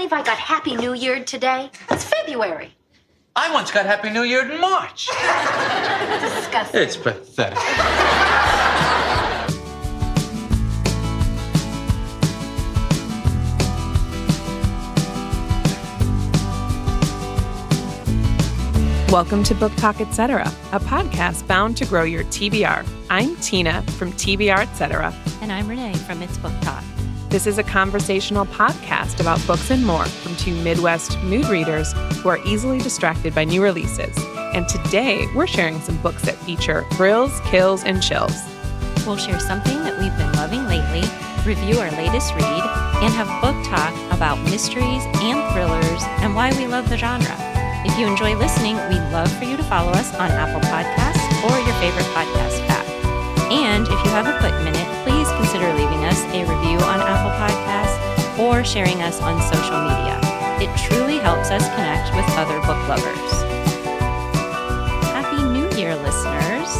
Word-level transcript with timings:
believe 0.00 0.12
I 0.14 0.22
got 0.22 0.38
Happy 0.38 0.76
New 0.76 0.94
Year 0.94 1.22
today? 1.22 1.70
It's 1.90 2.04
February. 2.04 2.74
I 3.36 3.52
once 3.52 3.70
got 3.70 3.84
Happy 3.84 4.08
New 4.08 4.22
Year 4.22 4.50
in 4.50 4.58
March. 4.58 5.08
Disgusting. 5.08 6.80
It's 6.80 6.96
pathetic. 6.96 7.58
Welcome 19.12 19.42
to 19.42 19.54
Book 19.54 19.74
Talk 19.76 20.00
Etc., 20.00 20.50
a 20.72 20.80
podcast 20.80 21.46
bound 21.46 21.76
to 21.76 21.84
grow 21.84 22.04
your 22.04 22.24
TBR. 22.24 22.88
I'm 23.10 23.36
Tina 23.36 23.82
from 23.98 24.12
TBR 24.12 24.60
Etc. 24.60 25.14
And 25.42 25.52
I'm 25.52 25.68
Renee 25.68 25.92
from 25.92 26.22
It's 26.22 26.38
Book 26.38 26.58
Talk. 26.62 26.82
This 27.30 27.46
is 27.46 27.58
a 27.58 27.62
conversational 27.62 28.44
podcast 28.44 29.20
about 29.20 29.38
books 29.46 29.70
and 29.70 29.86
more 29.86 30.04
from 30.04 30.34
two 30.34 30.52
Midwest 30.64 31.16
mood 31.20 31.46
readers 31.46 31.92
who 32.16 32.28
are 32.28 32.44
easily 32.44 32.80
distracted 32.80 33.36
by 33.36 33.44
new 33.44 33.62
releases. 33.62 34.18
And 34.52 34.66
today 34.68 35.28
we're 35.36 35.46
sharing 35.46 35.80
some 35.80 35.96
books 35.98 36.22
that 36.22 36.34
feature 36.38 36.84
thrills, 36.94 37.38
kills, 37.44 37.84
and 37.84 38.02
chills. 38.02 38.34
We'll 39.06 39.16
share 39.16 39.38
something 39.38 39.78
that 39.84 39.96
we've 40.00 40.16
been 40.18 40.32
loving 40.32 40.66
lately, 40.66 41.06
review 41.46 41.78
our 41.78 41.92
latest 41.92 42.34
read, 42.34 42.64
and 42.98 43.14
have 43.14 43.30
book 43.40 43.54
talk 43.64 43.94
about 44.12 44.42
mysteries 44.50 45.04
and 45.22 45.38
thrillers 45.52 46.02
and 46.26 46.34
why 46.34 46.50
we 46.58 46.66
love 46.66 46.88
the 46.88 46.98
genre. 46.98 47.36
If 47.86 47.96
you 47.96 48.08
enjoy 48.08 48.34
listening, 48.34 48.74
we'd 48.88 49.06
love 49.14 49.30
for 49.38 49.44
you 49.44 49.56
to 49.56 49.62
follow 49.62 49.92
us 49.92 50.12
on 50.16 50.32
Apple 50.32 50.66
Podcasts 50.66 51.30
or 51.46 51.54
your 51.64 51.78
favorite 51.78 52.10
podcast 52.10 52.58
app. 52.68 52.86
And 53.52 53.86
if 53.86 54.04
you 54.04 54.10
have 54.10 54.26
a 54.26 54.36
quick 54.40 54.54
minute, 54.64 54.86
please 55.04 55.09
consider 55.36 55.72
leaving 55.74 56.04
us 56.04 56.22
a 56.34 56.40
review 56.40 56.78
on 56.86 57.00
Apple 57.00 57.30
Podcasts 57.38 58.38
or 58.38 58.64
sharing 58.64 59.02
us 59.02 59.20
on 59.20 59.40
social 59.52 59.80
media. 59.82 60.18
It 60.60 60.70
truly 60.78 61.18
helps 61.18 61.50
us 61.50 61.66
connect 61.74 62.14
with 62.14 62.24
other 62.36 62.58
book 62.60 62.80
lovers. 62.88 63.32
Happy 65.12 65.42
New 65.42 65.68
Year, 65.78 65.94
listeners, 65.96 66.76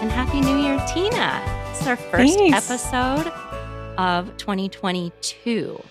and 0.00 0.10
Happy 0.10 0.40
New 0.40 0.58
Year, 0.58 0.78
Tina. 0.92 1.42
It's 1.70 1.86
our 1.86 1.96
first 1.96 2.34
Thanks. 2.34 2.70
episode 2.70 3.32
of 3.98 4.36
2022. 4.36 5.82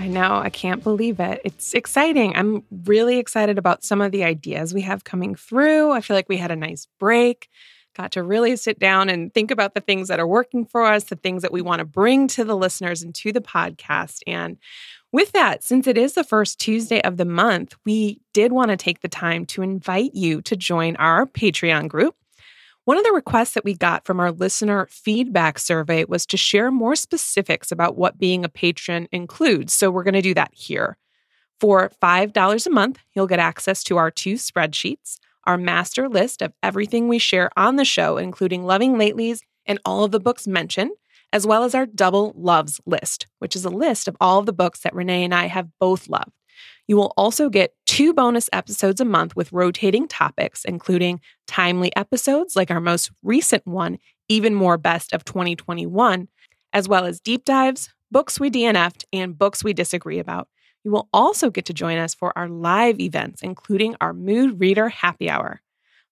I 0.00 0.06
know, 0.06 0.36
I 0.36 0.50
can't 0.50 0.82
believe 0.82 1.18
it. 1.18 1.40
It's 1.44 1.74
exciting. 1.74 2.36
I'm 2.36 2.62
really 2.84 3.18
excited 3.18 3.58
about 3.58 3.82
some 3.82 4.00
of 4.00 4.12
the 4.12 4.22
ideas 4.22 4.72
we 4.72 4.82
have 4.82 5.02
coming 5.02 5.34
through. 5.34 5.90
I 5.90 6.00
feel 6.00 6.16
like 6.16 6.28
we 6.28 6.36
had 6.36 6.52
a 6.52 6.56
nice 6.56 6.86
break, 7.00 7.48
got 7.98 8.12
to 8.12 8.22
really 8.22 8.54
sit 8.54 8.78
down 8.78 9.08
and 9.08 9.34
think 9.34 9.50
about 9.50 9.74
the 9.74 9.80
things 9.80 10.08
that 10.08 10.20
are 10.20 10.26
working 10.26 10.64
for 10.64 10.84
us, 10.84 11.04
the 11.04 11.16
things 11.16 11.42
that 11.42 11.52
we 11.52 11.60
want 11.60 11.80
to 11.80 11.84
bring 11.84 12.28
to 12.28 12.44
the 12.44 12.56
listeners 12.56 13.02
and 13.02 13.14
to 13.16 13.32
the 13.32 13.40
podcast. 13.40 14.20
And 14.26 14.56
with 15.10 15.32
that, 15.32 15.64
since 15.64 15.86
it 15.86 15.98
is 15.98 16.14
the 16.14 16.22
first 16.22 16.60
Tuesday 16.60 17.02
of 17.02 17.16
the 17.16 17.24
month, 17.24 17.74
we 17.84 18.20
did 18.32 18.52
want 18.52 18.70
to 18.70 18.76
take 18.76 19.00
the 19.00 19.08
time 19.08 19.44
to 19.46 19.62
invite 19.62 20.14
you 20.14 20.40
to 20.42 20.54
join 20.54 20.94
our 20.96 21.26
Patreon 21.26 21.88
group. 21.88 22.14
One 22.84 22.96
of 22.96 23.04
the 23.04 23.12
requests 23.12 23.52
that 23.52 23.64
we 23.64 23.74
got 23.74 24.06
from 24.06 24.20
our 24.20 24.30
listener 24.30 24.86
feedback 24.90 25.58
survey 25.58 26.04
was 26.04 26.24
to 26.26 26.36
share 26.36 26.70
more 26.70 26.94
specifics 26.94 27.72
about 27.72 27.98
what 27.98 28.18
being 28.18 28.44
a 28.44 28.48
patron 28.48 29.08
includes. 29.12 29.74
So 29.74 29.90
we're 29.90 30.04
going 30.04 30.14
to 30.14 30.22
do 30.22 30.34
that 30.34 30.52
here. 30.54 30.96
For 31.60 31.90
$5 32.00 32.66
a 32.66 32.70
month, 32.70 33.00
you'll 33.14 33.26
get 33.26 33.40
access 33.40 33.82
to 33.84 33.96
our 33.96 34.10
two 34.10 34.34
spreadsheets, 34.34 35.18
our 35.48 35.56
master 35.56 36.10
list 36.10 36.42
of 36.42 36.52
everything 36.62 37.08
we 37.08 37.18
share 37.18 37.50
on 37.56 37.76
the 37.76 37.84
show, 37.84 38.18
including 38.18 38.64
Loving 38.64 38.96
Latelys 38.96 39.40
and 39.64 39.80
all 39.82 40.04
of 40.04 40.10
the 40.10 40.20
books 40.20 40.46
mentioned, 40.46 40.90
as 41.32 41.46
well 41.46 41.64
as 41.64 41.74
our 41.74 41.86
Double 41.86 42.34
Loves 42.36 42.82
list, 42.84 43.26
which 43.38 43.56
is 43.56 43.64
a 43.64 43.70
list 43.70 44.08
of 44.08 44.16
all 44.20 44.38
of 44.38 44.46
the 44.46 44.52
books 44.52 44.80
that 44.80 44.94
Renee 44.94 45.24
and 45.24 45.34
I 45.34 45.46
have 45.46 45.68
both 45.80 46.06
loved. 46.06 46.32
You 46.86 46.96
will 46.96 47.14
also 47.16 47.48
get 47.48 47.72
two 47.86 48.12
bonus 48.12 48.50
episodes 48.52 49.00
a 49.00 49.06
month 49.06 49.34
with 49.34 49.50
rotating 49.50 50.06
topics, 50.06 50.66
including 50.66 51.20
timely 51.46 51.96
episodes 51.96 52.54
like 52.54 52.70
our 52.70 52.80
most 52.80 53.10
recent 53.22 53.66
one, 53.66 53.98
Even 54.28 54.54
More 54.54 54.76
Best 54.76 55.14
of 55.14 55.24
2021, 55.24 56.28
as 56.74 56.88
well 56.88 57.06
as 57.06 57.20
deep 57.20 57.46
dives, 57.46 57.88
books 58.10 58.38
we 58.38 58.50
DNF'd, 58.50 59.06
and 59.14 59.38
books 59.38 59.64
we 59.64 59.72
disagree 59.72 60.18
about. 60.18 60.48
You 60.88 60.92
will 60.92 61.10
also 61.12 61.50
get 61.50 61.66
to 61.66 61.74
join 61.74 61.98
us 61.98 62.14
for 62.14 62.32
our 62.34 62.48
live 62.48 62.98
events, 62.98 63.42
including 63.42 63.94
our 64.00 64.14
Mood 64.14 64.58
Reader 64.58 64.88
Happy 64.88 65.28
Hour. 65.28 65.60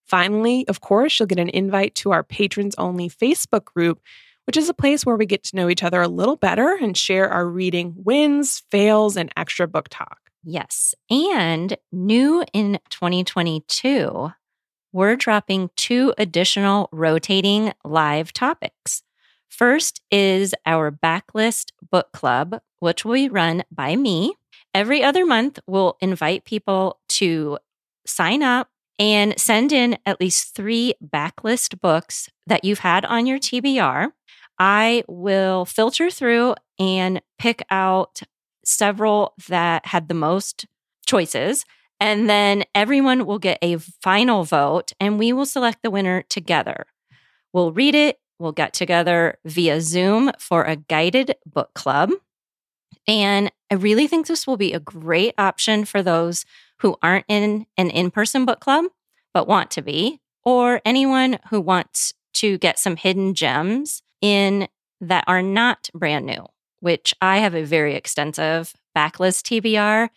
Finally, 0.05 0.67
of 0.67 0.81
course, 0.81 1.19
you'll 1.19 1.25
get 1.25 1.39
an 1.39 1.49
invite 1.49 1.95
to 1.95 2.11
our 2.11 2.23
patrons 2.23 2.75
only 2.77 3.09
Facebook 3.09 3.65
group, 3.65 3.99
which 4.45 4.55
is 4.55 4.69
a 4.69 4.75
place 4.75 5.03
where 5.03 5.15
we 5.15 5.25
get 5.25 5.43
to 5.45 5.55
know 5.55 5.67
each 5.67 5.81
other 5.81 5.99
a 5.99 6.07
little 6.07 6.35
better 6.35 6.77
and 6.79 6.95
share 6.95 7.27
our 7.27 7.47
reading 7.47 7.95
wins, 7.97 8.61
fails, 8.69 9.17
and 9.17 9.33
extra 9.35 9.67
book 9.67 9.87
talk. 9.89 10.19
Yes. 10.43 10.93
And 11.09 11.75
new 11.91 12.45
in 12.53 12.77
2022, 12.91 14.31
we're 14.93 15.15
dropping 15.15 15.71
two 15.75 16.13
additional 16.19 16.87
rotating 16.91 17.73
live 17.83 18.31
topics. 18.31 19.01
First 19.49 20.01
is 20.11 20.53
our 20.67 20.91
backlist 20.91 21.71
book 21.89 22.11
club, 22.11 22.61
which 22.79 23.03
will 23.03 23.15
be 23.15 23.27
run 23.27 23.63
by 23.71 23.95
me. 23.95 24.35
Every 24.77 25.01
other 25.03 25.25
month, 25.25 25.57
we'll 25.65 25.97
invite 26.01 26.45
people 26.45 26.99
to 27.09 27.57
sign 28.05 28.43
up 28.43 28.69
and 28.99 29.33
send 29.35 29.71
in 29.71 29.97
at 30.05 30.21
least 30.21 30.53
three 30.53 30.93
backlist 31.03 31.81
books 31.81 32.29
that 32.45 32.63
you've 32.63 32.77
had 32.77 33.03
on 33.03 33.25
your 33.25 33.39
TBR. 33.39 34.11
I 34.59 35.03
will 35.07 35.65
filter 35.65 36.11
through 36.11 36.53
and 36.77 37.23
pick 37.39 37.63
out 37.71 38.21
several 38.63 39.33
that 39.47 39.87
had 39.87 40.09
the 40.09 40.13
most 40.13 40.67
choices. 41.07 41.65
And 41.99 42.29
then 42.29 42.63
everyone 42.75 43.25
will 43.25 43.39
get 43.39 43.57
a 43.63 43.77
final 43.77 44.43
vote 44.43 44.91
and 44.99 45.17
we 45.17 45.33
will 45.33 45.47
select 45.47 45.79
the 45.81 45.89
winner 45.89 46.21
together. 46.29 46.85
We'll 47.51 47.71
read 47.71 47.95
it, 47.95 48.19
we'll 48.37 48.51
get 48.51 48.73
together 48.73 49.39
via 49.43 49.81
Zoom 49.81 50.33
for 50.37 50.65
a 50.65 50.75
guided 50.75 51.33
book 51.47 51.73
club. 51.73 52.11
And 53.07 53.51
I 53.71 53.75
really 53.75 54.07
think 54.07 54.27
this 54.27 54.47
will 54.47 54.57
be 54.57 54.73
a 54.73 54.79
great 54.79 55.33
option 55.37 55.85
for 55.85 56.01
those 56.01 56.45
who 56.79 56.95
aren't 57.01 57.25
in 57.27 57.65
an 57.77 57.89
in 57.89 58.11
person 58.11 58.45
book 58.45 58.59
club, 58.59 58.85
but 59.33 59.47
want 59.47 59.71
to 59.71 59.81
be, 59.81 60.21
or 60.43 60.81
anyone 60.85 61.39
who 61.49 61.59
wants 61.59 62.13
to 62.35 62.57
get 62.59 62.79
some 62.79 62.95
hidden 62.95 63.33
gems 63.33 64.01
in 64.21 64.67
that 65.01 65.23
are 65.27 65.41
not 65.41 65.89
brand 65.93 66.25
new, 66.25 66.45
which 66.79 67.13
I 67.21 67.39
have 67.39 67.55
a 67.55 67.63
very 67.63 67.95
extensive 67.95 68.73
backlist 68.95 69.43
TBR. 69.43 70.09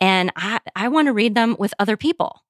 And 0.00 0.32
I, 0.34 0.60
I 0.74 0.88
want 0.88 1.06
to 1.06 1.12
read 1.12 1.34
them 1.34 1.56
with 1.58 1.74
other 1.78 1.96
people. 1.96 2.42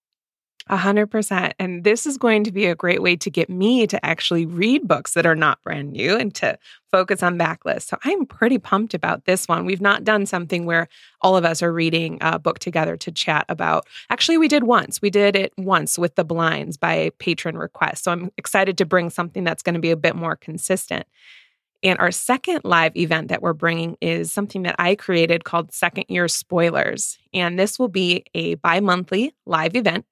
A 0.68 0.76
hundred 0.76 1.06
percent. 1.08 1.54
And 1.58 1.84
this 1.84 2.06
is 2.06 2.16
going 2.18 2.44
to 2.44 2.52
be 2.52 2.66
a 2.66 2.74
great 2.74 3.02
way 3.02 3.16
to 3.16 3.30
get 3.30 3.48
me 3.48 3.86
to 3.86 4.04
actually 4.04 4.46
read 4.46 4.86
books 4.86 5.14
that 5.14 5.26
are 5.26 5.34
not 5.34 5.62
brand 5.62 5.92
new 5.92 6.16
and 6.16 6.34
to 6.36 6.58
focus 6.90 7.22
on 7.22 7.38
backlist. 7.38 7.88
So 7.88 7.96
I'm 8.04 8.26
pretty 8.26 8.58
pumped 8.58 8.94
about 8.94 9.24
this 9.24 9.48
one. 9.48 9.64
We've 9.64 9.80
not 9.80 10.04
done 10.04 10.26
something 10.26 10.66
where 10.66 10.88
all 11.22 11.36
of 11.36 11.44
us 11.44 11.62
are 11.62 11.72
reading 11.72 12.18
a 12.20 12.38
book 12.38 12.58
together 12.58 12.96
to 12.98 13.10
chat 13.10 13.46
about. 13.48 13.86
Actually, 14.10 14.38
we 14.38 14.48
did 14.48 14.64
once. 14.64 15.00
We 15.00 15.10
did 15.10 15.34
it 15.34 15.52
once 15.56 15.98
with 15.98 16.14
The 16.14 16.24
Blinds 16.24 16.76
by 16.76 17.10
patron 17.18 17.56
request. 17.56 18.04
So 18.04 18.12
I'm 18.12 18.30
excited 18.36 18.76
to 18.78 18.84
bring 18.84 19.10
something 19.10 19.44
that's 19.44 19.62
going 19.62 19.74
to 19.74 19.80
be 19.80 19.90
a 19.90 19.96
bit 19.96 20.14
more 20.14 20.36
consistent. 20.36 21.06
And 21.82 21.98
our 21.98 22.10
second 22.10 22.60
live 22.64 22.94
event 22.96 23.28
that 23.28 23.40
we're 23.40 23.54
bringing 23.54 23.96
is 24.02 24.30
something 24.30 24.64
that 24.64 24.76
I 24.78 24.94
created 24.94 25.44
called 25.44 25.72
Second 25.72 26.04
Year 26.08 26.28
Spoilers. 26.28 27.18
And 27.32 27.58
this 27.58 27.78
will 27.78 27.88
be 27.88 28.24
a 28.34 28.56
bi 28.56 28.80
monthly 28.80 29.34
live 29.46 29.74
event. 29.74 30.04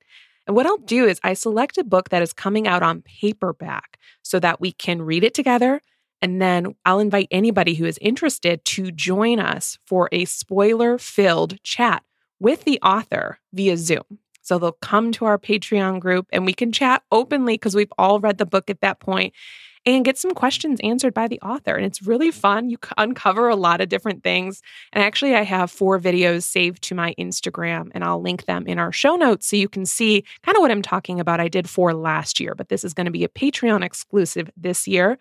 And 0.48 0.56
what 0.56 0.66
I'll 0.66 0.78
do 0.78 1.04
is 1.04 1.20
I 1.22 1.34
select 1.34 1.76
a 1.76 1.84
book 1.84 2.08
that 2.08 2.22
is 2.22 2.32
coming 2.32 2.66
out 2.66 2.82
on 2.82 3.02
paperback 3.02 3.98
so 4.22 4.40
that 4.40 4.60
we 4.60 4.72
can 4.72 5.02
read 5.02 5.22
it 5.22 5.34
together. 5.34 5.82
And 6.22 6.40
then 6.40 6.74
I'll 6.86 7.00
invite 7.00 7.28
anybody 7.30 7.74
who 7.74 7.84
is 7.84 7.98
interested 8.00 8.64
to 8.64 8.90
join 8.90 9.38
us 9.38 9.78
for 9.86 10.08
a 10.10 10.24
spoiler 10.24 10.96
filled 10.98 11.62
chat 11.62 12.02
with 12.40 12.64
the 12.64 12.80
author 12.82 13.38
via 13.52 13.76
Zoom. 13.76 14.20
So 14.40 14.58
they'll 14.58 14.72
come 14.72 15.12
to 15.12 15.26
our 15.26 15.38
Patreon 15.38 16.00
group 16.00 16.26
and 16.32 16.46
we 16.46 16.54
can 16.54 16.72
chat 16.72 17.02
openly 17.12 17.54
because 17.54 17.76
we've 17.76 17.92
all 17.98 18.18
read 18.18 18.38
the 18.38 18.46
book 18.46 18.70
at 18.70 18.80
that 18.80 19.00
point 19.00 19.34
and 19.96 20.04
get 20.04 20.18
some 20.18 20.32
questions 20.32 20.80
answered 20.82 21.14
by 21.14 21.28
the 21.28 21.40
author. 21.40 21.74
And 21.74 21.84
it's 21.84 22.02
really 22.02 22.30
fun. 22.30 22.68
You 22.68 22.78
uncover 22.96 23.48
a 23.48 23.56
lot 23.56 23.80
of 23.80 23.88
different 23.88 24.22
things. 24.22 24.62
And 24.92 25.02
actually, 25.02 25.34
I 25.34 25.42
have 25.42 25.70
four 25.70 25.98
videos 25.98 26.42
saved 26.42 26.82
to 26.84 26.94
my 26.94 27.14
Instagram, 27.18 27.90
and 27.92 28.04
I'll 28.04 28.20
link 28.20 28.44
them 28.44 28.66
in 28.66 28.78
our 28.78 28.92
show 28.92 29.16
notes 29.16 29.46
so 29.46 29.56
you 29.56 29.68
can 29.68 29.86
see 29.86 30.24
kind 30.42 30.56
of 30.56 30.60
what 30.60 30.70
I'm 30.70 30.82
talking 30.82 31.20
about. 31.20 31.40
I 31.40 31.48
did 31.48 31.68
four 31.68 31.94
last 31.94 32.40
year, 32.40 32.54
but 32.54 32.68
this 32.68 32.84
is 32.84 32.94
going 32.94 33.06
to 33.06 33.10
be 33.10 33.24
a 33.24 33.28
Patreon 33.28 33.82
exclusive 33.82 34.50
this 34.56 34.86
year. 34.86 35.18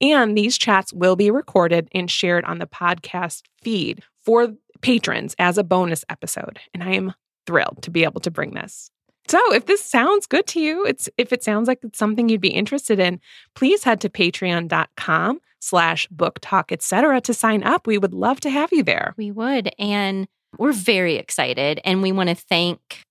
And 0.00 0.36
these 0.36 0.56
chats 0.56 0.92
will 0.92 1.16
be 1.16 1.30
recorded 1.30 1.88
and 1.92 2.10
shared 2.10 2.44
on 2.44 2.58
the 2.58 2.66
podcast 2.66 3.42
feed 3.62 4.02
for 4.20 4.54
patrons 4.80 5.34
as 5.38 5.58
a 5.58 5.64
bonus 5.64 6.04
episode. 6.08 6.60
And 6.72 6.82
I 6.82 6.92
am 6.92 7.14
thrilled 7.46 7.82
to 7.82 7.90
be 7.90 8.04
able 8.04 8.20
to 8.20 8.30
bring 8.30 8.54
this. 8.54 8.90
So, 9.28 9.52
if 9.52 9.66
this 9.66 9.84
sounds 9.84 10.26
good 10.26 10.46
to 10.48 10.60
you, 10.60 10.84
it's 10.86 11.08
if 11.18 11.32
it 11.32 11.42
sounds 11.44 11.68
like 11.68 11.80
it's 11.82 11.98
something 11.98 12.28
you'd 12.28 12.40
be 12.40 12.48
interested 12.48 12.98
in, 12.98 13.20
please 13.54 13.84
head 13.84 14.00
to 14.00 14.08
patreon.com 14.08 15.40
slash 15.60 16.06
book 16.08 16.38
talk, 16.40 16.72
etc. 16.72 17.20
to 17.22 17.34
sign 17.34 17.62
up. 17.62 17.86
We 17.86 17.98
would 17.98 18.14
love 18.14 18.40
to 18.40 18.50
have 18.50 18.70
you 18.72 18.82
there. 18.82 19.14
We 19.16 19.30
would. 19.30 19.70
And 19.78 20.28
We're 20.58 20.72
very 20.72 21.16
excited 21.16 21.78
and 21.84 22.00
we 22.00 22.10
want 22.10 22.30
to 22.30 22.34
thank 22.34 23.02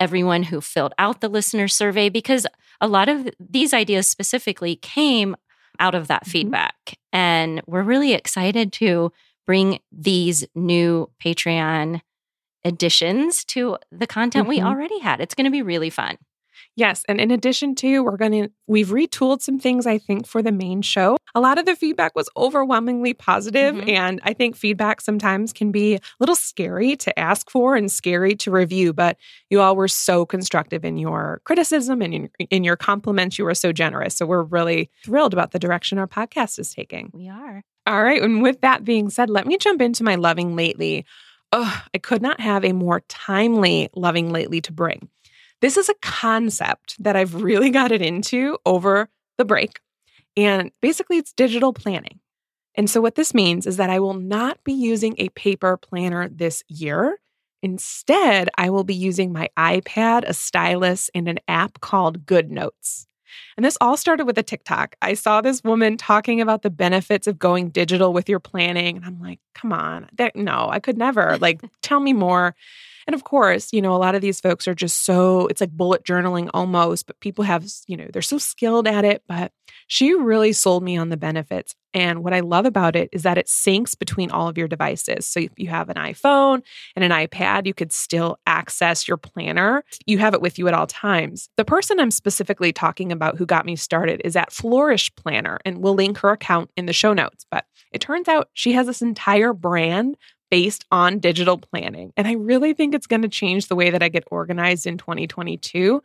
everyone 0.00 0.44
who 0.44 0.62
filled 0.62 0.94
out 0.98 1.20
the 1.20 1.28
listener 1.28 1.68
survey 1.68 2.08
because 2.08 2.46
a 2.80 2.88
lot 2.88 3.10
of 3.10 3.28
these 3.38 3.74
ideas 3.74 4.06
specifically 4.08 4.76
came 4.76 5.36
out 5.78 5.94
of 5.94 6.08
that 6.08 6.24
Mhm. 6.24 6.30
feedback. 6.30 6.94
And 7.12 7.60
we're 7.66 7.82
really 7.82 8.14
excited 8.14 8.72
to 8.74 9.12
bring 9.46 9.78
these 9.92 10.46
new 10.54 11.10
Patreon 11.22 12.00
additions 12.66 13.44
to 13.46 13.78
the 13.90 14.06
content 14.06 14.48
we 14.48 14.58
Mhm. 14.60 14.64
already 14.66 14.98
had. 15.00 15.20
It's 15.20 15.34
going 15.34 15.44
to 15.46 15.50
be 15.50 15.62
really 15.62 15.90
fun. 15.90 16.16
Yes. 16.74 17.04
And 17.08 17.20
in 17.20 17.30
addition 17.30 17.74
to, 17.76 18.02
we're 18.04 18.16
going 18.18 18.32
to, 18.32 18.48
we've 18.66 18.88
retooled 18.88 19.40
some 19.40 19.58
things, 19.58 19.86
I 19.86 19.96
think, 19.98 20.26
for 20.26 20.42
the 20.42 20.52
main 20.52 20.82
show. 20.82 21.16
A 21.34 21.40
lot 21.40 21.58
of 21.58 21.64
the 21.64 21.74
feedback 21.76 22.14
was 22.14 22.28
overwhelmingly 22.36 23.14
positive, 23.14 23.74
Mhm. 23.74 23.88
And 23.90 24.20
I 24.24 24.32
think 24.34 24.56
feedback 24.56 25.00
sometimes 25.00 25.52
can 25.54 25.70
be 25.70 25.94
a 25.94 26.00
little 26.20 26.34
scary 26.34 26.96
to 26.96 27.18
ask 27.18 27.50
for 27.50 27.76
and 27.76 27.90
scary 27.90 28.34
to 28.36 28.50
review. 28.50 28.92
But 28.92 29.16
you 29.50 29.60
all 29.60 29.76
were 29.76 29.88
so 29.88 30.26
constructive 30.26 30.84
in 30.84 30.96
your 30.98 31.40
criticism 31.44 32.02
and 32.02 32.12
in, 32.14 32.30
in 32.50 32.64
your 32.64 32.76
compliments. 32.76 33.38
You 33.38 33.44
were 33.46 33.54
so 33.54 33.72
generous. 33.72 34.14
So 34.16 34.26
we're 34.26 34.42
really 34.42 34.90
thrilled 35.04 35.32
about 35.34 35.52
the 35.52 35.58
direction 35.58 35.98
our 35.98 36.08
podcast 36.08 36.58
is 36.58 36.74
taking. 36.74 37.10
We 37.14 37.28
are. 37.28 37.62
All 37.86 38.02
right. 38.02 38.20
And 38.22 38.42
with 38.42 38.60
that 38.62 38.82
being 38.84 39.08
said, 39.10 39.30
let 39.30 39.46
me 39.46 39.56
jump 39.58 39.80
into 39.80 40.02
my 40.04 40.16
loving 40.16 40.56
lately. 40.56 41.04
Oh, 41.58 41.82
I 41.94 41.96
could 41.96 42.20
not 42.20 42.38
have 42.38 42.66
a 42.66 42.74
more 42.74 43.00
timely 43.08 43.88
loving 43.96 44.30
lately 44.30 44.60
to 44.60 44.74
bring. 44.74 45.08
This 45.62 45.78
is 45.78 45.88
a 45.88 45.94
concept 46.02 47.02
that 47.02 47.16
I've 47.16 47.34
really 47.34 47.70
gotten 47.80 48.02
into 48.02 48.58
over 48.66 49.08
the 49.38 49.46
break. 49.46 49.80
And 50.36 50.70
basically, 50.82 51.16
it's 51.16 51.32
digital 51.32 51.72
planning. 51.72 52.20
And 52.74 52.90
so, 52.90 53.00
what 53.00 53.14
this 53.14 53.32
means 53.32 53.66
is 53.66 53.78
that 53.78 53.88
I 53.88 54.00
will 54.00 54.12
not 54.12 54.62
be 54.64 54.74
using 54.74 55.14
a 55.16 55.30
paper 55.30 55.78
planner 55.78 56.28
this 56.28 56.62
year. 56.68 57.18
Instead, 57.62 58.50
I 58.58 58.68
will 58.68 58.84
be 58.84 58.94
using 58.94 59.32
my 59.32 59.48
iPad, 59.58 60.24
a 60.28 60.34
stylus, 60.34 61.08
and 61.14 61.26
an 61.26 61.38
app 61.48 61.80
called 61.80 62.26
GoodNotes. 62.26 63.06
And 63.56 63.64
this 63.64 63.78
all 63.80 63.96
started 63.96 64.26
with 64.26 64.38
a 64.38 64.42
TikTok. 64.42 64.96
I 65.02 65.14
saw 65.14 65.40
this 65.40 65.62
woman 65.64 65.96
talking 65.96 66.40
about 66.40 66.62
the 66.62 66.70
benefits 66.70 67.26
of 67.26 67.38
going 67.38 67.70
digital 67.70 68.12
with 68.12 68.28
your 68.28 68.40
planning. 68.40 68.96
And 68.96 69.04
I'm 69.04 69.20
like, 69.20 69.40
come 69.54 69.72
on, 69.72 70.08
that, 70.16 70.36
no, 70.36 70.68
I 70.70 70.80
could 70.80 70.98
never. 70.98 71.36
Like, 71.38 71.60
tell 71.82 72.00
me 72.00 72.12
more. 72.12 72.54
And 73.06 73.14
of 73.14 73.24
course, 73.24 73.72
you 73.72 73.80
know, 73.80 73.94
a 73.94 73.98
lot 73.98 74.14
of 74.14 74.20
these 74.20 74.40
folks 74.40 74.66
are 74.66 74.74
just 74.74 75.04
so, 75.04 75.46
it's 75.46 75.60
like 75.60 75.70
bullet 75.70 76.04
journaling 76.04 76.50
almost, 76.52 77.06
but 77.06 77.20
people 77.20 77.44
have, 77.44 77.64
you 77.86 77.96
know, 77.96 78.08
they're 78.12 78.22
so 78.22 78.38
skilled 78.38 78.88
at 78.88 79.04
it. 79.04 79.22
But 79.28 79.52
she 79.86 80.12
really 80.14 80.52
sold 80.52 80.82
me 80.82 80.96
on 80.96 81.08
the 81.10 81.16
benefits. 81.16 81.74
And 81.94 82.22
what 82.22 82.34
I 82.34 82.40
love 82.40 82.66
about 82.66 82.94
it 82.94 83.08
is 83.12 83.22
that 83.22 83.38
it 83.38 83.46
syncs 83.46 83.98
between 83.98 84.30
all 84.30 84.48
of 84.48 84.58
your 84.58 84.68
devices. 84.68 85.24
So 85.24 85.40
if 85.40 85.52
you 85.56 85.68
have 85.68 85.88
an 85.88 85.94
iPhone 85.94 86.62
and 86.94 87.04
an 87.04 87.10
iPad, 87.10 87.66
you 87.66 87.72
could 87.72 87.92
still 87.92 88.38
access 88.46 89.08
your 89.08 89.16
planner. 89.16 89.82
You 90.04 90.18
have 90.18 90.34
it 90.34 90.42
with 90.42 90.58
you 90.58 90.68
at 90.68 90.74
all 90.74 90.86
times. 90.86 91.48
The 91.56 91.64
person 91.64 91.98
I'm 91.98 92.10
specifically 92.10 92.72
talking 92.72 93.12
about 93.12 93.38
who 93.38 93.46
got 93.46 93.64
me 93.64 93.76
started 93.76 94.20
is 94.24 94.36
at 94.36 94.52
Flourish 94.52 95.14
Planner, 95.14 95.58
and 95.64 95.78
we'll 95.78 95.94
link 95.94 96.18
her 96.18 96.30
account 96.30 96.70
in 96.76 96.86
the 96.86 96.92
show 96.92 97.14
notes. 97.14 97.46
But 97.50 97.64
it 97.92 98.00
turns 98.00 98.28
out 98.28 98.50
she 98.52 98.72
has 98.72 98.86
this 98.86 99.00
entire 99.00 99.54
brand 99.54 100.18
based 100.50 100.84
on 100.90 101.18
digital 101.18 101.58
planning. 101.58 102.12
And 102.16 102.26
I 102.26 102.32
really 102.32 102.72
think 102.72 102.94
it's 102.94 103.06
going 103.06 103.22
to 103.22 103.28
change 103.28 103.68
the 103.68 103.76
way 103.76 103.90
that 103.90 104.02
I 104.02 104.08
get 104.08 104.24
organized 104.30 104.86
in 104.86 104.98
2022. 104.98 106.02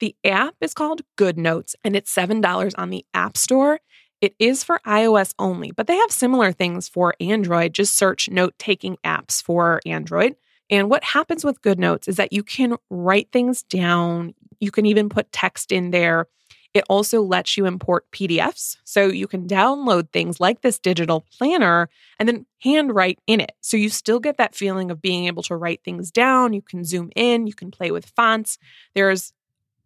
The 0.00 0.16
app 0.24 0.54
is 0.60 0.74
called 0.74 1.02
Good 1.16 1.38
Notes 1.38 1.76
and 1.84 1.94
it's 1.96 2.14
$7 2.14 2.74
on 2.76 2.90
the 2.90 3.04
App 3.14 3.36
Store. 3.36 3.80
It 4.20 4.34
is 4.38 4.64
for 4.64 4.80
iOS 4.86 5.34
only, 5.38 5.70
but 5.70 5.86
they 5.86 5.96
have 5.96 6.10
similar 6.10 6.52
things 6.52 6.88
for 6.88 7.14
Android. 7.20 7.74
Just 7.74 7.96
search 7.96 8.30
note 8.30 8.54
taking 8.58 8.96
apps 9.04 9.42
for 9.42 9.80
Android. 9.84 10.36
And 10.70 10.88
what 10.88 11.04
happens 11.04 11.44
with 11.44 11.60
Good 11.60 11.78
Notes 11.78 12.08
is 12.08 12.16
that 12.16 12.32
you 12.32 12.42
can 12.42 12.76
write 12.90 13.28
things 13.32 13.62
down, 13.62 14.34
you 14.60 14.70
can 14.70 14.86
even 14.86 15.08
put 15.08 15.30
text 15.30 15.72
in 15.72 15.90
there. 15.90 16.26
It 16.74 16.84
also 16.88 17.22
lets 17.22 17.56
you 17.56 17.66
import 17.66 18.10
PDFs. 18.10 18.76
So 18.84 19.06
you 19.06 19.28
can 19.28 19.46
download 19.46 20.10
things 20.10 20.40
like 20.40 20.60
this 20.60 20.78
digital 20.78 21.24
planner 21.38 21.88
and 22.18 22.28
then 22.28 22.46
handwrite 22.60 23.20
in 23.28 23.40
it. 23.40 23.52
So 23.60 23.76
you 23.76 23.88
still 23.88 24.18
get 24.18 24.38
that 24.38 24.56
feeling 24.56 24.90
of 24.90 25.00
being 25.00 25.26
able 25.26 25.44
to 25.44 25.56
write 25.56 25.84
things 25.84 26.10
down. 26.10 26.52
You 26.52 26.62
can 26.62 26.84
zoom 26.84 27.10
in, 27.14 27.46
you 27.46 27.54
can 27.54 27.70
play 27.70 27.92
with 27.92 28.06
fonts. 28.06 28.58
There's 28.94 29.32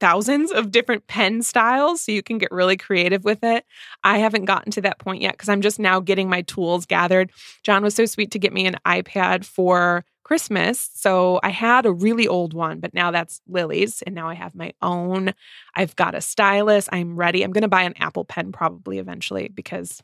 thousands 0.01 0.51
of 0.53 0.71
different 0.71 1.07
pen 1.09 1.43
styles, 1.43 2.01
so 2.01 2.13
you 2.13 2.23
can 2.23 2.39
get 2.39 2.53
really 2.53 2.77
creative 2.77 3.25
with 3.25 3.43
it. 3.43 3.65
I 4.05 4.19
haven't 4.19 4.45
gotten 4.45 4.73
to 4.73 4.81
that 4.83 4.99
point 4.99 5.23
yet 5.23 5.33
because 5.33 5.49
I'm 5.49 5.61
just 5.61 5.79
now 5.79 6.01
getting 6.01 6.29
my 6.29 6.43
tools 6.43 6.87
gathered. 6.87 7.31
John 7.65 7.83
was 7.83 7.95
so 7.95 8.07
sweet 8.07 8.31
to 8.33 8.39
get 8.39 8.53
me 8.53 8.67
an 8.67 8.77
iPad 8.87 9.45
for 9.45 10.05
Christmas. 10.29 10.91
So 10.93 11.41
I 11.43 11.49
had 11.49 11.87
a 11.87 11.91
really 11.91 12.29
old 12.29 12.53
one, 12.53 12.81
but 12.81 12.93
now 12.93 13.11
that's 13.11 13.41
Lily's. 13.49 14.03
And 14.03 14.15
now 14.15 14.29
I 14.29 14.35
have 14.35 14.55
my 14.55 14.75
own. 14.83 15.33
I've 15.75 15.97
got 15.97 16.15
a 16.15 16.21
stylus. 16.21 16.87
I'm 16.93 17.17
ready. 17.17 17.43
I'm 17.43 17.51
going 17.51 17.63
to 17.63 17.69
buy 17.69 17.81
an 17.81 17.95
Apple 17.97 18.27
pen 18.27 18.53
probably 18.53 18.99
eventually 18.99 19.49
because 19.49 20.03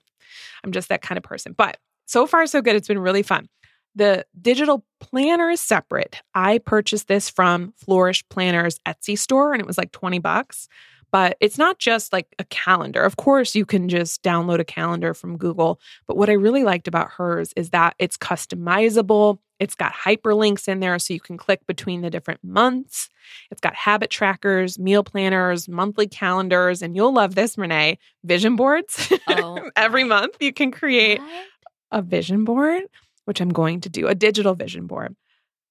I'm 0.65 0.73
just 0.73 0.89
that 0.89 1.03
kind 1.03 1.19
of 1.19 1.25
person. 1.25 1.53
But 1.53 1.77
so 2.07 2.27
far, 2.27 2.47
so 2.47 2.63
good. 2.63 2.75
It's 2.75 2.89
been 2.89 3.01
really 3.01 3.23
fun. 3.23 3.51
The 3.97 4.25
digital 4.41 4.87
planner 4.99 5.51
is 5.51 5.61
separate. 5.61 6.23
I 6.35 6.57
purchased 6.57 7.07
this 7.07 7.29
from 7.29 7.75
Flourish 7.77 8.27
Planner's 8.31 8.81
Etsy 8.87 9.19
store 9.19 9.53
and 9.53 9.61
it 9.61 9.67
was 9.67 9.77
like 9.77 9.93
20 9.93 10.21
bucks. 10.21 10.69
But 11.15 11.37
it's 11.39 11.59
not 11.59 11.79
just 11.79 12.13
like 12.13 12.27
a 12.41 12.45
calendar. 12.47 13.01
Of 13.05 13.15
course, 13.17 13.55
you 13.55 13.65
can 13.65 13.89
just 13.89 14.25
download 14.25 14.59
a 14.59 14.65
calendar 14.65 15.15
from 15.15 15.37
Google. 15.39 15.79
But 16.09 16.17
what 16.17 16.29
I 16.29 16.33
really 16.33 16.65
liked 16.65 16.89
about 16.89 17.09
hers 17.13 17.53
is 17.55 17.71
that 17.71 17.95
it's 18.01 18.17
customizable. 18.17 19.39
It's 19.61 19.77
got 19.77 19.93
hyperlinks 19.93 20.67
in 20.67 20.81
there 20.81 20.99
so 20.99 21.15
you 21.15 21.21
can 21.21 21.37
click 21.37 21.65
between 21.69 22.01
the 22.03 22.11
different 22.11 22.43
months. 22.43 23.09
It's 23.53 23.61
got 23.61 23.77
habit 23.77 24.11
trackers, 24.11 24.77
meal 24.77 25.05
planners, 25.05 25.69
monthly 25.69 26.09
calendars, 26.09 26.83
and 26.83 26.97
you'll 26.97 27.15
love 27.15 27.37
this, 27.37 27.57
Renee 27.57 27.99
vision 28.25 28.57
boards. 28.57 29.13
Oh, 29.29 29.71
Every 29.77 30.03
month, 30.03 30.39
you 30.41 30.53
can 30.53 30.73
create 30.73 31.21
What? 31.21 31.47
a 31.93 32.03
vision 32.03 32.43
board, 32.45 32.83
which 33.27 33.41
I'm 33.41 33.51
going 33.51 33.81
to 33.83 33.89
do, 33.89 34.09
a 34.09 34.17
digital 34.17 34.55
vision 34.55 34.89
board. 34.89 35.15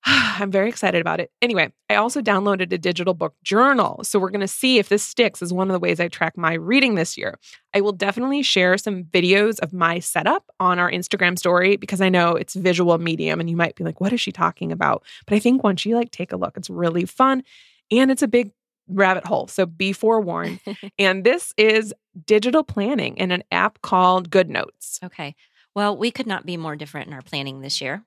I'm 0.40 0.52
very 0.52 0.68
excited 0.68 1.00
about 1.00 1.20
it. 1.20 1.32
Anyway, 1.42 1.72
I 1.90 1.96
also 1.96 2.22
downloaded 2.22 2.74
a 2.74 2.78
digital 2.78 3.14
book 3.14 3.36
journal. 3.44 4.04
So 4.04 4.20
we're 4.20 4.30
going 4.30 4.42
to 4.42 4.48
see 4.48 4.78
if 4.78 4.90
this 4.90 5.04
sticks 5.04 5.42
as 5.42 5.54
one 5.54 5.70
of 5.70 5.74
the 5.74 5.80
ways 5.80 6.00
I 6.00 6.08
track 6.10 6.38
my 6.38 6.54
reading 6.54 6.96
this 6.96 7.18
year. 7.18 7.40
I 7.74 7.82
will 7.82 7.94
definitely 7.94 8.44
share 8.44 8.78
some 8.78 9.06
videos 9.06 9.60
of 9.60 9.72
my 9.72 10.00
setup 10.00 10.50
on 10.60 10.78
our 10.78 10.92
Instagram 10.92 11.38
story 11.40 11.78
because 11.78 12.02
I 12.02 12.10
know 12.10 12.32
it's 12.32 12.54
visual 12.54 12.98
medium 12.98 13.40
and 13.40 13.50
you 13.50 13.56
might 13.56 13.76
be 13.76 13.84
like, 13.84 14.02
what 14.02 14.14
is 14.14 14.20
she 14.20 14.32
talking 14.32 14.72
about? 14.72 15.04
But 15.26 15.36
I 15.36 15.40
think 15.40 15.64
once 15.64 15.86
you 15.86 15.96
like 15.96 16.12
take 16.12 16.34
a 16.34 16.38
look, 16.38 16.58
it's 16.58 16.70
really 16.70 17.06
fun 17.06 17.44
and 17.92 18.12
it's 18.12 18.24
a 18.24 18.28
big 18.28 18.52
rabbit 18.90 19.26
hole. 19.26 19.48
So 19.48 19.66
be 19.66 19.94
forewarned. 19.94 20.60
and 21.00 21.24
this 21.24 21.54
is 21.58 21.94
digital 22.26 22.64
planning 22.64 23.16
in 23.18 23.32
an 23.32 23.44
app 23.52 23.82
called 23.82 24.30
Good 24.30 24.50
Notes. 24.50 25.00
Okay. 25.04 25.36
Well, 25.76 25.98
we 25.98 26.12
could 26.12 26.28
not 26.28 26.46
be 26.46 26.58
more 26.58 26.76
different 26.76 27.08
in 27.08 27.14
our 27.14 27.22
planning 27.22 27.62
this 27.62 27.80
year. 27.80 28.04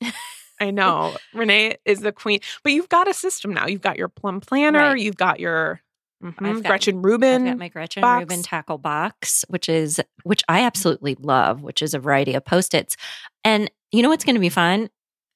I 0.60 0.70
know. 0.70 1.16
Renee 1.34 1.76
is 1.84 2.00
the 2.00 2.12
queen. 2.12 2.40
But 2.62 2.72
you've 2.72 2.88
got 2.88 3.08
a 3.08 3.14
system 3.14 3.52
now. 3.52 3.66
You've 3.66 3.82
got 3.82 3.98
your 3.98 4.08
plum 4.08 4.40
planner, 4.40 4.78
Right. 4.78 4.98
you've 4.98 5.16
got 5.16 5.38
your 5.40 5.80
mhm, 6.24 6.34
I've 6.46 6.62
got- 6.62 6.68
Gretchen 6.68 6.98
I've 6.98 7.04
Rubin. 7.04 7.44
got 7.44 7.58
my 7.58 7.68
Gretchen 7.68 8.00
box. 8.00 8.20
Rubin 8.20 8.42
tackle 8.42 8.78
box, 8.78 9.44
which 9.48 9.68
is 9.68 10.00
which 10.24 10.42
I 10.48 10.62
absolutely 10.62 11.14
love, 11.20 11.62
which 11.62 11.82
is 11.82 11.92
a 11.94 11.98
variety 11.98 12.34
of 12.34 12.44
post-its. 12.44 12.96
And 13.44 13.70
you 13.92 14.02
know 14.02 14.08
what's 14.08 14.24
going 14.24 14.34
to 14.36 14.40
be 14.40 14.48
fun 14.48 14.88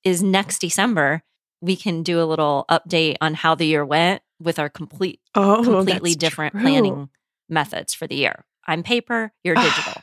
is 0.05 0.23
next 0.23 0.61
December 0.61 1.23
we 1.61 1.77
can 1.77 2.03
do 2.03 2.23
a 2.23 2.25
little 2.25 2.65
update 2.71 3.17
on 3.21 3.35
how 3.35 3.55
the 3.55 3.67
year 3.67 3.85
went 3.85 4.23
with 4.41 4.59
our 4.59 4.71
complete 4.71 5.21
oh, 5.35 5.63
completely 5.63 6.15
different 6.15 6.53
true. 6.55 6.63
planning 6.63 7.11
methods 7.51 7.93
for 7.93 8.07
the 8.07 8.15
year. 8.15 8.47
I'm 8.67 8.83
paper, 8.83 9.33
you're 9.45 9.55
digital. 9.57 10.03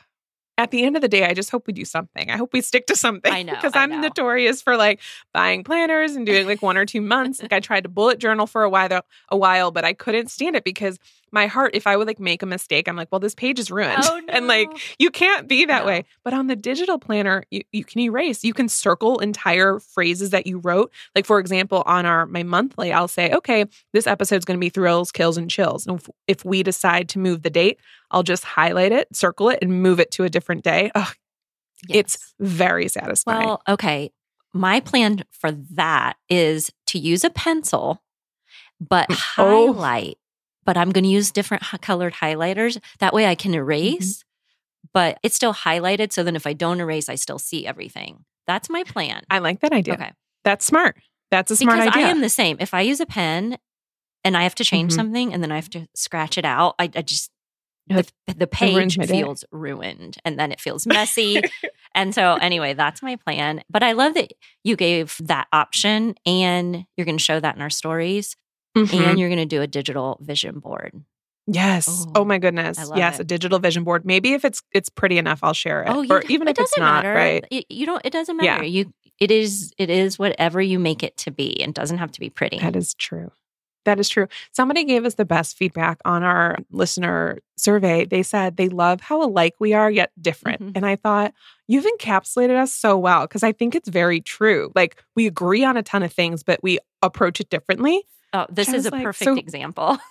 At 0.58 0.72
the 0.72 0.84
end 0.84 0.96
of 0.96 1.02
the 1.02 1.08
day, 1.08 1.24
I 1.24 1.34
just 1.34 1.50
hope 1.50 1.68
we 1.68 1.72
do 1.72 1.84
something. 1.84 2.30
I 2.30 2.36
hope 2.36 2.52
we 2.52 2.60
stick 2.60 2.88
to 2.88 2.96
something. 2.96 3.32
I 3.32 3.44
know, 3.44 3.52
Because 3.54 3.76
I'm 3.76 3.90
know. 3.90 4.00
notorious 4.00 4.60
for 4.60 4.76
like 4.76 5.00
buying 5.32 5.62
planners 5.62 6.16
and 6.16 6.26
doing 6.26 6.46
like 6.46 6.62
one 6.62 6.76
or 6.76 6.84
two 6.84 7.00
months. 7.00 7.40
Like 7.40 7.52
I 7.52 7.60
tried 7.60 7.84
to 7.84 7.88
bullet 7.88 8.18
journal 8.18 8.46
for 8.48 8.64
a 8.64 8.68
while 8.68 9.02
a 9.30 9.36
while, 9.36 9.70
but 9.70 9.84
I 9.84 9.92
couldn't 9.94 10.30
stand 10.32 10.56
it 10.56 10.64
because 10.64 10.98
my 11.32 11.46
heart, 11.46 11.72
if 11.74 11.86
I 11.86 11.96
would 11.96 12.06
like 12.06 12.18
make 12.20 12.42
a 12.42 12.46
mistake, 12.46 12.88
I'm 12.88 12.96
like, 12.96 13.08
well, 13.10 13.18
this 13.20 13.34
page 13.34 13.58
is 13.58 13.70
ruined. 13.70 14.02
Oh, 14.04 14.20
and 14.28 14.46
like 14.46 14.70
you 14.98 15.10
can't 15.10 15.48
be 15.48 15.64
that 15.66 15.82
No. 15.82 15.86
way. 15.86 16.04
But 16.24 16.32
on 16.34 16.46
the 16.46 16.56
digital 16.56 16.98
planner, 16.98 17.44
you, 17.50 17.62
you 17.72 17.84
can 17.84 18.00
erase. 18.00 18.44
You 18.44 18.54
can 18.54 18.68
circle 18.68 19.18
entire 19.18 19.78
phrases 19.80 20.30
that 20.30 20.46
you 20.46 20.58
wrote. 20.58 20.92
Like 21.14 21.26
for 21.26 21.38
example, 21.38 21.82
on 21.86 22.06
our 22.06 22.26
my 22.26 22.42
monthly, 22.42 22.92
I'll 22.92 23.08
say, 23.08 23.32
okay, 23.32 23.64
this 23.92 24.06
episode's 24.06 24.44
going 24.44 24.58
to 24.58 24.64
be 24.64 24.70
thrills, 24.70 25.12
kills, 25.12 25.36
and 25.36 25.50
chills. 25.50 25.86
And 25.86 25.98
if, 26.00 26.08
if 26.26 26.44
we 26.44 26.62
decide 26.62 27.08
to 27.10 27.18
move 27.18 27.42
the 27.42 27.50
date, 27.50 27.78
I'll 28.10 28.22
just 28.22 28.44
highlight 28.44 28.92
it, 28.92 29.14
circle 29.14 29.48
it, 29.50 29.58
and 29.62 29.82
move 29.82 30.00
it 30.00 30.10
to 30.12 30.24
a 30.24 30.28
different 30.30 30.64
day. 30.64 30.90
Ugh, 30.94 31.14
It's 31.88 32.34
very 32.40 32.88
satisfying. 32.88 33.46
Well, 33.46 33.62
okay. 33.68 34.10
My 34.54 34.80
plan 34.80 35.24
for 35.30 35.52
that 35.52 36.16
is 36.30 36.72
to 36.86 36.98
use 36.98 37.22
a 37.22 37.30
pencil, 37.30 38.02
but 38.80 39.06
Oh. 39.10 39.14
highlight. 39.74 40.18
But 40.68 40.76
I'm 40.76 40.90
going 40.90 41.04
to 41.04 41.08
use 41.08 41.30
different 41.30 41.62
colored 41.80 42.12
highlighters. 42.12 42.78
That 42.98 43.14
way 43.14 43.24
I 43.24 43.34
can 43.34 43.54
erase, 43.54 44.22
but 44.92 45.18
it's 45.22 45.34
still 45.34 45.54
highlighted. 45.54 46.12
So 46.12 46.22
then 46.22 46.36
if 46.36 46.46
I 46.46 46.52
don't 46.52 46.78
erase, 46.78 47.08
I 47.08 47.14
still 47.14 47.38
see 47.38 47.66
everything. 47.66 48.26
That's 48.46 48.68
my 48.68 48.84
plan. 48.84 49.22
I 49.30 49.38
like 49.38 49.60
that 49.60 49.72
idea. 49.72 49.94
Okay. 49.94 50.12
That's 50.44 50.66
smart. 50.66 50.98
That's 51.30 51.50
a 51.50 51.56
smart 51.56 51.78
because 51.78 51.96
idea. 51.96 52.08
I 52.08 52.10
am 52.10 52.20
the 52.20 52.28
same. 52.28 52.58
If 52.60 52.74
I 52.74 52.82
use 52.82 53.00
a 53.00 53.06
pen 53.06 53.56
and 54.24 54.36
I 54.36 54.42
have 54.42 54.54
to 54.56 54.64
change 54.64 54.92
Mhm. 54.92 54.96
something 54.96 55.32
and 55.32 55.42
then 55.42 55.50
I 55.50 55.54
have 55.56 55.70
to 55.70 55.88
scratch 55.94 56.36
it 56.36 56.44
out, 56.44 56.74
I, 56.78 56.90
I 56.94 57.00
just 57.00 57.30
the, 57.86 58.06
the 58.26 58.46
page 58.46 58.98
my 58.98 59.06
day. 59.06 59.22
feels 59.22 59.46
ruined 59.50 60.18
and 60.22 60.38
then 60.38 60.52
it 60.52 60.60
feels 60.60 60.86
messy. 60.86 61.40
and 61.94 62.14
so 62.14 62.34
anyway, 62.34 62.74
that's 62.74 63.02
my 63.02 63.16
plan. 63.16 63.62
But 63.70 63.82
I 63.82 63.92
love 63.92 64.12
that 64.12 64.32
you 64.64 64.76
gave 64.76 65.16
that 65.22 65.46
option 65.50 66.14
and 66.26 66.84
you're 66.98 67.06
going 67.06 67.16
to 67.16 67.24
show 67.24 67.40
that 67.40 67.56
in 67.56 67.62
our 67.62 67.70
stories 67.70 68.36
Mhm. 68.86 69.00
and 69.06 69.18
you're 69.18 69.28
going 69.28 69.38
to 69.38 69.46
do 69.46 69.62
a 69.62 69.66
digital 69.66 70.18
vision 70.20 70.58
board. 70.58 70.92
Yes. 71.46 71.88
Oh, 72.08 72.12
Oh, 72.16 72.24
my 72.24 72.38
goodness. 72.38 72.78
Yes, 72.94 73.18
it. 73.18 73.22
a 73.22 73.24
digital 73.24 73.58
vision 73.58 73.82
board. 73.84 74.04
Maybe 74.04 74.34
if 74.34 74.44
it's 74.44 74.62
it's 74.72 74.88
pretty 74.90 75.16
enough, 75.18 75.40
I'll 75.42 75.54
share 75.54 75.82
it. 75.82 75.88
Oh, 75.88 76.02
you 76.02 76.12
or 76.12 76.22
even 76.28 76.46
it 76.48 76.52
if 76.58 76.60
it's 76.60 76.72
doesn't 76.72 76.82
matter. 76.84 77.12
right? 77.14 77.44
You, 77.50 77.62
you 77.70 77.86
don't. 77.86 78.04
It 78.04 78.12
doesn't 78.12 78.38
Yeah. 78.42 78.56
matter. 78.56 78.64
You. 78.66 78.92
It 79.18 79.30
is. 79.30 79.72
It 79.78 79.88
is 79.90 80.18
whatever 80.18 80.60
you 80.60 80.78
make 80.78 81.02
it 81.02 81.16
to 81.18 81.30
be. 81.30 81.60
and 81.62 81.72
doesn't 81.74 81.98
have 81.98 82.12
to 82.12 82.20
be 82.20 82.28
pretty. 82.30 82.58
That 82.58 82.76
is 82.76 82.94
true. 82.94 83.32
That 83.84 83.98
is 83.98 84.10
true. 84.10 84.26
Somebody 84.52 84.84
gave 84.84 85.06
us 85.06 85.14
the 85.14 85.24
best 85.24 85.56
feedback 85.56 85.98
on 86.04 86.22
our 86.22 86.58
listener 86.70 87.38
survey. 87.56 88.04
They 88.04 88.22
said 88.22 88.58
they 88.58 88.68
love 88.68 89.00
how 89.00 89.22
alike 89.22 89.54
we 89.58 89.72
are, 89.72 89.90
yet 89.90 90.10
different. 90.20 90.60
Mhm. 90.60 90.72
And 90.76 90.84
I 90.84 90.96
thought, 90.96 91.32
you've 91.66 91.86
encapsulated 91.98 92.56
us 92.60 92.70
so 92.74 92.98
well 92.98 93.22
because 93.22 93.42
I 93.42 93.52
think 93.52 93.74
it's 93.74 93.88
very 93.88 94.20
true. 94.20 94.70
Like 94.74 95.02
we 95.16 95.26
agree 95.26 95.64
on 95.64 95.78
a 95.78 95.82
ton 95.82 96.02
of 96.02 96.12
things, 96.12 96.42
but 96.42 96.62
we 96.62 96.78
approach 97.00 97.40
it 97.40 97.48
differently. 97.48 98.02
Oh, 98.32 98.46
this 98.50 98.72
is 98.72 98.86
a 98.86 98.90
like, 98.90 99.02
perfect 99.04 99.24
so- 99.24 99.36
example. 99.36 99.98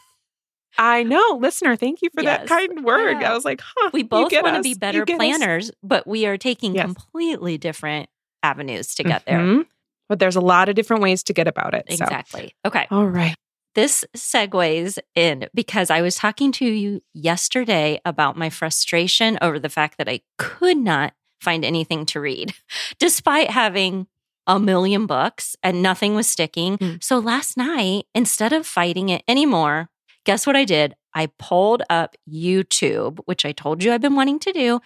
I 0.79 1.01
know, 1.03 1.39
listener, 1.41 1.75
thank 1.75 2.03
you 2.03 2.09
for 2.13 2.21
that 2.23 2.45
kind 2.45 2.83
word. 2.85 3.19
Yeah. 3.21 3.31
I 3.31 3.33
was 3.33 3.43
like, 3.43 3.61
huh. 3.65 3.89
We 3.93 4.03
both 4.03 4.31
want 4.31 4.57
to 4.57 4.61
be 4.61 4.75
better 4.75 5.05
get 5.05 5.13
us. 5.13 5.17
planners, 5.17 5.71
but 5.81 6.05
we 6.05 6.27
are 6.27 6.37
taking 6.37 6.75
Yes. 6.75 6.85
completely 6.85 7.57
different 7.57 8.09
avenues 8.43 8.93
to 8.95 9.03
get 9.03 9.25
there. 9.25 9.39
Mhm. 9.39 9.65
But 10.07 10.19
there's 10.19 10.35
a 10.35 10.41
lot 10.41 10.69
of 10.69 10.75
different 10.75 11.01
ways 11.01 11.23
to 11.23 11.33
get 11.33 11.47
about 11.47 11.73
it. 11.73 11.85
so. 11.89 12.03
Exactly. 12.03 12.53
Okay. 12.63 12.85
All 12.91 13.07
right. 13.07 13.35
This 13.73 14.05
segues 14.15 14.99
in 15.15 15.47
because 15.55 15.89
I 15.89 16.01
was 16.01 16.15
talking 16.15 16.51
to 16.53 16.65
you 16.65 17.01
yesterday 17.13 17.99
about 18.05 18.37
my 18.37 18.49
frustration 18.51 19.37
over 19.41 19.57
the 19.59 19.69
fact 19.69 19.97
that 19.97 20.07
I 20.07 20.21
could 20.37 20.77
not 20.77 21.13
find 21.41 21.65
anything 21.65 22.05
to 22.07 22.19
read, 22.19 22.53
despite 22.99 23.49
having 23.49 24.05
a 24.47 24.59
million 24.59 25.05
books 25.05 25.55
and 25.61 25.83
nothing 25.83 26.15
was 26.15 26.27
sticking. 26.27 26.77
Mm. 26.77 27.03
So 27.03 27.19
last 27.19 27.57
night, 27.57 28.05
instead 28.15 28.53
of 28.53 28.65
fighting 28.65 29.09
it 29.09 29.23
anymore, 29.27 29.89
guess 30.25 30.47
what 30.47 30.55
I 30.55 30.63
did? 30.65 30.95
I 31.13 31.27
pulled 31.37 31.83
up 31.89 32.15
YouTube, 32.31 33.19
which 33.25 33.45
I 33.45 33.51
told 33.51 33.83
you 33.83 33.91
I've 33.91 34.01
been 34.01 34.15
wanting 34.15 34.39
to 34.39 34.51
do, 34.53 34.79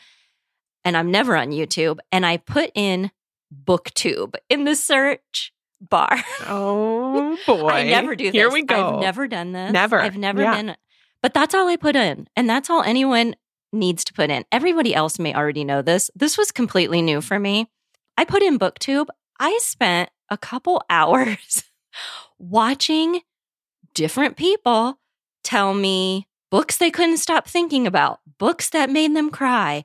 and 0.83 0.97
I'm 0.97 1.11
never 1.11 1.35
on 1.37 1.49
YouTube, 1.51 1.99
and 2.11 2.25
I 2.25 2.37
put 2.37 2.71
in 2.73 3.11
booktube 3.65 4.35
in 4.49 4.63
the 4.63 4.75
search 4.75 5.53
bar. 5.81 6.23
Oh 6.47 7.37
boy. 7.45 7.67
I 7.67 7.83
never 7.83 8.15
do 8.15 8.25
this. 8.25 8.33
Here 8.33 8.49
we 8.51 8.63
go. 8.63 8.95
I've 8.95 9.01
never 9.01 9.27
done 9.27 9.51
this. 9.51 9.71
Never. 9.71 9.99
I've 9.99 10.17
never 10.17 10.41
Yeah. 10.41 10.55
been. 10.55 10.75
But 11.21 11.33
that's 11.33 11.53
all 11.53 11.67
I 11.67 11.75
put 11.75 11.95
in. 11.95 12.27
And 12.35 12.49
that's 12.49 12.69
all 12.69 12.81
anyone 12.81 13.35
needs 13.73 14.03
to 14.05 14.13
put 14.13 14.29
in. 14.29 14.43
Everybody 14.51 14.95
else 14.95 15.19
may 15.19 15.33
already 15.35 15.63
know 15.63 15.81
this. 15.81 16.09
This 16.15 16.37
was 16.37 16.51
completely 16.51 17.01
new 17.01 17.21
for 17.21 17.37
me. 17.39 17.67
I 18.17 18.25
put 18.25 18.41
in 18.41 18.57
BookTube. 18.57 19.07
I 19.41 19.57
spent 19.61 20.09
a 20.29 20.37
couple 20.37 20.83
hours 20.89 21.63
watching 22.39 23.21
different 23.93 24.37
people 24.37 24.99
tell 25.43 25.73
me 25.73 26.27
books 26.51 26.77
they 26.77 26.91
couldn't 26.91 27.17
stop 27.17 27.47
thinking 27.47 27.87
about, 27.87 28.19
books 28.37 28.69
that 28.69 28.89
made 28.89 29.15
them 29.15 29.29
cry, 29.31 29.83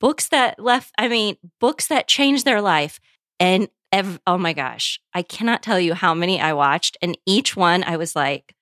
books 0.00 0.28
that 0.28 0.58
left, 0.58 0.92
I 0.98 1.08
mean, 1.08 1.36
books 1.60 1.86
that 1.88 2.08
changed 2.08 2.44
their 2.44 2.60
life. 2.60 2.98
And 3.38 3.68
ev- 3.92 4.20
oh 4.26 4.38
my 4.38 4.52
gosh, 4.52 5.00
I 5.12 5.22
cannot 5.22 5.62
tell 5.62 5.78
you 5.78 5.94
how 5.94 6.14
many 6.14 6.40
I 6.40 6.52
watched. 6.52 6.96
And 7.02 7.18
each 7.26 7.56
one 7.56 7.84
I 7.84 7.96
was 7.96 8.16
like, 8.16 8.54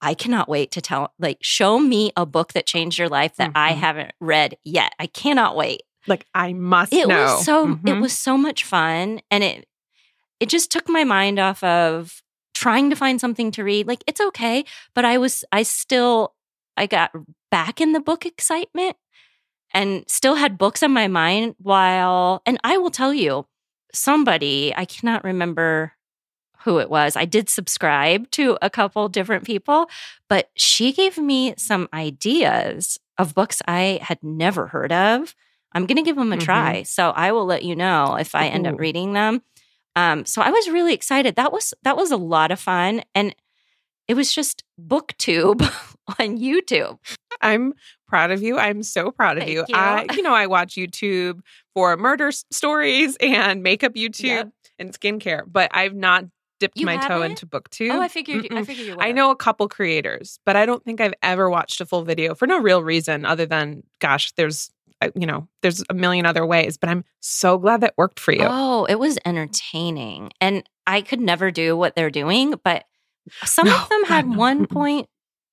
I 0.00 0.14
cannot 0.14 0.48
wait 0.48 0.70
to 0.72 0.80
tell, 0.80 1.12
like, 1.18 1.38
show 1.42 1.78
me 1.78 2.12
a 2.16 2.26
book 2.26 2.52
that 2.54 2.66
changed 2.66 2.98
your 2.98 3.08
life 3.08 3.36
that 3.36 3.52
I 3.54 3.72
Mhm. 3.72 3.76
haven't 3.76 4.12
read 4.20 4.56
yet. 4.64 4.92
I 4.98 5.06
cannot 5.06 5.54
wait. 5.56 5.82
Like 6.06 6.26
I 6.34 6.52
must 6.52 6.92
It 6.92 7.08
know. 7.08 7.22
was 7.22 7.44
so 7.44 7.64
it 7.72 7.82
Mhm. 7.82 8.00
was 8.00 8.12
so 8.16 8.36
much 8.38 8.62
fun 8.64 9.20
and 9.30 9.42
it 9.44 9.66
it 10.40 10.48
just 10.48 10.70
took 10.70 10.88
my 10.88 11.04
mind 11.04 11.38
off 11.38 11.62
of 11.64 12.22
trying 12.54 12.90
to 12.90 12.96
find 12.96 13.20
something 13.20 13.50
to 13.52 13.64
read. 13.64 13.86
Like 13.86 14.02
it's 14.06 14.20
okay, 14.20 14.64
but 14.94 15.04
I 15.04 15.18
was 15.18 15.44
I 15.52 15.62
still 15.62 16.34
I 16.76 16.86
got 16.86 17.12
back 17.50 17.80
in 17.80 17.92
the 17.92 18.00
book 18.00 18.26
excitement 18.26 18.96
and 19.72 20.04
still 20.08 20.34
had 20.36 20.58
books 20.58 20.82
on 20.82 20.92
my 20.92 21.08
mind 21.08 21.54
while 21.58 22.42
and 22.46 22.58
I 22.64 22.78
will 22.78 22.90
tell 22.90 23.12
you 23.14 23.46
somebody 23.92 24.74
I 24.76 24.84
cannot 24.84 25.24
remember 25.24 25.92
who 26.60 26.78
it 26.80 26.90
was. 26.90 27.16
I 27.16 27.24
did 27.26 27.48
subscribe 27.48 28.30
to 28.32 28.58
a 28.60 28.68
couple 28.68 29.08
different 29.08 29.44
people, 29.44 29.88
but 30.28 30.50
she 30.56 30.92
gave 30.92 31.16
me 31.16 31.54
some 31.56 31.88
ideas 31.94 32.98
of 33.18 33.34
books 33.34 33.62
I 33.68 34.00
had 34.02 34.18
never 34.22 34.66
heard 34.66 34.92
of. 34.92 35.34
I'm 35.72 35.86
going 35.86 35.96
to 35.96 36.02
give 36.02 36.16
them 36.16 36.32
a 36.32 36.36
Mhm. 36.36 36.40
try. 36.44 36.82
So 36.82 37.10
I 37.10 37.30
will 37.32 37.44
let 37.46 37.62
you 37.62 37.76
know 37.76 38.16
if 38.18 38.34
I 38.34 38.48
end 38.48 38.66
Ooh. 38.66 38.70
up 38.70 38.80
reading 38.80 39.12
them. 39.12 39.42
Um, 39.96 40.24
so 40.26 40.42
I 40.42 40.50
was 40.50 40.68
really 40.68 40.94
excited. 40.94 41.36
That 41.36 41.52
was 41.52 41.74
that 41.82 41.96
was 41.96 42.10
a 42.10 42.16
lot 42.16 42.50
of 42.52 42.60
fun, 42.60 43.02
and 43.14 43.34
it 44.06 44.14
was 44.14 44.32
just 44.32 44.62
booktube 44.80 45.62
on 46.20 46.38
YouTube. 46.38 46.98
I'm 47.42 47.72
proud 48.06 48.30
of 48.30 48.42
you. 48.42 48.56
I'm 48.58 48.82
so 48.82 49.10
proud 49.10 49.36
of 49.38 49.42
Thank 49.44 49.52
you. 49.54 49.64
you. 49.68 49.74
I, 49.74 50.06
you 50.14 50.22
know, 50.22 50.34
I 50.34 50.46
watch 50.46 50.74
YouTube 50.74 51.40
for 51.74 51.96
murder 51.96 52.28
s- 52.28 52.44
stories 52.50 53.16
and 53.20 53.62
makeup 53.62 53.94
YouTube 53.94 54.24
Yep. 54.24 54.48
and 54.78 54.92
skincare, 54.92 55.42
but 55.46 55.70
I've 55.74 55.94
not 55.94 56.24
dipped 56.60 56.78
You 56.78 56.86
my 56.86 56.96
toe 56.96 57.14
haven't? 57.20 57.32
into 57.32 57.46
BookTube. 57.46 57.90
Oh, 57.92 58.00
I 58.00 58.08
figured. 58.08 58.46
I 58.50 58.64
figured 58.64 58.86
you. 58.86 58.92
I 58.94 58.96
would've. 58.96 59.16
know 59.16 59.30
a 59.30 59.36
couple 59.36 59.68
creators, 59.68 60.38
but 60.46 60.56
I 60.56 60.64
don't 60.66 60.82
think 60.84 61.00
I've 61.00 61.12
ever 61.22 61.50
watched 61.50 61.80
a 61.82 61.86
full 61.86 62.02
video 62.04 62.34
for 62.34 62.46
no 62.46 62.58
real 62.58 62.82
reason 62.82 63.26
other 63.26 63.44
than, 63.44 63.82
gosh, 64.00 64.32
there's, 64.32 64.70
you 65.14 65.26
know, 65.26 65.48
there's 65.62 65.82
a 65.90 65.94
million 65.94 66.26
other 66.26 66.44
ways. 66.46 66.76
But 66.76 66.90
I'm 66.90 67.04
so 67.20 67.58
glad 67.58 67.80
that 67.82 67.94
worked 67.96 68.18
for 68.20 68.32
you. 68.32 68.42
Oh, 68.42 68.84
it 68.86 68.98
was 68.98 69.18
entertaining, 69.24 70.30
and 70.40 70.62
I 70.86 71.00
could 71.02 71.20
never 71.20 71.50
do 71.50 71.76
what 71.76 71.94
they're 71.96 72.10
doing, 72.10 72.54
but 72.64 72.84
some 73.44 73.66
No, 73.66 73.76
of 73.76 73.88
them 73.88 74.04
had 74.04 74.26
no. 74.28 74.38
one 74.38 74.66
point 74.66 75.08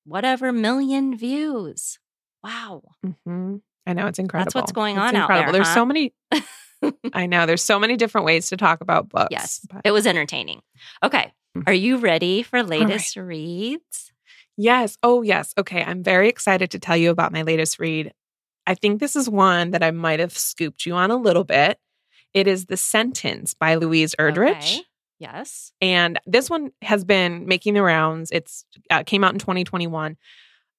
whatever 0.05 0.51
million 0.51 1.17
views. 1.17 1.97
Wow. 2.43 2.83
Mhm. 3.05 3.61
I 3.87 3.93
know 3.93 4.07
it's 4.07 4.19
incredible. 4.19 4.45
That's 4.45 4.55
what's 4.55 4.71
going 4.71 4.95
It's 4.97 5.01
on 5.03 5.15
out 5.15 5.27
there, 5.29 5.51
There's 5.51 5.67
huh? 5.67 5.73
so 5.75 5.85
many. 5.85 6.13
I 7.13 7.25
know 7.25 7.45
there's 7.45 7.63
so 7.63 7.79
many 7.79 7.95
different 7.95 8.25
ways 8.25 8.49
to 8.49 8.57
talk 8.57 8.81
about 8.81 9.09
books. 9.09 9.29
Yes, 9.31 9.65
but- 9.71 9.81
it 9.85 9.91
was 9.91 10.05
entertaining. 10.07 10.61
Okay, 11.01 11.31
Mm. 11.57 11.63
are 11.67 11.73
you 11.73 11.97
ready 11.97 12.41
for 12.43 12.63
latest 12.63 13.15
reads? 13.15 14.11
Yes. 14.57 14.97
Oh, 15.03 15.21
yes. 15.21 15.53
Okay. 15.57 15.83
I'm 15.83 16.03
very 16.03 16.27
excited 16.29 16.71
to 16.71 16.79
tell 16.79 16.97
you 16.97 17.09
about 17.11 17.31
my 17.31 17.41
latest 17.43 17.77
read. 17.79 18.11
I 18.65 18.75
think 18.75 18.99
this 18.99 19.15
is 19.15 19.29
one 19.29 19.71
that 19.71 19.83
I 19.83 19.91
might 19.91 20.19
have 20.19 20.37
scooped 20.37 20.85
you 20.85 20.93
on 20.93 21.11
a 21.11 21.17
little 21.17 21.43
bit. 21.43 21.79
It 22.33 22.47
is 22.47 22.65
The 22.65 22.77
Sentence 22.77 23.53
by 23.53 23.75
Louise 23.75 24.15
Erdrich. 24.19 24.57
Okay. 24.57 24.81
Yes. 25.19 25.71
And 25.81 26.19
this 26.25 26.49
one 26.49 26.71
has 26.81 27.05
been 27.05 27.45
making 27.47 27.75
the 27.75 27.83
rounds. 27.83 28.29
It's 28.31 28.65
uh, 28.89 29.03
came 29.03 29.23
out 29.23 29.33
in 29.33 29.39
2021. 29.39 30.17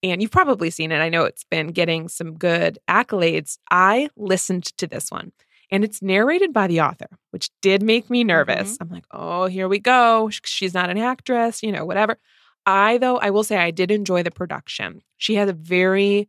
And 0.03 0.21
you've 0.21 0.31
probably 0.31 0.69
seen 0.69 0.93
it. 0.93 0.99
I 0.99 1.09
know 1.09 1.25
it's 1.25 1.45
been 1.45 1.69
getting 1.69 2.09
some 2.09 2.35
good 2.35 2.79
accolades. 2.89 3.57
I 3.71 4.11
listened 4.17 4.65
to 4.77 4.87
this 4.87 5.11
one 5.11 5.33
and 5.71 5.83
it's 5.83 6.03
narrated 6.03 6.53
by 6.53 6.67
the 6.67 6.83
author, 6.83 7.09
which 7.31 7.51
did 7.63 7.83
make 7.83 8.11
me 8.11 8.23
nervous. 8.23 8.77
I'm 8.81 8.91
like, 8.91 9.07
oh, 9.11 9.47
here 9.47 9.67
we 9.67 9.79
go. 9.79 10.31
She's 10.45 10.75
not 10.75 10.91
an 10.91 10.99
actress, 10.99 11.63
you 11.63 11.73
know, 11.73 11.85
whatever. 11.85 12.19
I, 12.67 12.99
though, 12.99 13.19
I 13.19 13.31
will 13.31 13.45
say 13.45 13.57
I 13.57 13.71
did 13.71 13.91
enjoy 13.91 14.23
the 14.23 14.31
production. 14.31 15.03
She 15.17 15.35
has 15.37 15.49
a 15.49 15.53
very 15.55 16.29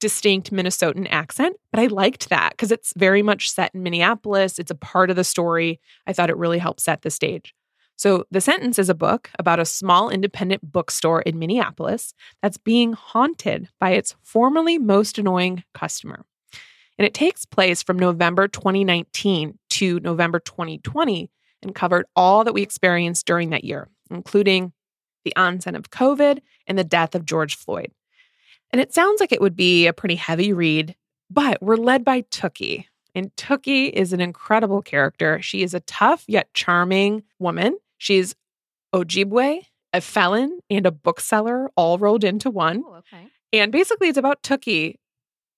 distinct 0.00 0.52
Minnesotan 0.52 1.06
accent, 1.10 1.56
but 1.72 1.80
I 1.80 1.86
liked 1.86 2.28
that 2.28 2.50
because 2.50 2.72
it's 2.72 2.92
very 2.96 3.22
much 3.22 3.50
set 3.50 3.74
in 3.74 3.82
Minneapolis. 3.82 4.58
It's 4.58 4.70
a 4.70 4.76
part 4.76 5.10
of 5.10 5.16
the 5.16 5.24
story. 5.24 5.80
I 6.06 6.12
thought 6.12 6.30
it 6.30 6.36
really 6.36 6.58
helped 6.58 6.80
set 6.80 7.02
the 7.02 7.10
stage. 7.10 7.54
So, 7.96 8.24
The 8.30 8.40
Sentence 8.40 8.78
is 8.78 8.88
a 8.88 8.94
book 8.94 9.28
about 9.40 9.58
a 9.58 9.64
small 9.64 10.08
independent 10.08 10.70
bookstore 10.70 11.20
in 11.22 11.38
Minneapolis 11.38 12.14
that's 12.40 12.56
being 12.56 12.92
haunted 12.92 13.68
by 13.80 13.90
its 13.90 14.14
formerly 14.22 14.78
most 14.78 15.18
annoying 15.18 15.64
customer. 15.74 16.24
And 16.96 17.06
it 17.06 17.14
takes 17.14 17.44
place 17.44 17.82
from 17.82 17.98
November 17.98 18.46
2019 18.46 19.58
to 19.70 20.00
November 20.00 20.38
2020 20.38 21.28
and 21.62 21.74
covered 21.74 22.06
all 22.14 22.44
that 22.44 22.54
we 22.54 22.62
experienced 22.62 23.26
during 23.26 23.50
that 23.50 23.64
year, 23.64 23.88
including 24.10 24.72
the 25.24 25.34
onset 25.34 25.74
of 25.74 25.90
COVID 25.90 26.38
and 26.68 26.78
the 26.78 26.84
death 26.84 27.16
of 27.16 27.24
George 27.24 27.56
Floyd. 27.56 27.92
And 28.70 28.80
it 28.80 28.92
sounds 28.92 29.20
like 29.20 29.32
it 29.32 29.40
would 29.40 29.56
be 29.56 29.86
a 29.86 29.92
pretty 29.92 30.14
heavy 30.16 30.52
read, 30.52 30.94
but 31.30 31.62
we're 31.62 31.76
led 31.76 32.04
by 32.04 32.22
Tookie. 32.22 32.84
And 33.14 33.34
Tookie 33.36 33.90
is 33.90 34.12
an 34.12 34.20
incredible 34.20 34.82
character. 34.82 35.40
She 35.42 35.62
is 35.62 35.74
a 35.74 35.80
tough 35.80 36.24
yet 36.28 36.52
charming 36.54 37.22
woman. 37.38 37.78
She's 37.96 38.34
Ojibwe, 38.94 39.62
a 39.92 40.00
felon, 40.00 40.60
and 40.70 40.86
a 40.86 40.90
bookseller 40.90 41.70
all 41.76 41.98
rolled 41.98 42.24
into 42.24 42.50
one. 42.50 42.84
Oh, 42.86 42.96
okay. 42.96 43.28
And 43.52 43.72
basically, 43.72 44.08
it's 44.08 44.18
about 44.18 44.42
Tookie 44.42 44.96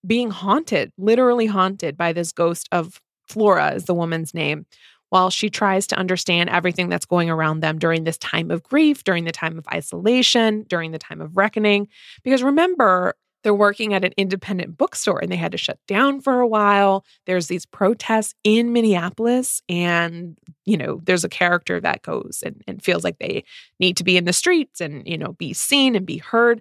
being 0.07 0.31
haunted, 0.31 0.93
literally 0.97 1.47
haunted 1.47 1.97
by 1.97 2.13
this 2.13 2.33
ghost 2.33 2.69
of 2.73 3.01
Flora, 3.27 3.75
is 3.75 3.85
the 3.85 3.95
woman's 3.95 4.33
name, 4.35 4.67
while 5.11 5.31
she 5.31 5.51
tries 5.51 5.87
to 5.89 5.99
understand 5.99 6.51
everything 6.51 6.89
that's 6.89 7.07
going 7.07 7.31
around 7.31 7.61
them 7.61 7.79
during 7.79 8.05
this 8.05 8.19
time 8.19 8.51
of 8.51 8.63
grief, 8.63 9.05
during 9.05 9.25
the 9.25 9.33
time 9.33 9.59
of 9.59 9.67
isolation, 9.73 10.65
during 10.69 10.93
the 10.93 10.99
time 10.99 11.21
of 11.21 11.37
reckoning. 11.37 11.89
Because 12.25 12.43
remember, 12.43 13.15
they're 13.43 13.55
working 13.55 13.95
at 13.95 14.05
an 14.05 14.13
independent 14.17 14.77
bookstore 14.77 15.19
and 15.19 15.33
they 15.33 15.37
had 15.37 15.53
to 15.53 15.59
shut 15.59 15.79
down 15.89 16.21
for 16.21 16.41
a 16.41 16.47
while. 16.47 17.05
There's 17.27 17.47
these 17.47 17.67
protests 17.67 18.35
in 18.45 18.73
Minneapolis, 18.73 19.63
and 19.69 20.37
you 20.67 20.77
know, 20.77 21.01
there's 21.05 21.25
a 21.25 21.29
character 21.29 21.81
that 21.81 22.03
goes 22.03 22.43
and, 22.45 22.63
and 22.67 22.83
feels 22.83 23.03
like 23.03 23.19
they 23.19 23.45
need 23.79 23.97
to 23.97 24.05
be 24.05 24.17
in 24.17 24.25
the 24.25 24.33
streets 24.33 24.81
and, 24.81 25.07
you 25.07 25.19
know, 25.19 25.33
be 25.33 25.53
seen 25.53 25.97
and 25.97 26.07
be 26.07 26.19
heard. 26.19 26.61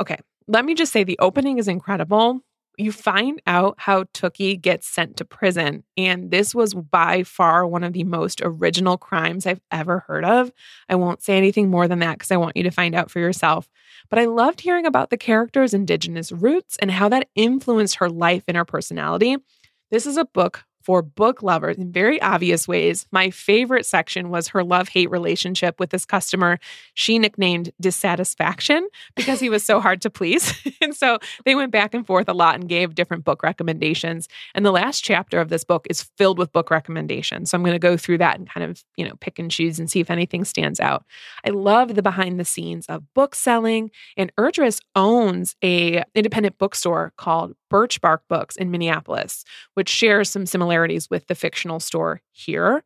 Okay, 0.00 0.18
let 0.48 0.64
me 0.64 0.74
just 0.74 0.92
say 0.92 1.04
the 1.04 1.18
opening 1.18 1.58
is 1.58 1.68
incredible. 1.68 2.40
You 2.76 2.90
find 2.90 3.40
out 3.46 3.76
how 3.78 4.04
Tookie 4.04 4.60
gets 4.60 4.88
sent 4.88 5.16
to 5.18 5.24
prison. 5.24 5.84
And 5.96 6.30
this 6.30 6.54
was 6.54 6.74
by 6.74 7.22
far 7.22 7.66
one 7.66 7.84
of 7.84 7.92
the 7.92 8.04
most 8.04 8.40
original 8.42 8.98
crimes 8.98 9.46
I've 9.46 9.60
ever 9.70 10.00
heard 10.06 10.24
of. 10.24 10.52
I 10.88 10.96
won't 10.96 11.22
say 11.22 11.36
anything 11.36 11.70
more 11.70 11.86
than 11.86 12.00
that 12.00 12.18
because 12.18 12.32
I 12.32 12.36
want 12.36 12.56
you 12.56 12.64
to 12.64 12.70
find 12.70 12.94
out 12.94 13.10
for 13.10 13.20
yourself. 13.20 13.68
But 14.10 14.18
I 14.18 14.24
loved 14.24 14.60
hearing 14.60 14.86
about 14.86 15.10
the 15.10 15.16
character's 15.16 15.74
indigenous 15.74 16.32
roots 16.32 16.76
and 16.80 16.90
how 16.90 17.08
that 17.10 17.28
influenced 17.34 17.96
her 17.96 18.08
life 18.08 18.42
and 18.48 18.56
her 18.56 18.64
personality. 18.64 19.36
This 19.90 20.06
is 20.06 20.16
a 20.16 20.24
book 20.24 20.64
for 20.84 21.00
book 21.00 21.42
lovers 21.42 21.78
in 21.78 21.90
very 21.90 22.20
obvious 22.20 22.68
ways. 22.68 23.06
My 23.10 23.30
favorite 23.30 23.86
section 23.86 24.28
was 24.28 24.48
her 24.48 24.62
love 24.62 24.88
hate 24.88 25.10
relationship 25.10 25.80
with 25.80 25.90
this 25.90 26.04
customer 26.04 26.58
she 26.92 27.18
nicknamed 27.18 27.72
Dissatisfaction 27.80 28.86
because 29.16 29.40
he 29.40 29.48
was 29.48 29.64
so 29.64 29.80
hard 29.80 30.02
to 30.02 30.10
please. 30.10 30.54
and 30.82 30.94
so 30.94 31.18
they 31.46 31.54
went 31.54 31.72
back 31.72 31.94
and 31.94 32.06
forth 32.06 32.28
a 32.28 32.34
lot 32.34 32.56
and 32.56 32.68
gave 32.68 32.94
different 32.94 33.24
book 33.24 33.42
recommendations. 33.42 34.28
And 34.54 34.64
the 34.64 34.72
last 34.72 35.00
chapter 35.02 35.40
of 35.40 35.48
this 35.48 35.64
book 35.64 35.86
is 35.88 36.02
filled 36.18 36.38
with 36.38 36.52
book 36.52 36.70
recommendations. 36.70 37.50
So 37.50 37.56
I'm 37.56 37.62
going 37.62 37.72
to 37.72 37.78
go 37.78 37.96
through 37.96 38.18
that 38.18 38.38
and 38.38 38.48
kind 38.48 38.70
of, 38.70 38.84
you 38.96 39.08
know, 39.08 39.14
pick 39.20 39.38
and 39.38 39.50
choose 39.50 39.78
and 39.78 39.90
see 39.90 40.00
if 40.00 40.10
anything 40.10 40.44
stands 40.44 40.80
out. 40.80 41.04
I 41.46 41.50
love 41.50 41.94
the 41.94 42.02
behind 42.02 42.38
the 42.38 42.44
scenes 42.44 42.84
of 42.86 43.02
book 43.14 43.34
selling 43.34 43.90
and 44.18 44.30
Erdrich 44.36 44.80
owns 44.94 45.56
a 45.64 46.04
independent 46.14 46.58
bookstore 46.58 47.14
called 47.16 47.54
Birch 47.74 48.00
Bark 48.00 48.22
Books 48.28 48.54
in 48.54 48.70
Minneapolis, 48.70 49.44
which 49.74 49.88
shares 49.88 50.30
some 50.30 50.46
similarities 50.46 51.10
with 51.10 51.26
the 51.26 51.34
fictional 51.34 51.80
store 51.80 52.20
here. 52.30 52.84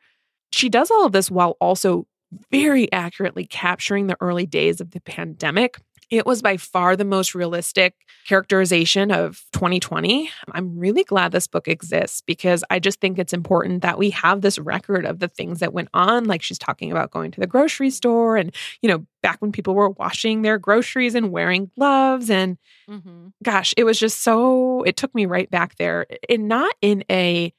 She 0.50 0.71
does 0.71 0.90
all 0.90 1.04
of 1.04 1.12
this 1.12 1.30
while 1.30 1.59
also 1.61 2.07
very 2.50 2.90
accurately 2.90 3.45
capturing 3.45 4.07
the 4.07 4.16
early 4.23 4.47
days 4.47 4.80
of 4.80 4.92
the 4.92 5.00
pandemic. 5.02 5.76
It 6.10 6.24
was 6.24 6.40
by 6.40 6.56
far 6.56 6.96
the 6.96 7.04
most 7.04 7.34
realistic 7.34 7.94
characterization 8.26 9.10
of 9.10 9.44
2020. 9.52 10.30
I'm 10.52 10.78
really 10.78 11.04
glad 11.04 11.32
this 11.32 11.46
book 11.46 11.68
exists 11.68 12.22
because 12.26 12.64
I 12.70 12.78
just 12.78 13.00
think 13.00 13.18
it's 13.18 13.32
important 13.32 13.82
that 13.82 13.98
we 13.98 14.10
have 14.10 14.40
this 14.40 14.58
record 14.58 15.04
of 15.04 15.18
the 15.18 15.28
things 15.28 15.60
that 15.60 15.72
went 15.72 15.88
on. 15.92 16.24
Like 16.24 16.42
she's 16.42 16.58
talking 16.58 16.90
about 16.90 17.10
going 17.10 17.30
to 17.32 17.40
the 17.40 17.46
grocery 17.46 17.90
store 17.90 18.36
and, 18.36 18.54
you 18.80 18.88
know, 18.88 19.06
back 19.22 19.40
when 19.40 19.52
people 19.52 19.74
were 19.74 19.90
washing 19.90 20.42
their 20.42 20.58
groceries 20.58 21.14
and 21.14 21.30
wearing 21.30 21.70
gloves. 21.76 22.30
And 22.30 22.58
mm-hmm. 22.88 23.28
gosh, 23.42 23.74
it 23.76 23.84
was 23.84 23.98
just 23.98 24.22
so, 24.22 24.82
it 24.84 24.96
took 24.96 25.14
me 25.14 25.26
right 25.26 25.50
back 25.50 25.76
there. 25.76 26.06
And 26.28 26.48
not 26.48 26.74
in 26.80 27.04
a, 27.10 27.52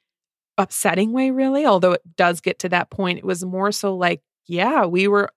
upsetting 0.58 1.14
way 1.14 1.32
really 1.32 1.66
although 1.66 1.94
it 1.94 2.02
does 2.18 2.42
get 2.42 2.60
to 2.60 2.68
that 2.68 2.90
point 2.90 3.18
it 3.18 3.24
was 3.24 3.46
more 3.46 3.72
so 3.72 3.96
like 3.96 4.22
yeah 4.46 4.86
we 4.86 5.08
were 5.08 5.30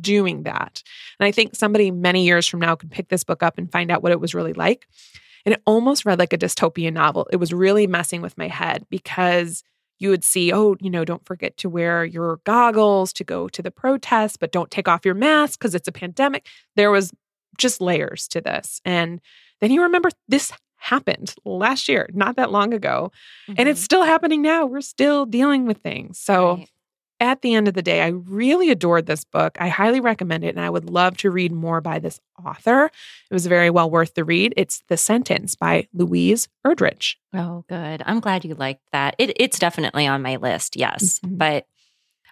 doing 0.00 0.44
that. 0.44 0.82
And 1.18 1.26
I 1.26 1.32
think 1.32 1.54
somebody 1.54 1.90
many 1.90 2.24
years 2.24 2.46
from 2.46 2.60
now 2.60 2.74
could 2.74 2.90
pick 2.90 3.08
this 3.08 3.24
book 3.24 3.42
up 3.42 3.58
and 3.58 3.70
find 3.70 3.90
out 3.90 4.02
what 4.02 4.12
it 4.12 4.20
was 4.20 4.34
really 4.34 4.52
like. 4.52 4.86
And 5.44 5.54
it 5.54 5.62
almost 5.64 6.04
read 6.04 6.18
like 6.18 6.32
a 6.32 6.38
dystopian 6.38 6.94
novel. 6.94 7.28
It 7.32 7.36
was 7.36 7.52
really 7.52 7.86
messing 7.86 8.20
with 8.20 8.36
my 8.36 8.48
head 8.48 8.84
because 8.90 9.62
you 9.98 10.10
would 10.10 10.24
see, 10.24 10.52
oh, 10.52 10.76
you 10.80 10.90
know, 10.90 11.04
don't 11.04 11.24
forget 11.24 11.56
to 11.58 11.68
wear 11.68 12.04
your 12.04 12.40
goggles 12.44 13.12
to 13.14 13.24
go 13.24 13.48
to 13.48 13.62
the 13.62 13.70
protest, 13.70 14.40
but 14.40 14.52
don't 14.52 14.70
take 14.70 14.88
off 14.88 15.04
your 15.04 15.14
mask 15.14 15.58
because 15.58 15.74
it's 15.74 15.88
a 15.88 15.92
pandemic. 15.92 16.46
There 16.74 16.90
was 16.90 17.12
just 17.58 17.80
layers 17.80 18.28
to 18.28 18.40
this. 18.40 18.80
And 18.84 19.20
then 19.60 19.70
you 19.70 19.82
remember 19.82 20.10
this 20.28 20.52
happened 20.76 21.34
last 21.44 21.88
year, 21.88 22.08
not 22.12 22.36
that 22.36 22.52
long 22.52 22.74
ago. 22.74 23.10
Mm-hmm. 23.48 23.54
And 23.58 23.68
it's 23.68 23.80
mm-hmm. 23.80 23.84
still 23.84 24.04
happening 24.04 24.42
now. 24.42 24.66
We're 24.66 24.80
still 24.82 25.26
dealing 25.26 25.66
with 25.66 25.78
things. 25.78 26.18
So 26.18 26.56
right 26.56 26.68
at 27.20 27.42
the 27.42 27.54
end 27.54 27.68
of 27.68 27.74
the 27.74 27.82
day, 27.82 28.02
I 28.02 28.08
really 28.08 28.70
adored 28.70 29.06
this 29.06 29.24
book. 29.24 29.56
I 29.60 29.68
highly 29.68 30.00
recommend 30.00 30.44
it, 30.44 30.54
and 30.54 30.60
I 30.60 30.70
would 30.70 30.90
love 30.90 31.16
to 31.18 31.30
read 31.30 31.52
more 31.52 31.80
by 31.80 31.98
this 31.98 32.20
author. 32.44 32.86
It 32.86 33.34
was 33.34 33.46
very 33.46 33.70
well 33.70 33.90
worth 33.90 34.14
the 34.14 34.24
read. 34.24 34.52
It's 34.56 34.82
The 34.88 34.96
Sentence 34.96 35.54
by 35.54 35.88
Louise 35.94 36.48
Erdrich. 36.66 37.16
Oh, 37.34 37.64
good. 37.68 38.02
I'm 38.04 38.20
glad 38.20 38.44
you 38.44 38.54
liked 38.54 38.82
that. 38.92 39.14
It, 39.18 39.32
it's 39.36 39.58
definitely 39.58 40.06
on 40.06 40.22
my 40.22 40.36
list, 40.36 40.76
yes. 40.76 41.20
Mm-hmm. 41.20 41.36
But 41.36 41.66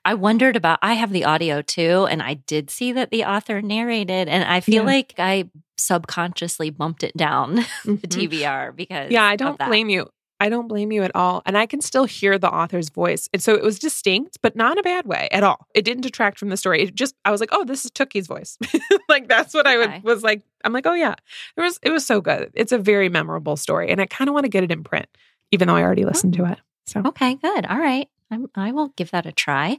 I 0.04 0.14
wondered 0.14 0.54
about, 0.54 0.80
I 0.82 0.94
have 0.94 1.12
the 1.12 1.24
audio 1.24 1.62
too, 1.62 2.06
and 2.10 2.22
I 2.22 2.34
did 2.34 2.68
see 2.68 2.92
that 2.92 3.10
the 3.10 3.24
author 3.24 3.62
narrated, 3.62 4.28
and 4.28 4.44
I 4.44 4.60
feel 4.60 4.82
yeah. 4.82 4.90
like 4.90 5.14
I 5.18 5.48
subconsciously 5.78 6.70
bumped 6.70 7.02
it 7.02 7.16
down 7.16 7.56
mm-hmm. 7.56 7.96
the 7.96 8.08
TBR 8.08 8.76
because. 8.76 9.10
Yeah, 9.10 9.24
I 9.24 9.36
don't 9.36 9.58
blame 9.58 9.88
you. 9.88 10.10
I 10.44 10.50
don't 10.50 10.68
blame 10.68 10.92
you 10.92 11.02
at 11.02 11.16
all. 11.16 11.40
And 11.46 11.56
I 11.56 11.64
can 11.64 11.80
still 11.80 12.04
hear 12.04 12.38
the 12.38 12.50
author's 12.50 12.90
voice. 12.90 13.30
And 13.32 13.42
so 13.42 13.54
it 13.54 13.62
was 13.62 13.78
distinct, 13.78 14.36
but 14.42 14.54
not 14.54 14.72
in 14.72 14.78
a 14.78 14.82
bad 14.82 15.06
way 15.06 15.26
at 15.32 15.42
all. 15.42 15.66
It 15.74 15.86
didn't 15.86 16.02
detract 16.02 16.38
from 16.38 16.50
the 16.50 16.58
story. 16.58 16.82
It 16.82 16.94
just, 16.94 17.14
I 17.24 17.30
was 17.30 17.40
like, 17.40 17.48
oh, 17.52 17.64
this 17.64 17.86
is 17.86 17.90
Tookie's 17.90 18.26
voice. 18.26 18.58
like 19.08 19.26
that's 19.26 19.54
what 19.54 19.66
okay. 19.66 19.74
I 19.74 19.78
would, 19.78 20.04
was 20.04 20.22
like. 20.22 20.42
I'm 20.62 20.74
like, 20.74 20.84
oh 20.84 20.92
yeah. 20.92 21.14
It 21.56 21.62
was, 21.62 21.78
it 21.82 21.88
was 21.88 22.04
so 22.04 22.20
good. 22.20 22.50
It's 22.52 22.72
a 22.72 22.78
very 22.78 23.08
memorable 23.08 23.56
story. 23.56 23.90
And 23.90 24.02
I 24.02 24.06
kind 24.06 24.28
of 24.28 24.34
want 24.34 24.44
to 24.44 24.50
get 24.50 24.64
it 24.64 24.70
in 24.70 24.84
print, 24.84 25.06
even 25.50 25.66
though 25.66 25.76
I 25.76 25.82
already 25.82 26.04
listened 26.04 26.38
oh. 26.38 26.44
to 26.44 26.52
it. 26.52 26.58
So, 26.88 27.00
okay, 27.06 27.36
good. 27.36 27.64
All 27.64 27.78
right. 27.78 28.10
I'm, 28.30 28.50
I 28.54 28.72
will 28.72 28.88
give 28.98 29.12
that 29.12 29.24
a 29.24 29.32
try. 29.32 29.78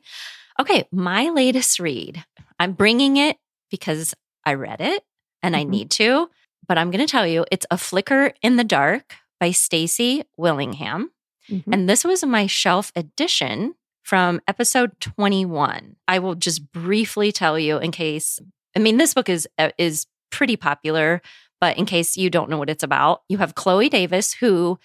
Okay. 0.60 0.88
My 0.92 1.30
latest 1.30 1.80
read, 1.80 2.26
I'm 2.60 2.72
bringing 2.74 3.18
it 3.18 3.38
because 3.70 4.16
I 4.44 4.56
read 4.56 4.82
it 4.82 5.04
and 5.44 5.54
mm-hmm. 5.54 5.62
I 5.62 5.64
need 5.64 5.92
to, 5.92 6.28
but 6.68 6.80
I'm 6.80 6.90
going 6.90 7.06
to 7.06 7.12
tell 7.12 7.28
you 7.28 7.46
it's 7.52 7.68
A 7.70 7.78
Flicker 7.78 8.34
in 8.42 8.56
the 8.56 8.64
Dark 8.64 9.14
by 9.40 9.52
Stacy 9.52 10.24
Willingham. 10.38 11.12
Mm-hmm. 11.50 11.74
And 11.74 11.90
this 11.90 12.04
was 12.04 12.24
my 12.26 12.48
shelf 12.48 12.92
edition 12.96 13.76
from 14.04 14.42
episode 14.48 15.00
21. 15.00 15.96
I 16.08 16.20
will 16.20 16.36
just 16.36 16.72
briefly 16.72 17.32
tell 17.32 17.58
you 17.58 17.78
in 17.78 17.92
case 17.92 18.40
I 18.76 18.80
mean 18.80 18.98
this 18.98 19.14
book 19.14 19.30
is 19.30 19.48
uh, 19.58 19.72
is 19.78 20.08
pretty 20.32 20.56
popular, 20.56 21.22
but 21.62 21.78
in 21.78 21.86
case 21.86 22.18
you 22.18 22.30
don't 22.30 22.50
know 22.50 22.58
what 22.58 22.70
it's 22.70 22.84
about, 22.84 23.24
you 23.30 23.38
have 23.38 23.56
Chloe 23.56 23.90
Davis 23.90 24.34
who 24.34 24.80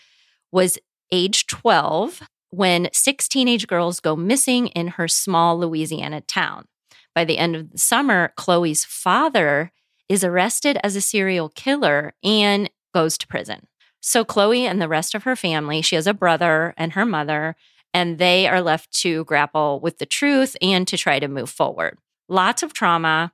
was 0.53 0.79
age 1.13 1.47
12 1.47 2.23
when 2.51 2.89
six 2.93 3.29
teenage 3.29 3.67
girls 3.67 4.01
go 4.01 4.17
missing 4.17 4.69
in 4.69 4.89
her 4.89 5.09
small 5.09 5.59
Louisiana 5.59 6.21
town. 6.21 6.67
By 7.15 7.25
the 7.25 7.39
end 7.39 7.57
of 7.57 7.71
the 7.71 7.79
summer, 7.79 8.33
Chloe's 8.37 8.85
father 8.85 9.73
is 10.09 10.25
arrested 10.25 10.79
as 10.83 10.97
a 10.97 11.01
serial 11.01 11.49
killer 11.49 12.15
and 12.23 12.71
goes 12.93 13.17
to 13.19 13.27
prison. 13.27 13.67
So 14.01 14.25
Chloe 14.25 14.67
and 14.67 14.81
the 14.81 14.89
rest 14.89 15.15
of 15.15 15.25
her 15.25 15.37
family, 15.37 15.83
she 15.83 15.97
has 15.97 16.07
a 16.07 16.15
brother 16.15 16.75
and 16.77 16.93
her 16.93 17.05
mother, 17.05 17.57
and 17.93 18.19
they 18.19 18.47
are 18.47 18.63
left 18.63 18.93
to 19.01 19.25
grapple 19.25 19.81
with 19.81 19.99
the 19.99 20.07
truth 20.07 20.57
and 20.63 20.87
to 20.89 20.97
try 20.97 21.19
to 21.19 21.29
move 21.29 21.51
forward. 21.51 21.99
Lots 22.29 22.63
of 22.63 22.73
trauma. 22.73 23.33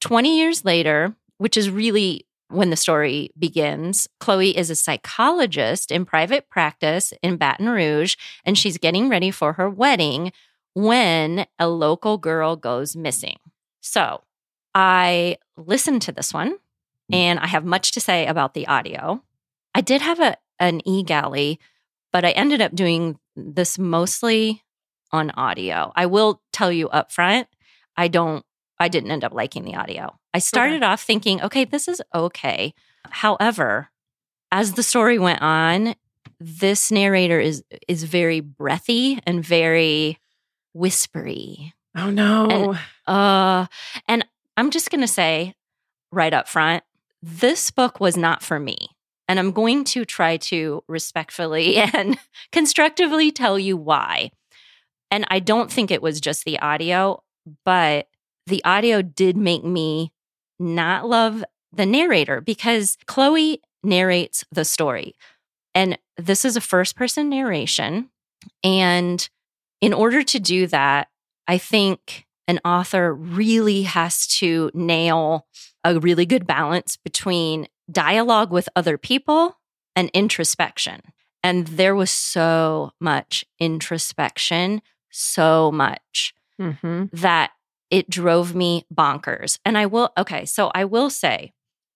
20 0.00 0.38
years 0.38 0.64
later, 0.64 1.16
which 1.38 1.56
is 1.56 1.70
really 1.70 2.26
when 2.48 2.70
the 2.70 2.76
story 2.76 3.30
begins, 3.38 4.08
Chloe 4.20 4.56
is 4.56 4.70
a 4.70 4.76
psychologist 4.76 5.90
in 5.90 6.04
private 6.04 6.48
practice 6.48 7.12
in 7.22 7.36
Baton 7.36 7.68
Rouge, 7.68 8.16
and 8.44 8.56
she's 8.56 8.78
getting 8.78 9.08
ready 9.08 9.30
for 9.30 9.54
her 9.54 9.68
wedding 9.68 10.32
when 10.74 11.46
a 11.58 11.68
local 11.68 12.18
girl 12.18 12.56
goes 12.56 12.94
missing. 12.94 13.38
So 13.80 14.22
I 14.74 15.38
listened 15.56 16.02
to 16.02 16.12
this 16.12 16.34
one, 16.34 16.52
mm. 16.52 17.14
and 17.14 17.38
I 17.38 17.46
have 17.46 17.64
much 17.64 17.92
to 17.92 18.00
say 18.00 18.26
about 18.26 18.54
the 18.54 18.66
audio. 18.66 19.22
I 19.74 19.80
did 19.80 20.02
have 20.02 20.20
a 20.20 20.36
an 20.60 20.80
e-galley, 20.86 21.58
but 22.12 22.24
I 22.24 22.30
ended 22.30 22.62
up 22.62 22.74
doing 22.74 23.18
this 23.36 23.78
mostly 23.78 24.62
on 25.10 25.30
audio. 25.32 25.92
I 25.96 26.06
will 26.06 26.40
tell 26.52 26.70
you 26.70 26.88
up 26.88 27.10
front, 27.10 27.48
I 27.96 28.08
don't 28.08 28.44
I 28.78 28.88
didn't 28.88 29.10
end 29.10 29.24
up 29.24 29.32
liking 29.32 29.64
the 29.64 29.76
audio. 29.76 30.18
I 30.32 30.38
started 30.38 30.82
okay. 30.82 30.86
off 30.86 31.02
thinking, 31.02 31.42
okay, 31.42 31.64
this 31.64 31.88
is 31.88 32.02
okay. 32.14 32.74
However, 33.08 33.90
as 34.50 34.72
the 34.72 34.82
story 34.82 35.18
went 35.18 35.42
on, 35.42 35.94
this 36.40 36.90
narrator 36.90 37.40
is 37.40 37.64
is 37.88 38.04
very 38.04 38.40
breathy 38.40 39.20
and 39.26 39.44
very 39.44 40.18
whispery. 40.72 41.74
Oh 41.96 42.10
no. 42.10 42.48
And, 42.50 42.78
uh 43.06 43.66
and 44.08 44.24
I'm 44.56 44.70
just 44.70 44.90
going 44.90 45.00
to 45.00 45.08
say 45.08 45.54
right 46.12 46.32
up 46.32 46.48
front, 46.48 46.84
this 47.22 47.70
book 47.70 47.98
was 47.98 48.16
not 48.16 48.42
for 48.42 48.60
me. 48.60 48.76
And 49.28 49.38
I'm 49.38 49.52
going 49.52 49.84
to 49.84 50.04
try 50.04 50.36
to 50.36 50.82
respectfully 50.88 51.76
and 51.94 52.18
constructively 52.52 53.30
tell 53.30 53.58
you 53.58 53.76
why. 53.76 54.30
And 55.10 55.24
I 55.28 55.38
don't 55.38 55.70
think 55.70 55.90
it 55.90 56.02
was 56.02 56.20
just 56.20 56.44
the 56.44 56.58
audio, 56.58 57.22
but 57.64 58.08
the 58.46 58.64
audio 58.64 59.00
did 59.02 59.36
make 59.36 59.64
me 59.64 60.12
not 60.58 61.06
love 61.08 61.44
the 61.72 61.86
narrator 61.86 62.40
because 62.40 62.96
Chloe 63.06 63.60
narrates 63.82 64.44
the 64.50 64.64
story. 64.64 65.14
And 65.74 65.98
this 66.16 66.44
is 66.44 66.56
a 66.56 66.60
first 66.60 66.96
person 66.96 67.28
narration. 67.28 68.10
And 68.62 69.28
in 69.80 69.92
order 69.92 70.22
to 70.22 70.38
do 70.38 70.66
that, 70.68 71.08
I 71.46 71.58
think 71.58 72.26
an 72.46 72.60
author 72.64 73.12
really 73.12 73.82
has 73.82 74.26
to 74.38 74.70
nail 74.74 75.46
a 75.82 75.98
really 75.98 76.26
good 76.26 76.46
balance 76.46 76.96
between 76.96 77.68
dialogue 77.90 78.50
with 78.50 78.68
other 78.76 78.96
people 78.98 79.58
and 79.96 80.10
introspection. 80.14 81.00
And 81.42 81.66
there 81.66 81.94
was 81.94 82.10
so 82.10 82.92
much 83.00 83.44
introspection, 83.58 84.82
so 85.10 85.70
much 85.72 86.34
Mm-hmm. 86.60 87.06
that 87.12 87.50
it 87.90 88.08
drove 88.08 88.54
me 88.54 88.86
bonkers. 88.94 89.58
And 89.64 89.76
I 89.76 89.86
will, 89.86 90.12
okay, 90.16 90.44
so 90.44 90.70
I 90.72 90.84
will 90.84 91.10
say, 91.10 91.52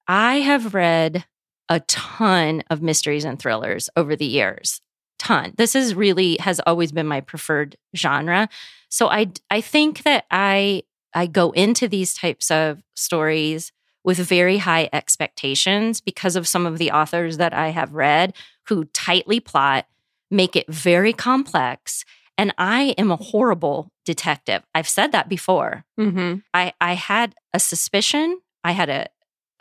I 0.09 0.41
have 0.41 0.75
read 0.75 1.25
a 1.69 1.79
ton 1.81 2.65
of 2.69 2.83
mysteries 2.83 3.25
and 3.25 3.39
thrillers 3.39 3.89
over 3.95 4.17
the 4.17 4.27
years. 4.27 4.81
Ton. 5.19 5.55
This 5.57 5.77
is 5.77 5.95
really 5.95 6.39
has 6.41 6.61
always 6.67 6.91
been 6.91 7.07
my 7.07 7.21
preferred 7.21 7.77
genre. 7.97 8.49
So 8.89 9.09
I 9.09 9.29
I 9.49 9.61
think 9.61 10.03
that 10.03 10.25
I 10.29 10.83
I 11.15 11.27
go 11.27 11.53
into 11.53 11.87
these 11.87 12.15
types 12.15 12.51
of 12.51 12.83
stories 12.97 13.71
with 14.05 14.19
very 14.19 14.59
high 14.59 14.89
expectations 14.93 16.01
because 16.01 16.37
of 16.37 16.49
some 16.49 16.67
of 16.67 16.79
the 16.79 16.91
authors 16.91 17.37
that 17.37 17.53
I 17.53 17.69
have 17.69 17.95
read 17.95 18.35
who 18.69 18.85
tightly 18.87 19.41
plot, 19.41 19.87
make 20.31 20.57
it 20.57 20.67
very 20.69 21.13
complex, 21.13 22.05
and 22.37 22.55
I 22.57 22.95
am 22.97 23.11
a 23.11 23.17
horrible 23.17 23.91
detective. 24.05 24.63
I've 24.75 24.89
said 24.89 25.13
that 25.13 25.29
before. 25.29 25.85
Mm-hmm. 25.99 26.41
I, 26.55 26.73
I 26.81 26.95
had 26.95 27.35
a 27.53 27.59
suspicion, 27.59 28.41
I 28.63 28.73
had 28.73 28.89
a 28.89 29.09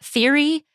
theory 0.03 0.65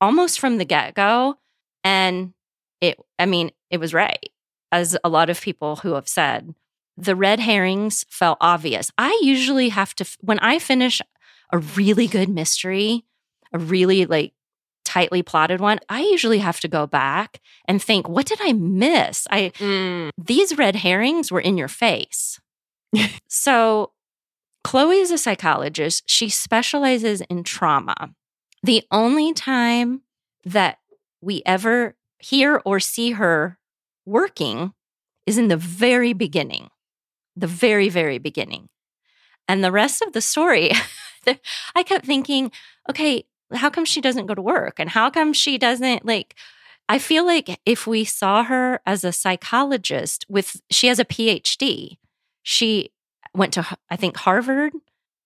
almost 0.00 0.40
from 0.40 0.58
the 0.58 0.64
get 0.64 0.94
go. 0.94 1.36
And 1.82 2.32
it, 2.80 2.98
I 3.18 3.26
mean, 3.26 3.50
it 3.70 3.78
was 3.78 3.92
right, 3.92 4.30
as 4.72 4.96
a 5.04 5.08
lot 5.08 5.30
of 5.30 5.40
people 5.40 5.76
who 5.76 5.94
have 5.94 6.08
said. 6.08 6.54
The 6.96 7.16
red 7.16 7.40
herrings 7.40 8.04
felt 8.08 8.38
obvious. 8.40 8.90
I 8.96 9.18
usually 9.22 9.70
have 9.70 9.94
to, 9.96 10.06
when 10.20 10.38
I 10.38 10.58
finish 10.58 11.02
a 11.54 11.58
really 11.58 12.06
good 12.08 12.28
mystery, 12.28 13.04
a 13.52 13.58
really 13.58 14.06
like 14.06 14.32
tightly 14.84 15.22
plotted 15.22 15.60
one, 15.60 15.78
I 15.88 16.00
usually 16.02 16.38
have 16.38 16.58
to 16.60 16.68
go 16.68 16.86
back 16.86 17.40
and 17.66 17.80
think, 17.82 18.08
what 18.08 18.26
did 18.26 18.38
I 18.42 18.52
miss? 18.52 19.26
I, 19.30 19.50
Mm. 19.58 20.10
these 20.18 20.58
red 20.58 20.76
herrings 20.76 21.30
were 21.30 21.40
in 21.40 21.56
your 21.56 21.68
face. 21.68 22.40
so, 23.28 23.92
Chloe 24.64 24.98
is 24.98 25.10
a 25.10 25.18
psychologist. 25.18 26.02
She 26.06 26.28
specializes 26.28 27.20
in 27.22 27.44
trauma. 27.44 28.14
The 28.62 28.82
only 28.90 29.32
time 29.32 30.02
that 30.44 30.78
we 31.20 31.42
ever 31.46 31.96
hear 32.18 32.60
or 32.64 32.80
see 32.80 33.12
her 33.12 33.58
working 34.06 34.72
is 35.26 35.38
in 35.38 35.48
the 35.48 35.56
very 35.56 36.12
beginning, 36.14 36.68
the 37.36 37.46
very, 37.46 37.88
very 37.88 38.18
beginning. 38.18 38.68
And 39.48 39.62
the 39.62 39.72
rest 39.72 40.02
of 40.02 40.12
the 40.12 40.20
story, 40.20 40.72
I 41.74 41.82
kept 41.82 42.06
thinking, 42.06 42.50
okay, 42.88 43.24
how 43.52 43.70
come 43.70 43.84
she 43.84 44.00
doesn't 44.00 44.26
go 44.26 44.34
to 44.34 44.42
work? 44.42 44.78
And 44.78 44.88
how 44.90 45.10
come 45.10 45.32
she 45.32 45.58
doesn't 45.58 46.04
like, 46.04 46.34
I 46.88 46.98
feel 46.98 47.24
like 47.26 47.60
if 47.66 47.86
we 47.86 48.04
saw 48.04 48.44
her 48.44 48.80
as 48.86 49.04
a 49.04 49.12
psychologist 49.12 50.24
with, 50.28 50.60
she 50.70 50.86
has 50.88 50.98
a 50.98 51.04
PhD, 51.04 51.96
she 52.42 52.90
went 53.34 53.52
to, 53.54 53.66
I 53.90 53.96
think, 53.96 54.16
Harvard. 54.16 54.72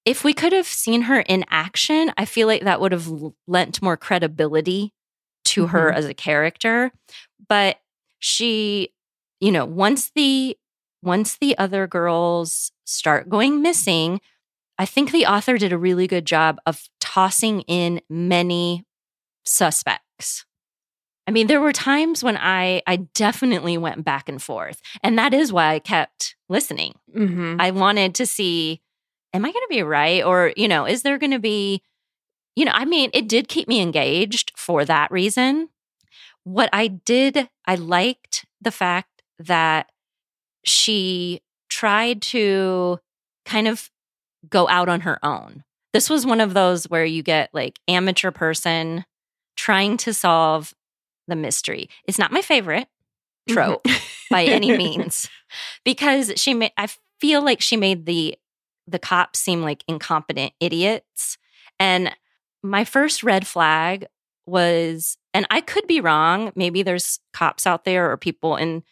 If 0.05 0.25
we 0.25 0.33
could 0.33 0.53
have 0.53 0.67
seen 0.67 1.03
her 1.03 1.21
in 1.21 1.45
action, 1.51 2.13
I 2.17 2.25
feel 2.25 2.47
like 2.47 2.63
that 2.63 2.81
would 2.81 2.93
have 2.93 3.09
lent 3.47 3.83
more 3.83 3.97
credibility 3.97 4.95
to 5.47 5.67
her 5.69 5.91
Mhm. 5.93 5.95
as 5.97 6.05
a 6.07 6.15
character. 6.15 6.93
But 7.49 7.81
she, 8.19 8.91
you 9.41 9.53
know, 9.53 9.65
once 9.65 10.11
the, 10.15 10.57
once 11.03 11.37
the 11.37 11.57
other 11.59 11.87
girls 11.87 12.73
start 12.89 13.29
going 13.29 13.61
missing, 13.61 14.21
I 14.79 14.87
think 14.87 15.11
the 15.11 15.27
author 15.27 15.59
did 15.59 15.73
a 15.73 15.79
really 15.79 16.07
good 16.07 16.25
job 16.25 16.59
of 16.67 16.89
tossing 17.01 17.61
in 17.63 18.01
many 18.09 18.85
suspects. 19.45 20.45
I 21.27 21.31
mean, 21.31 21.47
there 21.47 21.61
were 21.61 21.73
times 21.73 22.25
when 22.25 22.39
I 22.39 22.83
I 22.87 22.97
definitely 23.15 23.77
went 23.77 24.05
back 24.05 24.29
and 24.29 24.43
forth. 24.43 24.81
And 25.03 25.19
that 25.19 25.35
is 25.35 25.53
why 25.53 25.75
I 25.75 25.79
kept 25.79 26.37
listening. 26.49 26.95
Mm-hmm. 27.15 27.61
I 27.61 27.71
wanted 27.71 28.15
to 28.17 28.27
see 28.27 28.81
am 29.35 29.45
I 29.45 29.53
going 29.53 29.65
to 29.65 29.69
be 29.69 29.83
right 29.83 30.25
or, 30.25 30.55
you 30.57 30.69
know, 30.69 30.87
is 30.87 31.03
there 31.03 31.19
going 31.19 31.33
to 31.33 31.39
be 31.39 31.83
you 32.57 32.65
know, 32.65 32.73
I 32.75 32.87
mean, 32.87 33.11
it 33.13 33.29
did 33.29 33.47
keep 33.47 33.69
me 33.69 33.81
engaged 33.81 34.53
for 34.57 34.85
that 34.85 35.13
reason. 35.13 35.69
What 36.43 36.69
I 36.73 36.89
did, 36.89 37.49
I 37.67 37.77
liked 37.77 38.47
the 38.61 38.73
fact 38.73 39.23
that 39.39 39.91
she 40.65 41.41
tried 41.79 42.21
to 42.21 42.99
kind 43.45 43.69
of 43.69 43.89
go 44.51 44.69
out 44.69 44.89
on 44.89 45.03
her 45.03 45.25
own. 45.25 45.63
This 45.93 46.11
was 46.11 46.27
one 46.27 46.41
of 46.41 46.53
those 46.53 46.91
where 46.91 47.05
you 47.05 47.23
get 47.23 47.51
like 47.53 47.79
amateur 47.87 48.33
person 48.33 49.05
trying 49.55 49.97
to 49.99 50.13
solve 50.13 50.75
the 51.29 51.37
mystery. 51.37 51.89
It's 52.05 52.19
not 52.19 52.33
my 52.33 52.43
favorite 52.43 52.89
mm-hmm. 53.49 53.55
trope 53.55 53.87
by 54.29 54.45
any 54.47 54.77
means 54.77 55.31
because 55.85 56.33
she 56.35 56.53
made 56.53 56.73
I 56.77 56.89
feel 57.21 57.45
like 57.45 57.61
she 57.61 57.77
made 57.77 58.07
the 58.07 58.37
the 58.89 58.99
cops 58.99 59.39
seem 59.39 59.63
like 59.63 59.85
incompetent 59.87 60.55
idiots. 60.59 61.39
And 61.79 62.13
my 62.61 62.85
first 62.85 63.23
red 63.23 63.47
flag 63.47 64.07
was 64.47 65.17
and 65.33 65.47
I 65.49 65.61
could 65.61 65.87
be 65.87 66.01
wrong, 66.01 66.51
maybe 66.57 66.83
there's 66.83 67.21
cops 67.33 67.69
out 67.69 67.85
there 67.85 68.11
or 68.11 68.17
people 68.17 68.57
in 68.57 68.83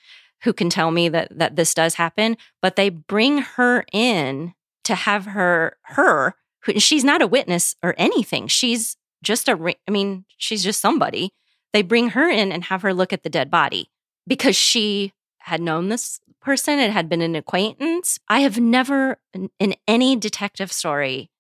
who 0.43 0.53
can 0.53 0.71
tell 0.71 0.91
me 0.91 1.09
that 1.09 1.37
that 1.39 1.57
this 1.57 1.75
does 1.75 1.95
happen, 1.95 2.37
but 2.63 2.77
they 2.77 2.89
bring 2.89 3.39
her 3.39 3.85
in 3.93 4.55
to 4.85 4.95
have 4.95 5.27
her 5.27 5.77
her 5.83 6.35
who 6.63 6.79
she's 6.79 7.05
not 7.05 7.23
a 7.23 7.27
witness 7.27 7.75
or 7.83 7.95
anything. 7.99 8.47
She's 8.47 8.97
just 9.23 9.49
a 9.49 9.75
I 9.87 9.91
mean, 9.91 10.25
she's 10.37 10.63
just 10.63 10.81
somebody. 10.81 11.33
They 11.73 11.83
bring 11.83 12.11
her 12.11 12.29
in 12.29 12.53
and 12.53 12.65
have 12.65 12.83
her 12.83 12.95
look 12.95 13.13
at 13.13 13.23
the 13.23 13.29
dead 13.29 13.51
body 13.51 13.91
because 14.27 14.57
she 14.57 15.13
had 15.39 15.61
known 15.61 15.89
this 15.89 16.21
person, 16.41 16.79
it 16.79 16.91
had 16.91 17.09
been 17.09 17.23
an 17.23 17.37
acquaintance. 17.37 18.19
I 18.29 18.41
have 18.41 18.59
never 18.59 19.19
in, 19.35 19.51
in 19.59 19.75
any 19.87 20.17
detective 20.17 20.73
story 20.73 21.31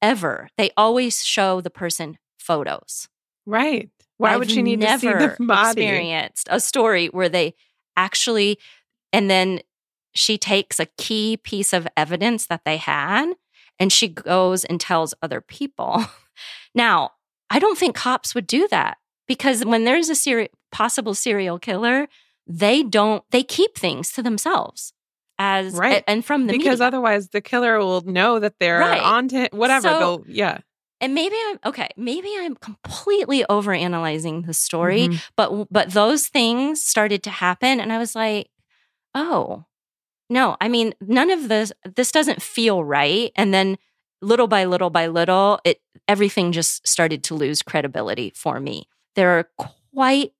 ever. 0.00 0.48
They 0.56 0.70
always 0.76 1.24
show 1.24 1.60
the 1.60 1.70
person 1.70 2.18
photos. 2.38 3.08
Right. 3.46 3.90
Why 4.18 4.36
would 4.36 4.48
I've 4.48 4.54
she 4.54 4.62
need 4.62 4.80
to 4.80 4.98
see 4.98 5.08
the 5.08 5.36
body? 5.40 5.82
experienced 5.82 6.48
a 6.50 6.60
story 6.60 7.08
where 7.08 7.28
they 7.28 7.54
actually 7.96 8.58
and 9.12 9.30
then 9.30 9.60
she 10.14 10.36
takes 10.38 10.78
a 10.80 10.86
key 10.98 11.36
piece 11.36 11.72
of 11.72 11.88
evidence 11.96 12.46
that 12.46 12.62
they 12.64 12.76
had 12.76 13.32
and 13.78 13.92
she 13.92 14.08
goes 14.08 14.64
and 14.64 14.80
tells 14.80 15.14
other 15.22 15.40
people. 15.40 16.04
now, 16.74 17.10
I 17.50 17.58
don't 17.58 17.78
think 17.78 17.94
cops 17.96 18.34
would 18.34 18.46
do 18.46 18.68
that 18.70 18.98
because 19.26 19.64
when 19.64 19.84
there's 19.84 20.08
a 20.08 20.14
seri- 20.14 20.50
possible 20.70 21.14
serial 21.14 21.58
killer, 21.58 22.08
they 22.46 22.82
don't 22.82 23.22
they 23.30 23.42
keep 23.42 23.76
things 23.76 24.12
to 24.12 24.22
themselves 24.22 24.92
as 25.38 25.74
Right. 25.74 26.04
and 26.06 26.24
from 26.24 26.46
the 26.46 26.52
because 26.52 26.78
media. 26.80 26.86
otherwise 26.86 27.28
the 27.30 27.40
killer 27.40 27.78
will 27.78 28.02
know 28.02 28.38
that 28.38 28.54
they're 28.60 28.80
Right. 28.80 29.00
on 29.02 29.28
to 29.28 29.48
whatever. 29.52 29.88
So- 29.88 29.98
they'll 29.98 30.24
yeah. 30.28 30.58
And 31.02 31.14
maybe 31.14 31.36
I'm 31.48 31.58
okay, 31.66 31.88
maybe 31.98 32.30
I'm 32.38 32.56
completely 32.56 33.44
overanalyzing 33.50 34.46
the 34.46 34.54
story, 34.54 35.08
Mhm. 35.08 35.22
but 35.36 35.66
but 35.70 35.90
those 35.90 36.28
things 36.28 36.82
started 36.82 37.22
to 37.24 37.30
happen 37.30 37.80
and 37.80 37.92
i 37.92 37.98
was 37.98 38.14
like 38.14 38.48
oh 39.14 39.64
no 40.30 40.56
i 40.60 40.68
mean 40.68 40.94
none 41.00 41.30
of 41.30 41.48
this 41.48 41.72
this 41.96 42.12
doesn't 42.12 42.40
feel 42.42 42.82
right. 42.84 43.32
And 43.36 43.52
then 43.52 43.76
little 44.22 44.46
by 44.48 44.64
little 44.64 44.90
by 44.90 45.08
little 45.08 45.60
it 45.64 45.80
everything 46.08 46.52
just 46.52 46.86
started 46.86 47.22
to 47.24 47.34
lose 47.34 47.62
credibility 47.62 48.32
for 48.34 48.60
me. 48.60 48.86
There 49.16 49.30
are 49.38 49.48
quite 49.92 50.32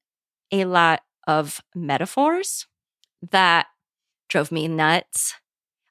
a 0.53 0.64
lot 0.64 1.03
of 1.27 1.61
metaphors 1.75 2.66
that 3.31 3.66
drove 4.29 4.51
me 4.53 4.68
nuts. 4.68 5.35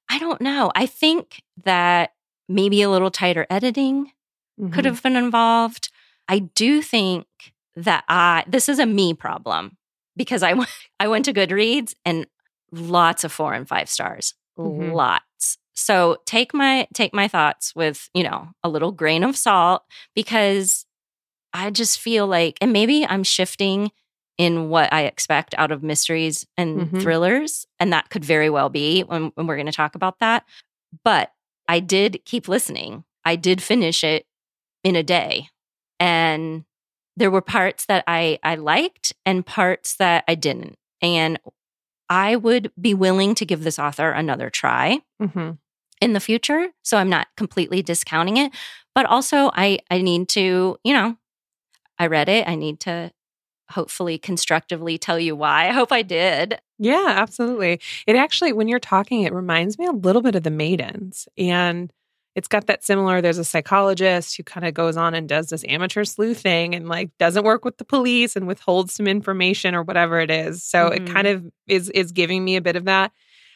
I 0.09 0.19
don't 0.19 0.41
know. 0.41 0.71
I 0.75 0.85
think 0.87 1.41
that 1.65 2.13
maybe 2.49 2.81
a 2.81 2.89
little 2.89 3.11
tighter 3.11 3.45
editing 3.49 4.11
could 4.71 4.85
Mhm. 4.85 4.89
have 4.89 5.03
been 5.03 5.15
involved. 5.15 5.89
I 6.27 6.39
do 6.39 6.81
think 6.81 7.25
that 7.75 8.03
I 8.09 8.43
this 8.47 8.69
is 8.69 8.79
a 8.79 8.85
me 8.85 9.13
problem 9.13 9.77
because 10.15 10.43
I 10.43 10.53
went 10.59 10.69
I 10.99 11.07
went 11.07 11.25
to 11.25 11.33
Goodreads 11.33 11.93
and 12.05 12.27
lots 12.71 13.23
of 13.23 13.31
four 13.31 13.53
and 13.53 13.67
five 13.67 13.89
stars, 13.89 14.33
Mhm. 14.59 14.93
lots. 14.93 15.57
So 15.73 16.17
take 16.25 16.53
my 16.53 16.87
take 16.93 17.13
my 17.13 17.27
thoughts 17.27 17.75
with 17.75 18.09
you 18.13 18.23
know 18.23 18.49
a 18.63 18.69
little 18.69 18.91
grain 18.91 19.23
of 19.23 19.35
salt 19.37 19.83
because 20.15 20.85
I 21.53 21.69
just 21.69 21.99
feel 21.99 22.27
like 22.27 22.57
and 22.61 22.71
maybe 22.73 23.05
I'm 23.05 23.23
shifting 23.23 23.91
in 24.37 24.69
what 24.69 24.91
I 24.93 25.03
expect 25.03 25.53
out 25.57 25.71
of 25.71 25.83
mysteries 25.83 26.45
and 26.57 26.89
Mhm. 26.91 27.01
thrillers, 27.01 27.65
and 27.79 27.91
that 27.93 28.09
could 28.09 28.25
very 28.25 28.49
well 28.49 28.69
be 28.69 29.01
when, 29.03 29.31
when 29.35 29.45
we're 29.47 29.55
going 29.57 29.65
to 29.67 29.71
talk 29.71 29.93
about 29.95 30.19
that. 30.19 30.45
But 31.03 31.31
I 31.67 31.79
did 31.79 32.21
keep 32.25 32.47
listening. 32.47 33.03
I 33.25 33.35
did 33.35 33.61
finish 33.61 34.03
it 34.03 34.25
in 34.83 34.95
a 34.95 35.03
day. 35.03 35.49
And 35.99 36.65
there 37.17 37.31
were 37.31 37.41
parts 37.41 37.85
that 37.85 38.03
I 38.07 38.39
I 38.43 38.55
liked 38.55 39.13
and 39.25 39.45
parts 39.45 39.95
that 39.97 40.23
I 40.27 40.35
didn't. 40.35 40.77
And 41.01 41.39
I 42.09 42.35
would 42.35 42.71
be 42.79 42.93
willing 42.93 43.35
to 43.35 43.45
give 43.45 43.63
this 43.63 43.79
author 43.79 44.11
another 44.11 44.49
try 44.49 45.01
hmm 45.19 45.51
in 46.01 46.13
the 46.13 46.19
future. 46.19 46.69
So 46.81 46.97
I'm 46.97 47.09
not 47.09 47.27
completely 47.37 47.83
discounting 47.83 48.37
it. 48.37 48.51
But 48.95 49.05
also 49.05 49.51
I 49.53 49.79
I 49.89 50.01
need 50.01 50.29
to, 50.29 50.77
you 50.83 50.93
know, 50.93 51.17
I 51.99 52.07
read 52.07 52.29
it. 52.29 52.47
I 52.47 52.55
need 52.55 52.79
to 52.81 53.11
hopefully 53.69 54.17
constructively 54.17 54.97
tell 54.97 55.19
you 55.19 55.35
why. 55.35 55.69
I 55.69 55.71
hope 55.71 55.91
I 55.91 56.01
did. 56.01 56.59
Yeah, 56.77 57.05
absolutely. 57.07 57.79
It 58.07 58.15
actually, 58.15 58.53
when 58.53 58.67
you're 58.67 58.79
talking, 58.79 59.21
it 59.21 59.33
reminds 59.33 59.77
me 59.77 59.85
a 59.85 59.91
little 59.91 60.21
bit 60.21 60.35
of 60.35 60.43
The 60.43 60.51
Maidens. 60.51 61.27
And 61.37 61.93
it's 62.35 62.47
got 62.47 62.67
that 62.67 62.83
similar. 62.83 63.21
There's 63.21 63.37
a 63.37 63.43
psychologist 63.43 64.37
who 64.37 64.43
kind 64.43 64.65
of 64.65 64.73
goes 64.73 64.95
on 64.97 65.13
and 65.13 65.27
does 65.27 65.47
this 65.49 65.63
amateur 65.67 66.03
sleuth 66.05 66.39
thing 66.39 66.73
and 66.73 66.87
like 66.87 67.09
doesn't 67.17 67.43
work 67.43 67.65
with 67.65 67.77
the 67.77 67.83
police 67.85 68.35
and 68.35 68.47
withholds 68.47 68.93
some 68.93 69.07
information 69.07 69.75
or 69.75 69.83
whatever 69.83 70.19
it 70.19 70.31
is. 70.31 70.63
So 70.63 70.89
Mhm. 70.89 70.95
it 70.95 71.05
kind 71.13 71.27
of 71.27 71.45
is 71.67 71.89
is 71.89 72.11
giving 72.11 72.43
me 72.45 72.55
a 72.55 72.61
bit 72.61 72.75
of 72.75 72.85
that. 72.85 73.11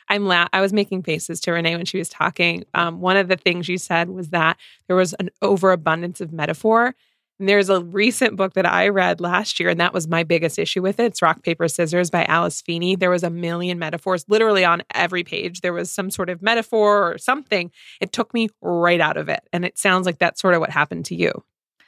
I'm 0.09 0.25
la- 0.25 0.47
I 0.53 0.61
was 0.61 0.71
making 0.73 1.03
faces 1.03 1.39
to 1.41 1.51
Renee 1.51 1.75
when 1.77 1.85
she 1.85 1.97
was 1.97 2.09
talking. 2.09 2.63
Um, 2.73 2.99
one 3.01 3.17
of 3.17 3.27
the 3.27 3.37
things 3.37 3.67
you 3.67 3.77
said 3.77 4.09
was 4.09 4.29
that 4.29 4.57
there 4.87 4.95
was 4.95 5.13
an 5.13 5.29
overabundance 5.41 6.21
of 6.21 6.31
metaphor. 6.33 6.93
And 7.39 7.49
there's 7.49 7.69
a 7.69 7.81
recent 7.81 8.37
book 8.37 8.53
that 8.53 8.65
I 8.65 8.87
read 8.87 9.19
last 9.19 9.59
year, 9.59 9.69
and 9.69 9.79
that 9.79 9.93
was 9.93 10.07
my 10.07 10.23
biggest 10.23 10.57
issue 10.57 10.81
with 10.81 10.99
it. 10.99 11.05
It's 11.07 11.21
Rock, 11.21 11.43
Paper, 11.43 11.67
Scissors 11.67 12.09
by 12.09 12.23
Alice 12.25 12.61
Feeney. 12.61 12.95
There 12.95 13.09
was 13.09 13.23
a 13.23 13.29
million 13.29 13.77
metaphors 13.77 14.23
literally 14.29 14.63
on 14.63 14.83
every 14.93 15.23
page. 15.23 15.61
There 15.61 15.73
was 15.73 15.91
some 15.91 16.09
sort 16.09 16.29
of 16.29 16.41
metaphor 16.41 17.11
or 17.11 17.17
something. 17.17 17.71
It 17.99 18.13
took 18.13 18.33
me 18.33 18.47
right 18.61 19.01
out 19.01 19.17
of 19.17 19.27
it. 19.27 19.41
And 19.51 19.65
it 19.65 19.77
sounds 19.77 20.05
like 20.05 20.17
that's 20.17 20.39
sort 20.41 20.53
of 20.53 20.61
what 20.61 20.69
happened 20.69 21.05
to 21.05 21.15
you. 21.15 21.43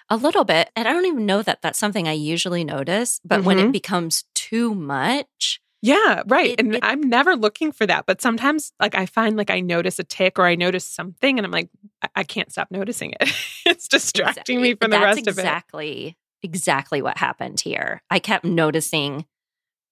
A 0.09 0.17
little 0.17 0.43
bit. 0.43 0.69
And 0.75 0.87
I 0.87 0.93
don't 0.93 1.05
even 1.05 1.25
know 1.25 1.41
that 1.41 1.61
that's 1.61 1.79
something 1.79 2.07
I 2.07 2.13
usually 2.13 2.63
notice, 2.63 3.19
but 3.25 3.43
when 3.43 3.57
it 3.57 3.63
mm-hmm. 3.63 3.71
becomes 3.71 4.23
too 4.35 4.73
much, 4.75 5.59
Yeah, 5.81 6.23
right. 6.27 6.51
It- 6.51 6.59
and 6.59 6.75
it- 6.75 6.83
I'm 6.83 7.01
never 7.01 7.35
looking 7.35 7.71
for 7.71 7.85
that. 7.85 8.05
But 8.07 8.21
sometimes, 8.21 8.73
like, 8.79 8.95
I 8.95 9.05
find 9.05 9.37
like 9.37 9.49
I 9.49 9.59
notice 9.59 9.99
a 9.99 10.03
tick 10.03 10.39
or 10.39 10.45
I 10.45 10.55
notice 10.55 10.85
something, 10.85 11.37
and 11.37 11.45
I'm 11.45 11.51
like, 11.51 11.69
I, 12.15 12.23
can't 12.23 12.51
stop 12.51 12.69
noticing 12.69 13.13
it. 13.19 13.29
it's 13.65 13.87
distracting 13.87 14.61
me 14.61 14.75
from 14.75 14.91
the 14.91 14.97
that's 14.97 15.17
rest 15.17 15.27
of 15.27 15.37
it. 15.37 15.41
exactly 15.41 16.17
exactly 16.43 17.01
what 17.01 17.17
happened 17.17 17.59
here. 17.59 18.01
I 18.09 18.19
kept 18.19 18.45
noticing, 18.45 19.25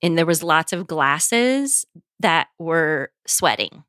and 0.01 0.17
there 0.17 0.25
was 0.25 0.43
lots 0.43 0.73
of 0.73 0.87
glasses 0.87 1.85
that 2.19 2.47
were 2.59 3.11
sweating, 3.27 3.83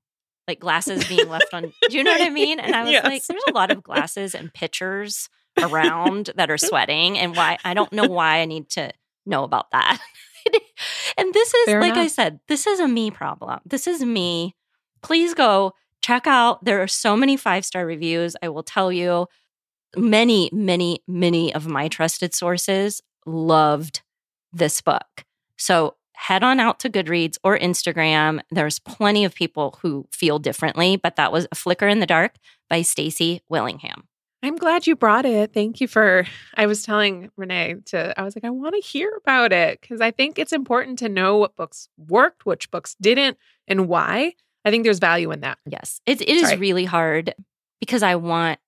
like 0.49 0.61
glasses 0.61 1.07
being 1.07 1.29
left 1.29 1.53
on. 1.53 1.73
Do 1.89 1.97
you 1.97 2.05
know 2.05 2.13
what 2.13 2.23
I 2.23 2.31
mean? 2.31 2.61
And 2.61 2.75
I 2.75 2.85
was 2.85 3.05
like, 3.05 3.25
there's 3.27 3.43
a 3.49 3.53
lot 3.53 3.71
of 3.71 3.83
glasses 3.83 4.35
and 4.35 4.53
pitchers 4.53 5.29
around 5.59 6.31
that 6.37 6.51
are 6.51 6.59
sweating, 6.59 7.19
and 7.19 7.37
why 7.37 7.59
I 7.65 7.75
don't 7.75 7.93
know 7.93 8.07
why 8.07 8.39
I 8.41 8.45
need 8.45 8.71
to 8.71 8.93
know 9.25 9.45
about 9.45 9.71
that. 9.73 9.99
and 11.19 11.33
this 11.35 11.53
is 11.53 11.67
Fair 11.67 11.81
like 11.81 11.95
I 11.95 12.07
said, 12.07 12.41
this 12.49 12.67
is 12.67 12.81
a 12.81 12.89
me 12.89 13.11
problem. 13.11 13.61
This 13.67 13.87
is 13.87 14.03
me. 14.03 14.55
Please 15.03 15.35
go 15.35 15.73
check 16.07 16.29
out. 16.29 16.65
There 16.65 16.81
are 16.83 16.89
so 16.89 17.17
many 17.17 17.37
five 17.37 17.65
star 17.65 17.85
reviews. 17.85 18.37
I 18.41 18.49
will 18.49 18.63
tell 18.63 18.93
you 18.93 19.27
many, 19.97 20.49
many, 20.53 21.01
many 21.09 21.53
of 21.53 21.67
my 21.67 21.89
trusted 21.89 22.33
sources 22.33 23.03
loved 23.25 24.03
this 24.53 24.81
book. 24.81 25.25
So 25.57 25.97
head 26.13 26.45
on 26.45 26.61
out 26.61 26.79
to 26.81 26.91
Goodreads 26.91 27.39
or 27.43 27.59
Instagram. 27.59 28.41
There's 28.53 28.79
plenty 28.79 29.25
of 29.25 29.35
people 29.35 29.81
who 29.83 30.07
feel 30.13 30.39
differently, 30.39 30.97
but 30.97 31.17
that 31.17 31.33
was 31.33 31.49
A 31.51 31.57
Flicker 31.57 31.89
in 31.89 31.99
the 31.99 32.07
Dark 32.07 32.37
by 32.71 32.83
Stacy 32.83 33.43
Willingham. 33.49 34.05
I'm 34.45 34.57
glad 34.57 34.87
you 34.87 34.95
brought 34.95 35.27
it. 35.27 35.53
Thank 35.53 35.81
you 35.81 35.89
for. 35.89 36.25
I 36.55 36.67
was 36.67 36.85
telling 36.85 37.31
Renee 37.37 37.77
to, 37.87 38.19
I 38.19 38.23
was 38.23 38.37
like, 38.37 38.45
I 38.45 38.51
want 38.51 38.77
to 38.77 38.81
hear 38.81 39.13
about 39.17 39.53
it 39.53 39.81
because 39.81 40.01
I 40.01 40.13
think 40.13 40.39
it's 40.39 40.53
important 40.53 41.01
to 41.01 41.09
know 41.09 41.37
what 41.39 41.57
books 41.57 41.89
worked, 41.97 42.47
which 42.47 42.71
books 42.71 42.95
didn't, 43.01 43.39
and 43.67 43.89
why. 43.89 44.35
I 44.67 44.71
think 44.71 44.85
there's 44.85 44.99
value 44.99 45.31
in 45.31 45.41
that. 45.41 45.59
Yes, 45.67 46.01
it, 46.07 46.21
it 46.21 46.29
is 46.29 46.49
Sorry. 46.49 46.57
really 46.59 46.85
hard 46.85 47.33
because 47.81 48.03
I 48.03 48.17
want 48.17 48.59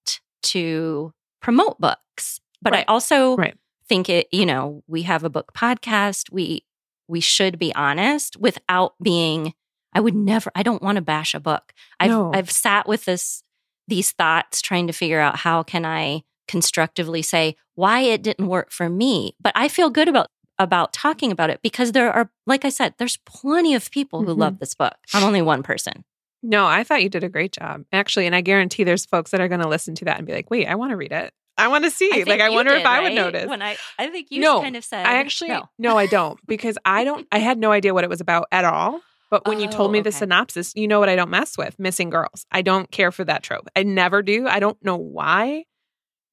to 0.44 1.12
promote 1.42 1.78
books, 1.80 2.40
but 2.62 2.74
I 2.74 2.84
also 2.84 3.36
Right. 3.36 3.56
think 3.88 4.08
it. 4.08 4.28
You 4.32 4.46
know, 4.46 4.82
we 4.86 5.02
have 5.02 5.24
a 5.24 5.30
book 5.30 5.52
podcast. 5.54 6.30
We 6.32 6.64
we 7.08 7.20
should 7.20 7.58
be 7.58 7.74
honest 7.74 8.36
without 8.38 8.94
being. 9.02 9.54
I 9.94 10.00
would 10.00 10.14
never. 10.14 10.50
I 10.54 10.62
don't 10.62 10.82
want 10.82 10.96
to 10.96 11.02
bash 11.02 11.34
a 11.34 11.40
book. 11.40 11.72
I've 11.98 12.10
No. 12.10 12.30
I've 12.32 12.50
sat 12.50 12.86
with 12.88 13.04
this 13.04 13.42
these 13.88 14.12
thoughts 14.12 14.60
trying 14.62 14.86
to 14.86 14.92
figure 14.92 15.18
out 15.20 15.36
how 15.36 15.62
can 15.62 15.84
I 15.84 16.22
constructively 16.46 17.22
say 17.22 17.56
why 17.74 18.00
it 18.00 18.22
didn't 18.22 18.46
work 18.48 18.70
for 18.70 18.88
me. 18.88 19.34
But 19.40 19.52
I 19.56 19.68
feel 19.68 19.90
good 19.90 20.08
about 20.08 20.28
about 20.58 20.92
talking 20.92 21.30
about 21.32 21.50
it 21.50 21.60
because 21.62 21.92
there 21.92 22.12
are, 22.12 22.30
like 22.46 22.64
I 22.64 22.68
said, 22.68 22.94
there's 22.98 23.16
plenty 23.18 23.74
of 23.74 23.90
people 23.90 24.22
who 24.24 24.34
Mhm. 24.34 24.38
love 24.38 24.58
this 24.58 24.74
book. 24.74 24.94
I'm 25.14 25.24
only 25.24 25.42
one 25.42 25.62
person. 25.62 26.04
No, 26.42 26.66
I 26.66 26.84
thought 26.84 27.02
you 27.02 27.08
did 27.08 27.24
a 27.24 27.28
great 27.28 27.52
job. 27.52 27.84
Actually, 27.92 28.26
and 28.26 28.34
I 28.34 28.40
guarantee 28.40 28.84
there's 28.84 29.04
folks 29.06 29.30
that 29.32 29.40
are 29.40 29.48
going 29.48 29.60
to 29.60 29.68
listen 29.68 29.94
to 29.96 30.04
that 30.06 30.18
and 30.18 30.26
be 30.26 30.32
like, 30.32 30.50
wait, 30.50 30.66
I 30.66 30.74
want 30.76 30.90
to 30.90 30.96
read 30.96 31.12
it. 31.12 31.32
I 31.56 31.66
want 31.68 31.82
to 31.84 31.90
see. 31.90 32.08
think 32.10 32.28
like, 32.28 32.40
I 32.40 32.50
wonder 32.50 32.70
if 32.72 32.78
did, 32.78 32.86
I 32.86 33.00
would 33.00 33.14
notice. 33.14 33.48
When 33.48 33.60
I, 33.62 33.76
I 33.98 34.08
think 34.08 34.28
you 34.30 34.40
No, 34.40 34.62
kind 34.62 34.76
of 34.76 34.84
said. 34.84 35.04
I 35.04 35.14
actually, 35.14 35.48
no. 35.48 35.68
no. 35.78 35.98
I 35.98 36.06
don't 36.06 36.38
because 36.46 36.78
I 36.84 37.02
don't, 37.02 37.26
I 37.32 37.38
had 37.40 37.58
no 37.58 37.72
idea 37.72 37.92
what 37.92 38.04
it 38.04 38.10
was 38.10 38.20
about 38.20 38.46
at 38.52 38.64
all. 38.64 39.00
But 39.30 39.46
when 39.46 39.58
you 39.58 39.66
told 39.68 39.90
Oh, 39.90 39.92
me 39.92 40.00
the 40.00 40.12
synopsis, 40.12 40.72
you 40.76 40.86
know 40.88 41.00
what 41.00 41.08
I 41.08 41.16
don't 41.16 41.30
mess 41.30 41.58
with 41.58 41.76
missing 41.78 42.08
girls. 42.10 42.46
I 42.52 42.62
don't 42.62 42.88
care 42.90 43.10
for 43.10 43.24
that 43.24 43.42
trope. 43.42 43.68
I 43.74 43.82
never 43.82 44.22
do. 44.22 44.46
I 44.46 44.60
don't 44.60 44.82
know 44.84 44.96
why. 44.96 45.64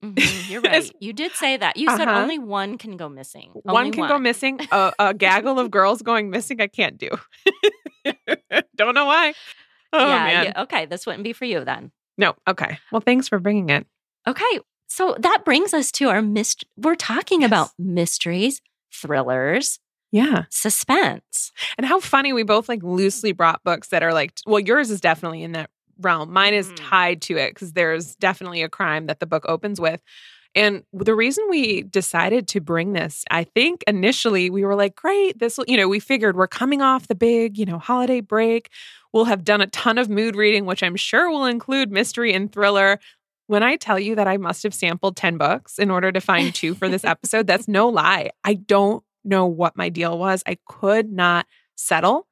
Mhm, 0.04 0.50
You're 0.50 0.62
right. 0.62 0.92
You 1.00 1.14
did 1.14 1.32
say 1.34 1.58
that. 1.58 1.78
You 1.78 1.90
said 1.96 2.08
Uh-huh. 2.08 2.20
only 2.22 2.38
one 2.40 2.78
can 2.78 2.98
go 2.98 3.10
missing. 3.10 3.52
one 3.64 3.86
Only 3.86 3.92
can 3.92 4.08
go 4.08 4.20
missing. 4.20 4.60
A, 4.72 4.94
a 5.00 5.14
gaggle 5.14 5.60
of 5.60 5.72
girls 5.72 6.02
going 6.02 6.30
missing, 6.30 6.62
I 6.62 6.68
can't 6.68 6.98
do. 6.98 7.10
don't 8.76 8.94
know 8.96 9.06
why. 9.06 9.34
Oh, 9.94 10.08
yeah, 10.08 10.26
man. 10.26 10.46
yeah. 10.46 10.64
Okay, 10.64 10.86
this 10.86 11.06
wouldn't 11.06 11.24
be 11.24 11.34
for 11.34 11.46
you 11.46 11.64
then. 11.64 11.92
No. 12.18 12.36
Okay. 12.48 12.78
Well, 12.92 13.02
thanks 13.02 13.28
for 13.28 13.40
bringing 13.40 13.70
it. 13.70 13.86
Okay, 14.28 14.60
so 14.88 15.16
that 15.20 15.44
brings 15.46 15.74
us 15.74 15.92
to 15.94 16.10
our 16.10 16.22
myst. 16.22 16.66
We're 16.78 16.96
talking 16.96 17.42
Yes. 17.42 17.48
about 17.50 17.70
mysteries, 17.78 18.62
thrillers, 18.94 19.80
Yeah. 20.12 20.44
suspense. 20.50 21.52
And 21.78 21.86
how 21.86 22.00
funny 22.00 22.34
we 22.34 22.44
both 22.44 22.68
like 22.70 22.84
loosely 22.84 23.32
brought 23.32 23.64
books 23.64 23.90
that 23.90 24.04
are 24.04 24.14
like, 24.14 24.34
well, 24.46 24.60
yours 24.60 24.90
is 24.92 25.00
definitely 25.02 25.44
in 25.44 25.52
that 25.54 25.70
realm. 26.00 26.32
Mine 26.34 26.54
is 26.54 26.72
Mhm. 26.72 26.76
tied 26.90 27.22
to 27.24 27.38
it 27.38 27.54
because 27.54 27.74
there's 27.74 28.16
definitely 28.16 28.62
a 28.62 28.70
crime 28.70 29.08
that 29.08 29.20
the 29.20 29.26
book 29.26 29.46
opens 29.48 29.80
with. 29.80 30.02
And 30.54 30.84
the 30.94 31.16
reason 31.16 31.44
we 31.50 31.84
decided 31.84 32.48
to 32.50 32.62
bring 32.62 32.94
this, 32.94 33.26
I 33.30 33.44
think 33.44 33.84
initially 33.88 34.50
we 34.50 34.64
were 34.64 34.76
like, 34.76 34.96
great, 34.96 35.38
this 35.40 35.58
will, 35.58 35.66
you 35.68 35.76
know, 35.76 35.90
we 35.90 36.00
figured 36.00 36.38
we're 36.38 36.48
coming 36.48 36.82
off 36.82 37.08
the 37.10 37.16
big, 37.16 37.58
you 37.58 37.66
know, 37.66 37.78
holiday 37.78 38.22
break. 38.22 38.70
We'll 39.12 39.26
have 39.26 39.44
done 39.44 39.60
a 39.62 39.68
ton 39.68 39.98
of 39.98 40.10
mood 40.10 40.36
reading, 40.36 40.66
which 40.66 40.82
I'm 40.82 40.96
sure 40.96 41.30
will 41.30 41.46
include 41.46 41.92
mystery 41.92 42.34
and 42.34 42.50
thriller. 42.52 43.00
When 43.48 43.64
I 43.64 43.76
tell 43.76 44.00
you 44.00 44.16
that 44.16 44.28
I 44.28 44.38
must 44.38 44.64
have 44.64 44.74
sampled 44.74 45.18
10 45.18 45.38
books 45.38 45.78
in 45.78 45.92
order 45.92 46.12
to 46.12 46.22
find 46.22 46.56
two 46.56 46.74
for 46.74 46.88
this 46.88 47.04
episode, 47.04 47.48
that's 47.48 47.68
no 47.68 47.90
lie. 47.90 48.30
I 48.46 48.54
don't 48.56 49.04
know 49.26 49.46
what 49.48 49.76
my 49.76 49.90
deal 49.90 50.18
was. 50.18 50.42
I 50.48 50.58
could 50.68 51.12
not 51.12 51.48
settle. 51.76 52.28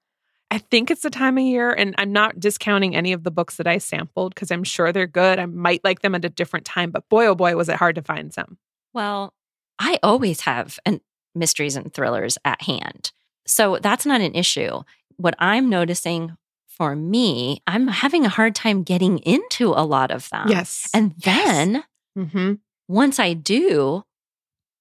I 0.53 0.59
think 0.59 0.91
it's 0.91 1.01
the 1.01 1.09
time 1.09 1.39
of 1.39 1.43
year, 1.43 1.71
and 1.71 1.95
I'm 1.97 2.11
not 2.11 2.39
discounting 2.39 2.95
any 2.95 3.11
of 3.11 3.23
the 3.23 3.31
books 3.31 3.55
that 3.55 3.65
I 3.65 3.79
sampled 3.79 4.35
because 4.35 4.51
I'm 4.51 4.63
sure 4.63 4.91
they're 4.91 5.07
good. 5.07 5.39
I 5.39 5.47
might 5.47 5.83
like 5.83 6.01
them 6.01 6.13
at 6.13 6.23
a 6.23 6.29
different 6.29 6.63
time, 6.63 6.91
but 6.91 7.09
boy, 7.09 7.25
oh 7.25 7.33
boy, 7.33 7.55
was 7.55 7.69
it 7.69 7.77
hard 7.77 7.95
to 7.95 8.03
find 8.03 8.31
some. 8.31 8.59
Well, 8.93 9.33
I 9.79 9.97
always 10.03 10.41
have 10.41 10.79
an 10.85 11.01
mysteries 11.33 11.75
and 11.75 11.91
thrillers 11.91 12.37
at 12.45 12.61
hand. 12.61 13.11
So 13.47 13.79
that's 13.81 14.05
not 14.05 14.21
an 14.21 14.35
issue. 14.35 14.83
What 15.17 15.33
I'm 15.39 15.69
noticing 15.69 16.37
for 16.67 16.95
me, 16.95 17.63
I'm 17.65 17.87
having 17.87 18.23
a 18.23 18.29
hard 18.29 18.53
time 18.53 18.83
getting 18.83 19.17
into 19.19 19.69
a 19.69 19.81
lot 19.85 20.11
of 20.11 20.29
them. 20.29 20.47
yes. 20.47 20.87
And 20.93 21.15
then 21.17 21.83
hmm 22.15 22.53
once 22.87 23.17
I 23.17 23.33
do, 23.33 24.03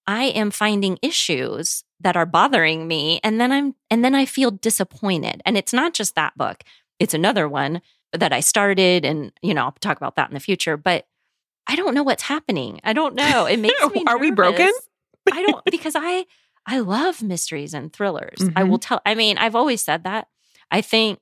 I 0.07 0.25
am 0.25 0.51
finding 0.51 0.99
issues 1.01 1.85
that 2.03 2.17
are 2.17 2.27
bothering 2.27 2.87
me 2.89 3.21
and 3.25 3.41
then 3.41 3.53
I'm 3.53 3.75
and 3.91 4.05
then 4.05 4.15
I 4.15 4.25
feel 4.27 4.51
disappointed. 4.51 5.41
And 5.47 5.57
it's 5.57 5.73
not 5.73 5.95
just 5.95 6.15
that 6.15 6.37
book. 6.37 6.63
It's 6.99 7.15
another 7.15 7.49
one 7.49 7.81
that 8.13 8.33
I 8.33 8.41
started 8.41 9.05
and 9.05 9.33
you 9.43 9.55
know, 9.55 9.63
I'll 9.65 9.73
talk 9.81 9.97
about 9.97 10.17
that 10.17 10.29
in 10.29 10.35
the 10.35 10.41
future, 10.41 10.77
but 10.77 11.07
I 11.67 11.77
don't 11.77 11.95
know 11.95 12.03
what's 12.03 12.25
happening. 12.25 12.81
I 12.85 12.93
don't 12.93 13.15
know. 13.15 13.47
It 13.47 13.59
makes 13.67 13.81
me 13.91 14.05
Are 14.07 14.19
we 14.19 14.31
broken? 14.31 14.71
I 15.31 15.43
don't 15.43 15.65
because 15.71 15.95
I 15.97 16.27
I 16.67 16.79
love 16.81 17.23
mysteries 17.23 17.75
and 17.75 17.93
thrillers. 17.93 18.41
I 18.57 18.63
Mhm. 18.63 18.69
will 18.69 18.79
tell 18.79 19.01
I 19.07 19.15
mean, 19.15 19.39
I've 19.39 19.55
always 19.57 19.81
said 19.83 20.05
that. 20.05 20.29
I 20.71 20.81
think 20.81 21.19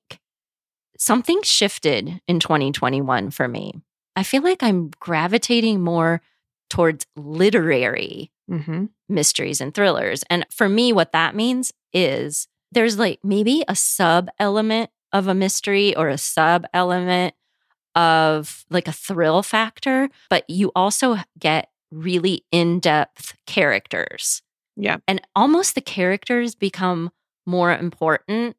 something 0.98 1.42
shifted 1.42 2.20
in 2.28 2.40
2021 2.40 3.30
for 3.30 3.48
me. 3.48 3.72
I 4.16 4.22
feel 4.22 4.42
like 4.42 4.62
I'm 4.62 4.90
gravitating 5.00 5.80
more 5.80 6.20
towards 6.68 7.06
literary 7.16 8.30
hmm 8.50 8.86
mysteries 9.08 9.60
and 9.60 9.74
thrillers. 9.74 10.22
And 10.30 10.46
for 10.52 10.68
me, 10.68 10.92
what 10.92 11.10
that 11.12 11.34
means 11.34 11.72
is 11.92 12.46
there's 12.70 12.96
like 12.96 13.18
maybe 13.24 13.64
a 13.66 13.74
sub 13.74 14.28
element 14.38 14.90
of 15.12 15.26
a 15.26 15.34
mystery 15.34 15.96
or 15.96 16.08
a 16.08 16.16
sub 16.18 16.64
element 16.72 17.34
of 17.96 18.64
like 18.70 18.86
a 18.86 18.92
thrill 18.92 19.42
factor, 19.42 20.08
but 20.28 20.48
you 20.48 20.70
also 20.76 21.16
get 21.40 21.70
really 21.90 22.44
in 22.52 22.78
depth 22.78 23.34
characters. 23.46 24.42
Yeah. 24.76 24.98
And 25.08 25.20
almost 25.34 25.74
the 25.74 25.80
characters 25.80 26.54
become 26.54 27.10
more 27.46 27.76
important 27.76 28.56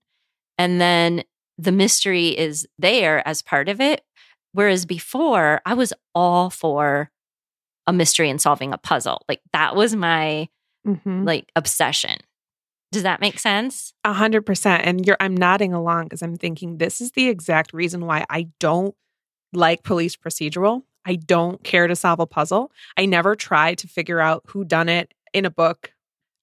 and 0.57 0.81
then 0.81 1.23
the 1.57 1.71
mystery 1.71 2.29
is 2.37 2.67
there 2.77 3.25
as 3.27 3.41
part 3.41 3.69
of 3.69 3.79
it. 3.79 4.01
Whereas 4.53 4.85
before, 4.85 5.61
I 5.65 5.73
was 5.75 5.93
all 6.13 6.49
for 6.49 7.09
a 7.91 7.93
mystery 7.93 8.29
and 8.29 8.39
solving 8.41 8.73
a 8.73 8.77
puzzle. 8.77 9.21
Like 9.27 9.41
that 9.51 9.75
was 9.75 9.95
my 9.95 10.47
Mhm. 10.87 11.27
like 11.27 11.51
obsession. 11.55 12.17
Does 12.91 13.03
that 13.03 13.21
make 13.21 13.37
sense? 13.37 13.93
A 14.03 14.13
hundred 14.13 14.45
percent. 14.45 14.83
And 14.85 15.05
you're 15.05 15.17
I'm 15.19 15.35
nodding 15.35 15.73
along 15.73 16.05
because 16.05 16.21
I'm 16.23 16.37
thinking 16.37 16.77
this 16.77 17.01
is 17.01 17.11
the 17.11 17.27
exact 17.27 17.73
reason 17.73 18.05
why 18.05 18.25
I 18.29 18.47
don't 18.59 18.95
like 19.53 19.83
police 19.83 20.15
procedural. 20.15 20.83
I 21.05 21.15
don't 21.15 21.63
care 21.63 21.87
to 21.87 21.95
solve 21.95 22.19
a 22.19 22.25
puzzle. 22.25 22.71
I 22.97 23.05
never 23.05 23.35
try 23.35 23.75
to 23.75 23.87
figure 23.87 24.19
out 24.19 24.43
who 24.47 24.63
done 24.63 24.87
it 24.89 25.13
in 25.33 25.45
a 25.45 25.49
book. 25.51 25.91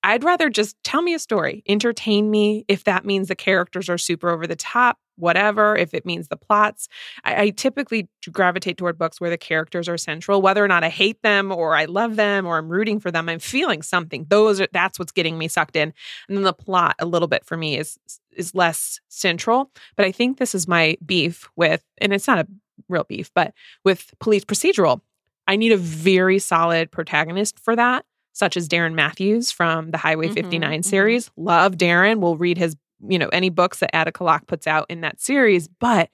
I'd 0.09 0.25
rather 0.25 0.49
just 0.49 0.83
tell 0.85 1.03
me 1.03 1.13
a 1.13 1.19
story, 1.19 1.63
entertain 1.69 2.31
me. 2.31 2.65
If 2.67 2.85
that 2.85 3.05
means 3.05 3.29
the 3.29 3.35
characters 3.35 3.91
are 3.91 3.99
super 3.99 4.31
over 4.31 4.47
the 4.47 4.57
top, 4.57 4.97
whatever. 5.17 5.77
If 5.77 5.93
it 5.93 6.07
means 6.07 6.29
the 6.29 6.37
plots, 6.37 6.89
I, 7.25 7.43
I 7.43 7.51
typically 7.51 8.09
gravitate 8.33 8.79
toward 8.79 8.97
books 8.97 9.21
where 9.21 9.29
the 9.29 9.37
characters 9.37 9.87
are 9.87 9.99
central. 9.99 10.41
Whether 10.41 10.65
or 10.65 10.69
not 10.69 10.83
I 10.83 10.89
hate 10.89 11.21
them 11.23 11.53
or 11.53 11.77
I 11.77 11.85
love 11.85 12.17
them 12.17 12.47
or 12.47 12.57
I'm 12.57 12.71
rooting 12.71 13.01
for 13.01 13.11
them, 13.11 13.29
I'm 13.29 13.39
feeling 13.39 13.83
something. 13.83 14.25
Those 14.31 14.63
are 14.63 14.69
that's 14.73 14.99
what's 14.99 15.13
getting 15.13 15.37
me 15.37 15.47
sucked 15.47 15.77
in. 15.77 15.93
And 16.27 16.39
then 16.39 16.45
the 16.45 16.55
plot 16.55 16.97
a 16.99 17.05
little 17.05 17.29
bit 17.29 17.45
for 17.45 17.59
me 17.59 17.77
is 17.77 17.99
is 18.35 18.55
less 18.55 19.01
central. 19.09 19.71
But 19.95 20.07
I 20.07 20.13
think 20.13 20.39
this 20.39 20.55
is 20.55 20.67
my 20.67 20.97
beef 21.05 21.51
with, 21.55 21.85
and 21.99 22.15
it's 22.15 22.27
not 22.27 22.39
a 22.39 22.49
real 22.89 23.05
beef, 23.05 23.31
but 23.35 23.53
with 23.85 24.15
police 24.21 24.47
procedural. 24.47 25.03
I 25.47 25.57
need 25.57 25.73
a 25.73 25.79
very 25.79 26.39
solid 26.39 26.91
protagonist 26.91 27.59
for 27.59 27.75
that, 27.75 28.05
such 28.39 28.57
as 28.57 28.69
Darren 28.69 28.95
Matthews 28.95 29.51
from 29.51 29.91
the 29.91 29.99
Highway 29.99 30.29
Mhm, 30.29 30.35
59 30.35 30.81
mhm. 30.81 30.85
series. 30.85 31.31
Love 31.37 31.73
Darren. 31.77 32.21
We'll 32.21 32.37
read 32.37 32.57
his, 32.57 32.77
you 33.09 33.19
know, 33.19 33.29
any 33.29 33.51
books 33.51 33.81
that 33.81 33.95
Attica 33.95 34.23
Locke 34.25 34.47
puts 34.47 34.67
out 34.67 34.87
in 34.89 35.01
that 35.01 35.21
series. 35.21 35.67
But 35.69 36.11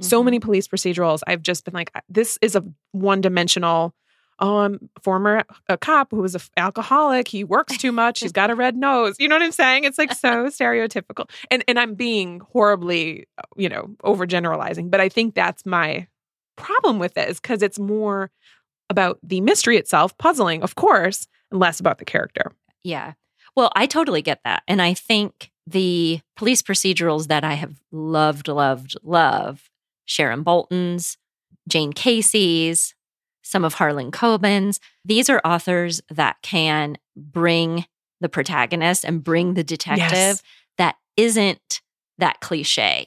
so 0.00 0.20
Mhm. 0.20 0.24
many 0.24 0.40
police 0.40 0.68
procedurals, 0.68 1.22
I've 1.26 1.42
just 1.42 1.64
been 1.64 1.74
like, 1.74 1.90
this 2.08 2.38
is 2.42 2.54
a 2.56 2.64
one 2.92 3.20
dimensional. 3.20 3.94
Oh, 4.40 4.58
I'm 4.58 4.90
former 5.00 5.44
a 5.68 5.76
cop 5.78 6.10
who 6.10 6.16
was 6.18 6.34
an 6.34 6.40
alcoholic. 6.56 7.28
He 7.28 7.44
works 7.44 7.76
too 7.76 7.92
much. 7.92 8.18
He's 8.20 8.32
got 8.32 8.50
a 8.50 8.54
red 8.56 8.76
nose. 8.76 9.14
You 9.20 9.28
know 9.28 9.36
what 9.36 9.42
I'm 9.42 9.52
saying? 9.52 9.84
It's 9.84 9.98
like 9.98 10.12
so 10.12 10.46
stereotypical. 10.58 11.30
And 11.50 11.62
and 11.68 11.78
I'm 11.78 11.94
being 11.94 12.40
horribly, 12.52 13.26
uh, 13.38 13.42
you 13.56 13.68
know, 13.68 13.94
overgeneralizing. 14.04 14.90
But 14.90 15.00
I 15.00 15.08
think 15.08 15.34
that's 15.34 15.64
my 15.64 16.06
problem 16.56 16.98
with 16.98 17.16
it 17.16 17.28
is 17.28 17.40
because 17.40 17.62
it's 17.62 17.78
more 17.78 18.30
about 18.90 19.18
the 19.22 19.40
mystery 19.40 19.76
itself, 19.76 20.16
puzzling, 20.18 20.62
of 20.62 20.74
course, 20.74 21.26
and 21.54 21.60
less 21.60 21.80
about 21.80 21.98
the 21.98 22.04
character. 22.04 22.52
Yeah. 22.82 23.14
Well, 23.56 23.72
I 23.74 23.86
totally 23.86 24.20
get 24.20 24.40
that. 24.44 24.62
And 24.68 24.82
I 24.82 24.92
think 24.92 25.50
the 25.66 26.20
police 26.36 26.60
procedurals 26.60 27.28
that 27.28 27.44
I 27.44 27.54
have 27.54 27.76
loved, 27.90 28.48
loved, 28.48 28.96
love 29.02 29.70
Sharon 30.04 30.42
Bolton's, 30.42 31.16
Jane 31.68 31.92
Casey's, 31.94 32.94
some 33.42 33.64
of 33.64 33.74
Harlan 33.74 34.10
Coben's. 34.10 34.80
These 35.04 35.30
are 35.30 35.40
authors 35.44 36.02
that 36.10 36.36
can 36.42 36.98
bring 37.16 37.86
the 38.20 38.28
protagonist 38.28 39.04
and 39.04 39.24
bring 39.24 39.54
the 39.54 39.64
detective 39.64 40.12
Yes. 40.12 40.42
that 40.76 40.96
isn't 41.16 41.80
that 42.18 42.40
cliche. 42.40 43.06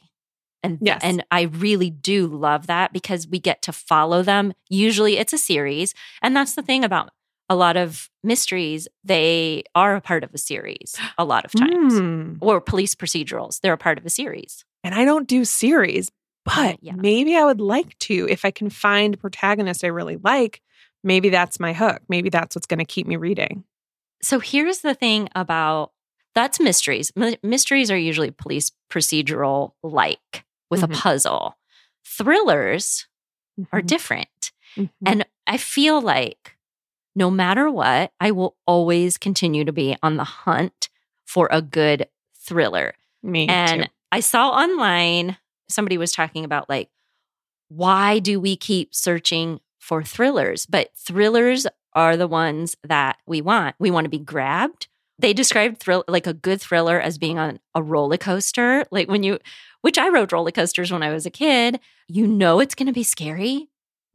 And 0.63 0.79
Yes. 0.81 1.01
and 1.03 1.23
I 1.29 1.43
really 1.43 1.89
do 1.89 2.25
love 2.27 2.67
that 2.67 2.91
because 2.93 3.27
we 3.27 3.39
get 3.39 3.61
to 3.63 3.71
follow 3.71 4.23
them. 4.23 4.53
Usually 4.69 5.17
it's 5.17 5.33
a 5.33 5.37
series. 5.37 5.93
And 6.21 6.35
that's 6.35 6.55
the 6.55 6.63
thing 6.63 6.83
about 6.83 7.11
a 7.49 7.55
lot 7.55 7.77
of 7.77 8.09
mysteries, 8.23 8.87
they 9.03 9.63
are 9.73 9.95
a 9.95 10.01
part 10.01 10.23
of 10.23 10.33
a 10.33 10.37
series 10.37 10.95
a 11.17 11.23
lot 11.25 11.45
of 11.45 11.51
times. 11.51 11.97
Hmm. 11.97 12.33
Or 12.41 12.59
police 12.59 12.93
procedurals, 12.95 13.61
they're 13.61 13.73
a 13.73 13.77
part 13.77 13.97
of 13.97 14.05
a 14.05 14.09
series. 14.09 14.65
And 14.83 14.93
I 14.93 15.05
don't 15.05 15.27
do 15.27 15.45
series, 15.45 16.11
but 16.45 16.77
yeah. 16.81 16.93
maybe 16.95 17.35
I 17.35 17.43
would 17.45 17.61
like 17.61 17.97
to 17.99 18.27
if 18.29 18.43
I 18.45 18.51
can 18.51 18.69
find 18.69 19.19
protagonists 19.19 19.83
I 19.83 19.87
really 19.87 20.17
like. 20.17 20.61
Maybe 21.03 21.29
that's 21.29 21.59
my 21.59 21.73
hook. 21.73 22.01
Maybe 22.09 22.29
that's 22.29 22.55
what's 22.55 22.67
going 22.67 22.79
to 22.79 22.85
keep 22.85 23.07
me 23.07 23.15
reading. 23.15 23.63
So 24.21 24.39
here's 24.39 24.79
the 24.79 24.93
thing 24.95 25.29
about 25.35 25.91
that's 26.35 26.59
mysteries. 26.59 27.11
My- 27.15 27.37
mysteries 27.43 27.89
are 27.91 27.97
usually 27.97 28.31
police 28.31 28.71
procedural 28.91 29.71
like 29.83 30.45
with 30.69 30.81
Mhm. 30.81 30.83
a 30.83 30.87
puzzle. 30.97 31.55
Thrillers 32.05 33.07
are 33.71 33.81
Mhm. 33.81 33.87
different. 33.87 34.51
Mhm. 34.75 34.89
And 35.05 35.25
I 35.45 35.57
feel 35.57 36.01
like 36.01 36.56
no 37.17 37.31
matter 37.31 37.69
what, 37.69 38.11
I 38.19 38.29
will 38.29 38.55
always 38.67 39.17
continue 39.17 39.65
to 39.65 39.73
be 39.73 39.97
on 40.03 40.17
the 40.17 40.23
hunt 40.23 40.87
for 41.25 41.49
a 41.51 41.63
good 41.63 42.07
thriller. 42.35 42.93
me 43.23 43.47
and 43.47 43.83
too. 43.83 43.89
I 44.11 44.19
saw 44.19 44.49
online 44.49 45.35
somebody 45.67 45.97
was 45.97 46.11
talking 46.11 46.45
about 46.45 46.69
like, 46.69 46.89
why 47.69 48.19
do 48.19 48.39
we 48.39 48.55
keep 48.55 48.93
searching 48.93 49.59
for 49.79 50.03
thrillers? 50.03 50.67
But 50.67 50.91
thrillers 50.95 51.65
are 51.93 52.15
the 52.15 52.27
ones 52.27 52.77
that 52.83 53.17
we 53.25 53.41
want. 53.41 53.75
We 53.79 53.89
want 53.89 54.05
to 54.05 54.09
be 54.09 54.19
grabbed. 54.19 54.87
They 55.17 55.33
described 55.33 55.79
thrill 55.79 56.03
like 56.07 56.27
a 56.27 56.33
good 56.33 56.61
thriller 56.61 57.01
as 57.01 57.17
being 57.17 57.39
on 57.39 57.59
a 57.73 57.81
roller 57.81 58.17
coaster. 58.17 58.85
Like 58.91 59.09
when 59.09 59.23
you, 59.23 59.39
which 59.81 59.97
I 59.97 60.09
rode 60.09 60.31
roller 60.31 60.51
coasters 60.51 60.91
when 60.91 61.01
I 61.01 61.11
was 61.11 61.25
a 61.25 61.31
kid, 61.31 61.79
you 62.07 62.27
know 62.27 62.59
it's 62.59 62.75
going 62.75 62.85
to 62.85 62.93
be 62.93 63.03
scary, 63.03 63.69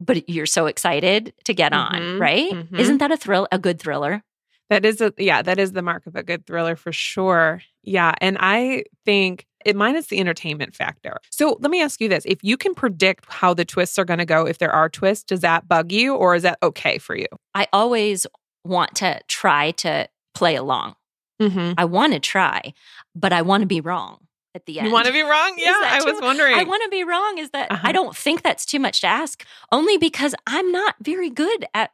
but 0.05 0.29
you're 0.29 0.45
so 0.45 0.65
excited 0.65 1.33
to 1.45 1.53
get 1.53 1.73
on, 1.73 1.93
Mhm, 2.01 2.19
right? 2.19 2.51
mhm. 2.51 2.79
Isn't 2.79 2.97
that 2.99 3.11
a 3.11 3.17
thrill, 3.17 3.47
a 3.51 3.59
good 3.59 3.79
thriller? 3.79 4.23
That 4.69 4.85
is 4.85 5.01
a 5.01 5.13
yeah, 5.17 5.41
that 5.41 5.59
is 5.59 5.73
the 5.73 5.81
mark 5.81 6.07
of 6.07 6.15
a 6.15 6.23
good 6.23 6.45
thriller 6.47 6.75
for 6.75 6.91
sure. 6.91 7.61
Yeah, 7.83 8.13
and 8.21 8.37
I 8.39 8.83
think 9.05 9.45
it 9.65 9.75
minus 9.75 10.07
the 10.07 10.19
entertainment 10.19 10.73
factor. 10.75 11.17
So 11.29 11.57
let 11.59 11.69
me 11.69 11.81
ask 11.81 12.01
you 12.01 12.09
this: 12.09 12.23
If 12.25 12.39
you 12.43 12.57
can 12.57 12.73
predict 12.73 13.25
how 13.31 13.53
the 13.53 13.65
twists 13.65 13.99
are 13.99 14.05
going 14.05 14.19
to 14.19 14.25
go, 14.25 14.47
if 14.47 14.57
there 14.57 14.71
are 14.71 14.89
twists, 14.89 15.25
does 15.25 15.41
that 15.41 15.67
bug 15.67 15.91
you, 15.91 16.15
or 16.15 16.33
is 16.35 16.43
that 16.43 16.57
okay 16.63 16.97
for 16.97 17.15
you? 17.15 17.27
I 17.53 17.67
always 17.73 18.25
want 18.63 18.95
to 18.95 19.19
try 19.27 19.71
to 19.71 20.07
play 20.33 20.55
along. 20.55 20.95
Mm-hmm. 21.41 21.73
I 21.77 21.85
want 21.85 22.13
to 22.13 22.19
try, 22.19 22.73
but 23.15 23.33
I 23.33 23.41
want 23.41 23.61
to 23.61 23.67
be 23.67 23.81
wrong 23.81 24.19
at 24.55 24.65
the 24.65 24.79
end. 24.79 24.87
You 24.87 24.93
want 24.93 25.07
to 25.07 25.13
be 25.13 25.21
wrong? 25.21 25.55
Yeah, 25.57 25.73
I 25.83 26.01
was 26.03 26.21
wondering. 26.21 26.55
I 26.55 26.63
want 26.63 26.83
to 26.83 26.89
be 26.89 27.03
wrong. 27.03 27.37
Is 27.37 27.49
that 27.51 27.71
Uh-huh. 27.71 27.87
I 27.87 27.91
don't 27.91 28.15
think 28.15 28.41
that's 28.41 28.65
too 28.65 28.79
much 28.79 29.01
to 29.01 29.07
ask, 29.07 29.45
only 29.71 29.97
because 29.97 30.35
I'm 30.47 30.71
not 30.71 30.95
very 31.01 31.29
good 31.29 31.65
at 31.73 31.91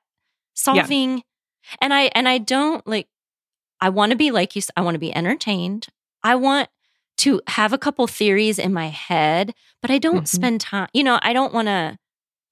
solving, 0.54 1.24
and 1.82 1.94
I 1.94 2.04
and 2.16 2.28
I 2.28 2.38
don't 2.38 2.86
like. 2.88 3.08
I 3.82 3.90
want 3.90 4.12
to 4.12 4.18
be 4.18 4.32
like 4.32 4.56
you. 4.56 4.62
I 4.76 4.82
want 4.82 4.96
to 4.96 5.00
be 5.00 5.16
entertained. 5.16 5.88
I 6.24 6.36
want 6.36 6.70
to 7.20 7.42
have 7.48 7.72
a 7.74 7.78
couple 7.78 8.08
theories 8.08 8.60
in 8.60 8.74
my 8.74 8.88
head, 8.88 9.54
but 9.82 9.92
I 9.92 9.98
don't 9.98 10.24
Mhm. 10.24 10.28
spend 10.28 10.62
time. 10.62 10.88
You 10.94 11.04
know, 11.04 11.20
I 11.22 11.34
don't 11.34 11.54
want 11.54 11.68
to 11.68 11.98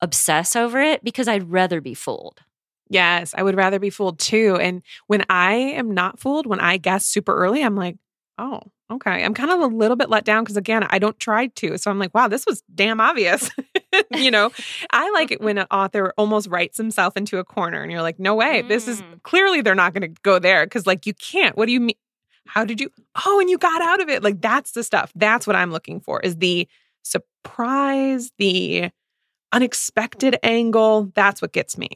obsess 0.02 0.56
over 0.56 0.80
it 0.82 1.04
because 1.04 1.28
I'd 1.28 1.50
rather 1.52 1.82
be 1.82 1.94
fooled. 1.94 2.42
Yes, 2.90 3.34
I 3.38 3.44
would 3.44 3.56
rather 3.56 3.80
be 3.80 3.90
fooled 3.90 4.20
too. 4.20 4.58
And 4.62 4.82
when 5.08 5.26
I 5.30 5.54
am 5.56 5.92
not 5.94 6.20
fooled, 6.20 6.46
when 6.46 6.60
I 6.62 6.78
guess 6.78 7.06
super 7.06 7.36
early, 7.36 7.62
I'm 7.62 7.76
like, 7.76 7.98
oh, 8.38 8.62
okay. 8.92 9.24
I'm 9.24 9.34
kind 9.34 9.52
of 9.52 9.60
a 9.60 9.68
little 9.68 9.96
bit 9.98 10.10
let 10.10 10.24
down 10.26 10.44
because 10.44 10.58
again, 10.58 10.86
I 10.90 11.00
don't 11.00 11.20
try 11.20 11.48
to. 11.48 11.78
So 11.78 11.90
I'm 11.92 12.00
like, 12.00 12.14
wow, 12.14 12.28
this 12.28 12.46
was 12.46 12.64
damn 12.74 13.00
obvious. 13.00 13.50
you 14.16 14.32
know, 14.32 14.52
I 14.92 15.10
like 15.12 15.32
it 15.32 15.42
when 15.42 15.58
an 15.58 15.68
author 15.72 16.14
almost 16.18 16.48
writes 16.48 16.78
himself 16.78 17.18
into 17.18 17.38
a 17.40 17.44
corner 17.44 17.82
and 17.82 17.92
you're 17.92 18.02
like, 18.02 18.20
no 18.20 18.36
way, 18.36 18.62
this 18.62 18.88
is 18.88 19.02
Mm. 19.02 19.24
clearly 19.24 19.62
they're 19.62 19.76
not 19.76 19.94
going 19.94 20.14
to 20.14 20.22
go 20.22 20.40
there 20.40 20.66
because 20.66 20.86
like 20.88 21.06
you 21.06 21.14
can't. 21.14 21.58
What 21.58 21.66
do 21.66 21.72
you 21.72 21.80
mean? 21.80 21.98
How 22.46 22.64
did 22.64 22.80
you? 22.80 22.90
Oh, 23.26 23.40
and 23.40 23.50
you 23.50 23.58
got 23.58 23.82
out 23.82 24.02
of 24.02 24.10
it. 24.10 24.24
Like 24.24 24.40
that's 24.42 24.72
the 24.72 24.84
stuff. 24.84 25.12
That's 25.16 25.46
what 25.46 25.56
I'm 25.56 25.72
looking 25.72 26.00
for 26.00 26.22
is 26.22 26.38
the 26.38 26.68
surprise, 27.04 28.32
the 28.38 28.90
unexpected 29.52 30.38
angle. 30.44 31.12
That's 31.16 31.42
what 31.42 31.52
gets 31.52 31.78
me. 31.78 31.90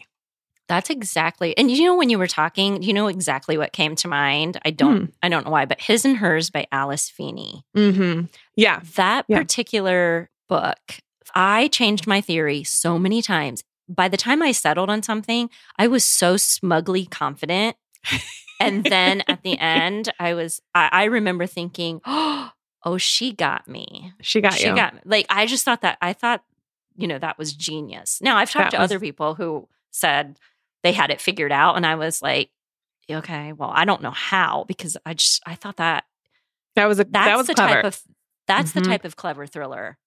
That's 0.68 0.90
exactly. 0.90 1.58
And 1.58 1.70
you 1.70 1.84
know 1.86 1.96
when 1.98 2.10
you 2.10 2.18
were 2.18 2.28
talking, 2.28 2.82
you 2.82 2.94
know 2.94 3.08
exactly 3.08 3.58
what 3.58 3.74
came 3.74 3.96
to 3.98 4.08
mind. 4.08 4.60
I 4.64 4.72
don't 4.72 5.14
I 5.22 5.28
don't 5.30 5.46
know 5.46 5.52
why, 5.52 5.66
but 5.66 5.82
His 5.82 6.06
and 6.06 6.18
Hers 6.18 6.50
by 6.50 6.66
Alice 6.72 7.10
Feeney. 7.10 7.64
Mm-hmm. 7.76 8.26
Yeah. 8.56 8.80
That 8.96 9.26
Yeah. 9.28 9.40
particular 9.40 10.30
book, 10.48 10.80
I 11.36 11.68
changed 11.70 12.08
my 12.08 12.22
theory 12.22 12.64
so 12.64 12.98
many 12.98 13.22
times. 13.22 13.64
By 13.90 14.08
the 14.08 14.16
time 14.18 14.42
I 14.42 14.54
settled 14.54 14.90
on 14.90 15.04
something, 15.04 15.50
I 15.78 15.88
was 15.88 16.06
so 16.06 16.38
smugly 16.38 17.06
confident. 17.06 17.76
And 18.60 18.84
then 18.86 19.24
at 19.28 19.44
the 19.44 19.58
end, 19.60 20.10
I 20.20 20.34
was 20.36 20.62
I, 20.74 20.90
I 20.92 21.04
remember 21.06 21.48
thinking, 21.48 22.00
oh, 22.06 22.52
she 22.98 23.34
got 23.34 23.68
me. 23.68 24.14
She 24.22 24.40
got 24.40 24.54
she 24.54 24.68
you. 24.68 24.76
got 24.76 24.94
me. 24.94 25.02
Like 25.04 25.26
I 25.30 25.46
just 25.48 25.66
thought 25.66 25.82
that 25.82 25.98
I 26.02 26.14
thought, 26.14 26.44
you 26.96 27.08
know, 27.08 27.20
that 27.20 27.38
was 27.38 27.52
genius. 27.54 28.20
Now 28.22 28.38
I've 28.38 28.52
talked 28.52 28.72
That 28.72 28.78
to 28.78 28.82
was- 28.84 28.92
other 28.92 29.00
people 29.02 29.36
who 29.36 29.68
said 29.94 30.38
they 30.84 30.92
had 30.94 31.10
it 31.12 31.22
figured 31.22 31.52
out, 31.52 31.76
and 31.76 31.86
I 31.86 31.96
was 31.96 32.22
like, 32.22 32.50
okay, 33.10 33.54
well, 33.54 33.72
I 33.74 33.86
don't 33.86 34.02
know 34.02 34.12
how 34.12 34.64
because 34.68 34.96
I 35.06 35.14
just 35.14 35.42
I 35.46 35.56
thought 35.56 35.78
that 35.78 36.06
that 36.76 36.86
was 36.88 37.00
a 37.00 37.04
that's 37.04 37.26
that 37.28 37.38
was 37.38 37.48
the 37.48 37.54
clever. 37.56 37.74
type 37.76 37.86
of 37.86 38.02
that's 38.48 38.72
Mhm. 38.72 38.76
the 38.76 38.82
type 38.82 39.06
of 39.06 39.16
clever 39.16 39.46
thriller 39.48 39.98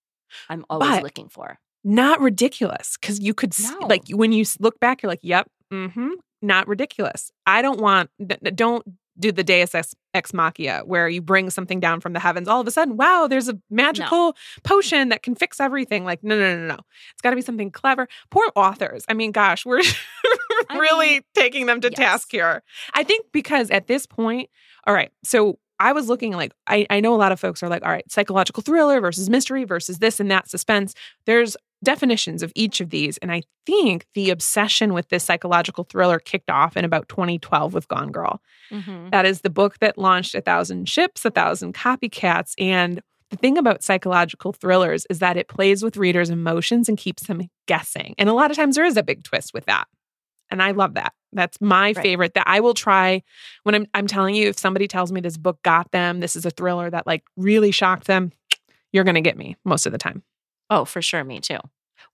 I'm 0.49 0.65
always 0.71 0.89
But- 0.91 1.03
looking 1.03 1.29
for. 1.29 1.59
not 1.85 2.21
ridiculous 2.21 2.97
because 3.01 3.21
you 3.21 3.35
could 3.35 3.55
No. 3.61 3.87
like 3.87 4.03
when 4.11 4.33
you 4.33 4.45
look 4.59 4.81
back, 4.81 5.03
you're 5.03 5.11
like, 5.11 5.21
"Yep, 5.23 5.49
mm-hmm, 5.73 6.11
not 6.43 6.67
ridiculous." 6.67 7.31
I 7.47 7.61
don't 7.63 7.79
want 7.81 8.11
don't 8.55 8.85
do 9.19 9.33
the 9.33 9.45
Deus 9.45 9.75
ex, 9.75 9.95
ex 10.13 10.33
machina, 10.33 10.83
where 10.85 11.09
you 11.09 11.23
bring 11.23 11.51
something 11.51 11.81
down 11.81 12.01
from 12.01 12.13
the 12.13 12.21
heavens. 12.21 12.49
All 12.49 12.61
of 12.61 12.67
a 12.67 12.71
sudden, 12.71 12.97
wow, 12.97 13.27
there's 13.29 13.49
a 13.49 13.59
magical 13.71 14.37
potion 14.63 15.09
that 15.11 15.23
can 15.23 15.35
fix 15.35 15.61
everything. 15.61 16.05
Like, 16.05 16.23
no, 16.23 16.39
no, 16.39 16.57
no, 16.57 16.67
no. 16.67 16.79
It's 17.13 17.23
got 17.23 17.31
to 17.31 17.37
be 17.37 17.43
something 17.43 17.71
clever. 17.71 18.09
Poor 18.31 18.51
authors. 18.57 19.05
I 19.09 19.15
mean, 19.15 19.33
gosh, 19.33 19.65
we're 19.65 19.83
really 20.73 21.11
mean, 21.11 21.23
taking 21.35 21.67
them 21.67 21.81
to 21.81 21.89
yes. 21.89 21.97
task 21.97 22.29
here. 22.31 22.63
I 22.95 23.05
think 23.05 23.27
because 23.33 23.71
at 23.71 23.87
this 23.87 24.07
point, 24.07 24.51
all 24.87 24.95
right, 24.95 25.11
so 25.23 25.59
I 25.81 25.93
was 25.93 26.09
looking 26.09 26.33
like, 26.33 26.53
I, 26.67 26.87
I 26.89 27.01
know 27.01 27.15
a 27.15 27.17
lot 27.17 27.33
of 27.33 27.41
folks 27.41 27.63
are 27.63 27.69
like, 27.69 27.83
all 27.85 27.91
right, 27.91 28.11
psychological 28.11 28.63
thriller 28.63 29.01
versus 29.01 29.29
mystery 29.29 29.65
versus 29.65 29.99
this 29.99 30.21
and 30.21 30.31
that 30.31 30.49
suspense. 30.49 30.95
There's 31.27 31.57
definitions 31.85 32.43
of 32.43 32.51
each 32.57 32.81
of 32.81 32.91
these. 32.91 33.19
And 33.19 33.31
I 33.31 33.43
think 33.67 34.07
the 34.15 34.31
obsession 34.31 34.93
with 34.93 35.09
this 35.11 35.23
psychological 35.25 35.85
thriller 35.85 36.19
kicked 36.19 36.51
off 36.51 36.77
in 36.77 36.85
about 36.85 37.09
2012 37.09 37.73
with 37.75 37.87
Gone 37.89 38.11
Girl. 38.11 38.41
Mhm. 38.71 39.11
That 39.13 39.27
is 39.27 39.43
the 39.43 39.51
book 39.51 39.79
that 39.79 39.97
launched 39.99 40.35
a 40.35 40.41
thousand 40.41 40.89
ships, 40.89 41.25
a 41.25 41.31
thousand 41.31 41.75
copycats. 41.75 42.55
And 42.59 43.01
the 43.31 43.37
thing 43.37 43.57
about 43.59 43.83
psychological 43.85 44.53
thrillers 44.53 45.07
is 45.11 45.19
that 45.21 45.37
it 45.37 45.49
plays 45.49 45.83
with 45.83 45.97
readers' 45.97 46.31
emotions 46.31 46.89
and 46.89 46.99
keeps 46.99 47.27
them 47.27 47.43
guessing. 47.67 48.15
And 48.19 48.29
a 48.29 48.33
lot 48.35 48.51
of 48.51 48.57
times 48.57 48.77
there 48.77 48.85
is 48.85 48.97
a 48.97 49.03
big 49.03 49.23
twist 49.25 49.53
with 49.55 49.67
that. 49.67 49.87
And 50.51 50.63
I 50.63 50.71
love 50.73 50.95
that. 50.95 51.13
That's 51.33 51.61
my 51.61 51.87
Right. 51.87 51.97
favorite 51.97 52.35
that 52.35 52.47
I 52.47 52.61
will 52.61 52.75
try 52.75 53.23
when 53.65 53.75
I'm 53.75 53.87
I'm 53.95 54.07
telling 54.07 54.35
you 54.35 54.49
if 54.49 54.59
somebody 54.59 54.87
tells 54.87 55.11
me 55.11 55.21
this 55.21 55.37
book 55.37 55.61
got 55.63 55.91
them, 55.91 56.21
this 56.21 56.37
is 56.37 56.45
a 56.47 56.51
thriller 56.51 56.91
that 56.91 57.07
like 57.07 57.25
really 57.37 57.71
shocked 57.73 58.07
them, 58.07 58.31
you're 58.93 59.05
going 59.05 59.17
to 59.17 59.21
get 59.21 59.37
me 59.37 59.57
most 59.65 59.87
of 59.87 59.91
the 59.93 59.99
time. 59.99 60.23
Oh, 60.71 60.85
for 60.85 61.03
sure. 61.03 61.25
Me 61.25 61.41
too. 61.41 61.59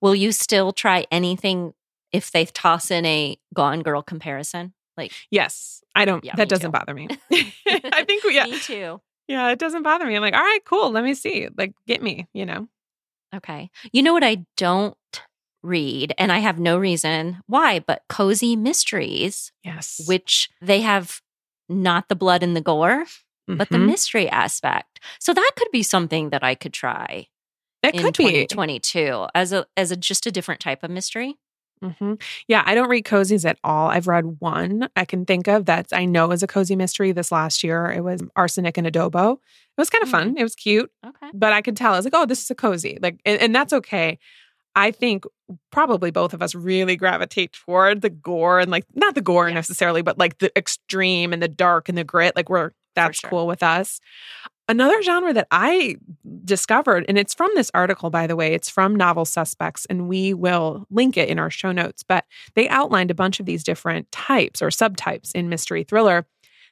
Will 0.00 0.14
you 0.14 0.32
still 0.32 0.72
try 0.72 1.06
anything 1.10 1.72
if 2.12 2.30
they 2.32 2.44
toss 2.46 2.90
in 2.90 3.04
a 3.06 3.38
Gone 3.54 3.82
Girl 3.82 4.02
comparison? 4.02 4.72
Like, 4.96 5.12
Yes. 5.30 5.82
I 5.94 6.04
don't 6.04 6.24
Yeah, 6.24 6.34
that 6.36 6.48
doesn't 6.48 6.68
too. 6.68 6.72
bother 6.78 6.94
me. 6.94 7.08
I 7.32 8.04
think 8.04 8.22
yeah. 8.30 8.44
me 8.44 8.58
too. 8.58 9.00
Yeah, 9.28 9.50
it 9.50 9.58
doesn't 9.58 9.82
bother 9.82 10.06
me. 10.06 10.14
I'm 10.16 10.22
like, 10.22 10.34
"All 10.34 10.40
right, 10.40 10.64
cool. 10.64 10.90
Let 10.90 11.04
me 11.04 11.14
see. 11.14 11.48
Like 11.56 11.72
get 11.86 12.02
me, 12.02 12.26
you 12.32 12.44
know." 12.46 12.68
Okay. 13.34 13.70
You 13.92 14.02
know 14.02 14.12
what 14.12 14.24
I 14.24 14.44
don't 14.56 14.96
read, 15.62 16.14
and 16.18 16.32
I 16.32 16.38
have 16.38 16.58
no 16.58 16.78
reason 16.78 17.38
why, 17.46 17.78
but 17.80 18.02
cozy 18.08 18.56
mysteries, 18.56 19.52
Yes. 19.64 20.00
which 20.06 20.48
they 20.60 20.80
have 20.80 21.20
not 21.68 22.08
the 22.08 22.16
blood 22.16 22.42
and 22.42 22.56
the 22.56 22.60
gore, 22.60 23.04
but 23.46 23.68
the 23.70 23.78
Mhm. 23.78 23.86
mystery 23.86 24.28
aspect. 24.28 24.98
So 25.20 25.32
that 25.34 25.50
could 25.56 25.70
be 25.70 25.82
something 25.84 26.30
that 26.30 26.42
I 26.42 26.54
could 26.56 26.72
try 26.72 27.28
in 27.82 28.02
could 28.02 28.16
be 28.16 28.24
2022 28.46 29.26
as 29.34 29.52
a 29.52 29.66
as 29.76 29.90
a 29.90 29.96
just 29.96 30.26
a 30.26 30.30
different 30.30 30.60
type 30.60 30.82
of 30.82 30.90
mystery. 30.90 31.36
hmm 31.82 32.14
Yeah, 32.46 32.62
I 32.66 32.74
don't 32.74 32.90
read 32.90 33.04
cozies 33.04 33.48
at 33.48 33.58
all. 33.64 33.88
I've 33.88 34.06
read 34.06 34.40
one 34.40 34.88
I 34.96 35.04
can 35.04 35.24
think 35.24 35.48
of 35.48 35.64
that 35.66 35.86
I 35.92 36.04
know 36.04 36.30
is 36.32 36.42
a 36.42 36.46
cozy 36.46 36.76
mystery 36.76 37.12
this 37.12 37.32
last 37.32 37.64
year. 37.64 37.86
It 37.90 38.02
was 38.04 38.22
Arsenic 38.36 38.76
and 38.76 38.86
Adobo. 38.86 39.34
It 39.34 39.80
was 39.80 39.90
kind 39.90 40.02
of 40.02 40.10
fun. 40.10 40.34
It 40.36 40.42
was 40.42 40.54
cute, 40.54 40.90
Okay. 41.06 41.28
but 41.32 41.52
I 41.54 41.62
could 41.62 41.76
tell 41.76 41.94
I 41.94 41.96
was 41.96 42.04
like, 42.04 42.14
oh, 42.14 42.26
this 42.26 42.42
is 42.42 42.50
a 42.50 42.54
cozy. 42.54 42.98
Like, 43.00 43.18
and, 43.24 43.40
and 43.40 43.54
that's 43.54 43.72
okay. 43.72 44.18
I 44.76 44.90
think 44.90 45.24
probably 45.72 46.10
both 46.10 46.32
of 46.34 46.42
us 46.42 46.54
really 46.54 46.96
gravitate 46.96 47.52
toward 47.54 48.02
the 48.02 48.10
gore 48.10 48.60
and 48.60 48.70
like 48.70 48.84
not 48.94 49.14
the 49.14 49.20
gore 49.22 49.48
Yes. 49.48 49.54
necessarily, 49.54 50.02
but 50.02 50.18
like 50.18 50.38
the 50.38 50.52
extreme 50.56 51.32
and 51.32 51.42
the 51.42 51.48
dark 51.48 51.88
and 51.88 51.96
the 51.96 52.04
grit. 52.04 52.36
Like 52.36 52.48
we're 52.50 52.70
that's 52.94 53.20
sure. 53.20 53.30
cool 53.30 53.46
with 53.46 53.62
us. 53.62 54.00
Another 54.70 55.02
genre 55.02 55.32
that 55.32 55.48
I 55.50 55.96
discovered, 56.44 57.04
and 57.08 57.18
it's 57.18 57.34
from 57.34 57.50
this 57.56 57.72
article, 57.74 58.08
by 58.08 58.28
the 58.28 58.36
way, 58.36 58.54
it's 58.54 58.70
from 58.70 58.94
Novel 58.94 59.24
Suspects, 59.24 59.84
and 59.90 60.06
we 60.06 60.32
will 60.32 60.86
link 60.90 61.16
it 61.16 61.28
in 61.28 61.40
our 61.40 61.50
show 61.50 61.72
notes. 61.72 62.04
But 62.04 62.24
they 62.54 62.68
outlined 62.68 63.10
a 63.10 63.14
bunch 63.16 63.40
of 63.40 63.46
these 63.46 63.64
different 63.64 64.12
types 64.12 64.62
or 64.62 64.68
subtypes 64.68 65.34
in 65.34 65.48
mystery 65.48 65.82
thriller. 65.82 66.24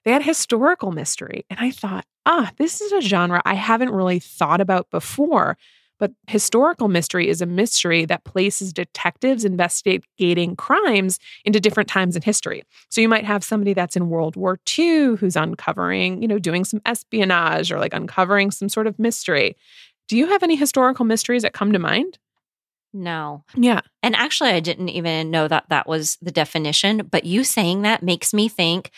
They 0.05 0.13
had 0.13 0.23
historical 0.23 0.93
mystery. 0.93 1.45
And 1.51 1.59
I 1.59 1.73
thought, 1.73 2.07
ah, 2.25 2.53
this 2.57 2.81
is 2.81 2.93
a 2.93 3.01
genre 3.01 3.43
I 3.45 3.55
haven't 3.55 3.91
really 3.91 4.21
thought 4.21 4.61
about 4.61 4.89
before. 4.93 5.59
But 5.99 6.13
historical 6.27 6.89
mystery 6.89 7.29
is 7.29 7.41
a 7.41 7.47
mystery 7.47 8.05
that 8.07 8.25
places 8.25 8.73
detectives 8.73 9.45
investigating 9.45 10.57
crimes 10.57 11.19
into 11.45 11.61
different 11.61 11.89
times 11.89 12.17
in 12.17 12.23
history. 12.23 12.63
So 12.89 13.01
you 13.01 13.09
might 13.09 13.25
have 13.25 13.43
somebody 13.43 13.75
that's 13.75 13.97
in 13.97 14.09
World 14.09 14.37
War 14.37 14.59
II 14.79 15.17
who's 15.17 15.37
uncovering, 15.37 16.23
you 16.23 16.29
know, 16.29 16.39
doing 16.39 16.65
some 16.65 16.81
espionage 16.87 17.73
or 17.73 17.79
like 17.79 17.95
uncovering 17.95 18.51
some 18.51 18.69
sort 18.69 18.87
of 18.87 18.99
mystery. 18.99 19.57
Do 20.09 20.17
you 20.17 20.29
have 20.29 20.43
any 20.43 20.57
historical 20.57 21.05
mysteries 21.05 21.43
that 21.43 21.53
come 21.53 21.73
to 21.73 21.79
mind? 21.79 22.19
No. 22.93 23.45
Yeah. 23.55 23.81
And 24.03 24.17
actually, 24.17 24.51
I 24.51 24.61
didn't 24.61 24.89
even 24.89 25.31
know 25.31 25.47
that 25.49 25.67
that 25.69 25.87
was 25.87 26.17
the 26.23 26.31
definition. 26.31 27.07
But 27.11 27.25
you 27.25 27.45
saying 27.45 27.83
that 27.83 28.03
makes 28.03 28.33
me 28.33 28.49
think 28.49 28.91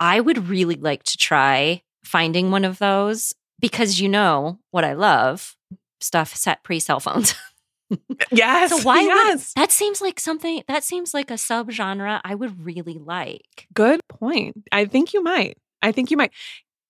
I 0.00 0.20
would 0.20 0.48
really 0.48 0.76
like 0.76 1.02
to 1.04 1.18
try 1.18 1.82
finding 2.04 2.50
one 2.50 2.64
of 2.64 2.78
those 2.78 3.34
because 3.60 4.00
you 4.00 4.08
know 4.08 4.58
what 4.70 4.84
I 4.84 4.94
love 4.94 5.56
stuff 6.04 6.34
set 6.34 6.62
pre 6.62 6.78
cell 6.80 7.00
phones. 7.00 7.34
Yes. 8.32 8.70
So 8.70 8.78
why 8.82 9.04
would- 9.04 9.40
that 9.56 9.70
seems 9.70 10.00
like 10.00 10.18
something 10.18 10.62
that 10.68 10.82
seems 10.82 11.12
like 11.14 11.30
a 11.30 11.34
subgenre 11.34 12.20
I 12.24 12.34
would 12.34 12.64
really 12.64 12.98
like. 12.98 13.68
Good 13.74 14.00
point. 14.08 14.56
I 14.72 14.86
think 14.86 15.12
you 15.12 15.22
might. 15.22 15.58
I 15.82 15.92
think 15.92 16.10
you 16.10 16.16
might. 16.16 16.32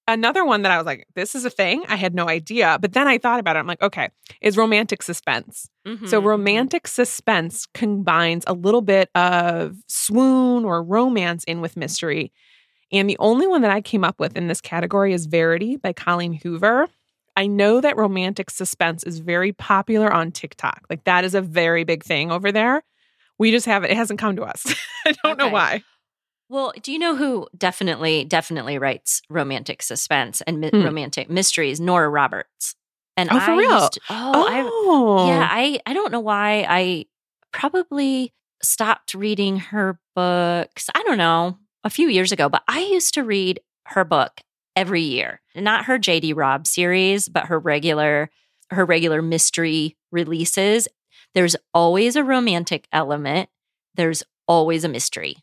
Another 0.07 0.45
one 0.45 0.63
that 0.63 0.71
I 0.73 0.77
was 0.77 0.87
like, 0.87 1.07
this 1.15 1.35
is 1.35 1.45
a 1.45 1.51
thing. 1.51 1.83
I 1.89 1.97
had 1.97 2.15
no 2.15 2.29
idea. 2.29 2.79
But 2.81 2.93
then 2.93 3.09
I 3.09 3.19
thought 3.19 3.41
about 3.41 3.57
it. 3.57 3.59
I'm 3.59 3.67
like, 3.67 3.83
okay, 3.83 4.09
is 4.41 4.57
romantic 4.57 5.03
suspense. 5.03 5.69
So 5.87 5.91
Mhm, 5.95 5.99
mhm. 5.99 6.25
romantic 6.25 6.87
suspense 6.87 7.67
combines 7.75 8.45
a 8.47 8.53
little 8.55 8.83
bit 8.83 9.11
of 9.15 9.77
swoon 9.89 10.65
or 10.65 10.83
romance 10.83 11.43
in 11.45 11.61
with 11.61 11.77
mystery. 11.77 12.33
And 12.93 13.11
the 13.11 13.17
only 13.19 13.47
one 13.47 13.63
that 13.63 13.71
I 13.73 13.81
came 13.81 14.05
up 14.05 14.21
with 14.21 14.37
in 14.37 14.47
this 14.47 14.61
category 14.61 15.13
is 15.13 15.27
Verity 15.27 15.77
by 15.77 15.93
Colleen 15.93 16.35
Hoover. 16.35 16.87
I 17.37 17.47
know 17.47 17.81
that 17.81 17.97
romantic 17.97 18.51
suspense 18.51 19.03
is 19.05 19.19
very 19.19 19.53
popular 19.53 20.13
on 20.13 20.31
TikTok. 20.33 20.83
Like 20.89 21.05
that 21.05 21.25
is 21.25 21.35
a 21.35 21.41
very 21.41 21.85
big 21.85 22.05
thing 22.05 22.31
over 22.31 22.53
there. 22.53 22.83
We 23.39 23.51
just 23.51 23.67
haven't, 23.67 23.91
it 23.91 23.97
hasn't 23.97 24.21
come 24.21 24.37
to 24.37 24.43
us. 24.45 24.65
I 25.07 25.15
don't 25.25 25.39
know 25.39 25.49
why. 25.49 25.83
Well, 26.49 26.73
do 26.83 26.93
you 26.93 26.99
know 26.99 27.17
who 27.17 27.49
definitely, 27.57 28.25
definitely 28.25 28.79
writes 28.79 29.23
romantic 29.29 29.83
suspense 29.83 30.41
and 30.43 30.61
mi- 30.61 30.71
Hmm. 30.71 30.85
romantic 30.85 31.29
mysteries? 31.29 31.81
Nora 31.81 32.09
Roberts. 32.09 32.77
And 33.17 33.29
Oh, 33.33 33.41
for 33.41 33.53
I 33.53 33.57
real? 33.57 33.89
to- 33.89 34.01
oh, 34.11 34.47
I 34.49 34.63
Oh, 34.65 35.27
Yeah, 35.29 35.49
I 35.51 35.81
I 35.87 35.95
don't 35.95 36.13
know 36.13 36.21
why 36.21 36.67
I 36.69 37.07
probably 37.53 38.33
stopped 38.63 39.15
reading 39.15 39.59
her 39.59 39.99
books. 40.15 40.89
I 40.95 41.03
don't 41.05 41.19
know, 41.19 41.59
a 41.83 41.91
few 41.91 42.09
years 42.09 42.31
ago, 42.33 42.49
but 42.49 42.63
I 42.69 42.81
used 42.81 43.15
to 43.15 43.23
read 43.25 43.61
her 43.87 44.05
book 44.05 44.41
every 44.77 45.03
year. 45.03 45.41
Not 45.55 45.87
her 45.87 45.99
JD 45.99 46.35
Robb 46.37 46.67
series, 46.67 47.29
but 47.29 47.47
her 47.47 47.59
regular 47.59 48.31
her 48.71 48.85
regular 48.85 49.21
mystery 49.23 49.97
releases. 50.11 50.89
There's 51.35 51.57
always 51.75 52.17
a 52.17 52.25
romantic 52.25 52.89
element. 52.93 53.51
There's 53.95 54.23
always 54.49 54.85
a 54.85 54.89
mystery. 54.89 55.37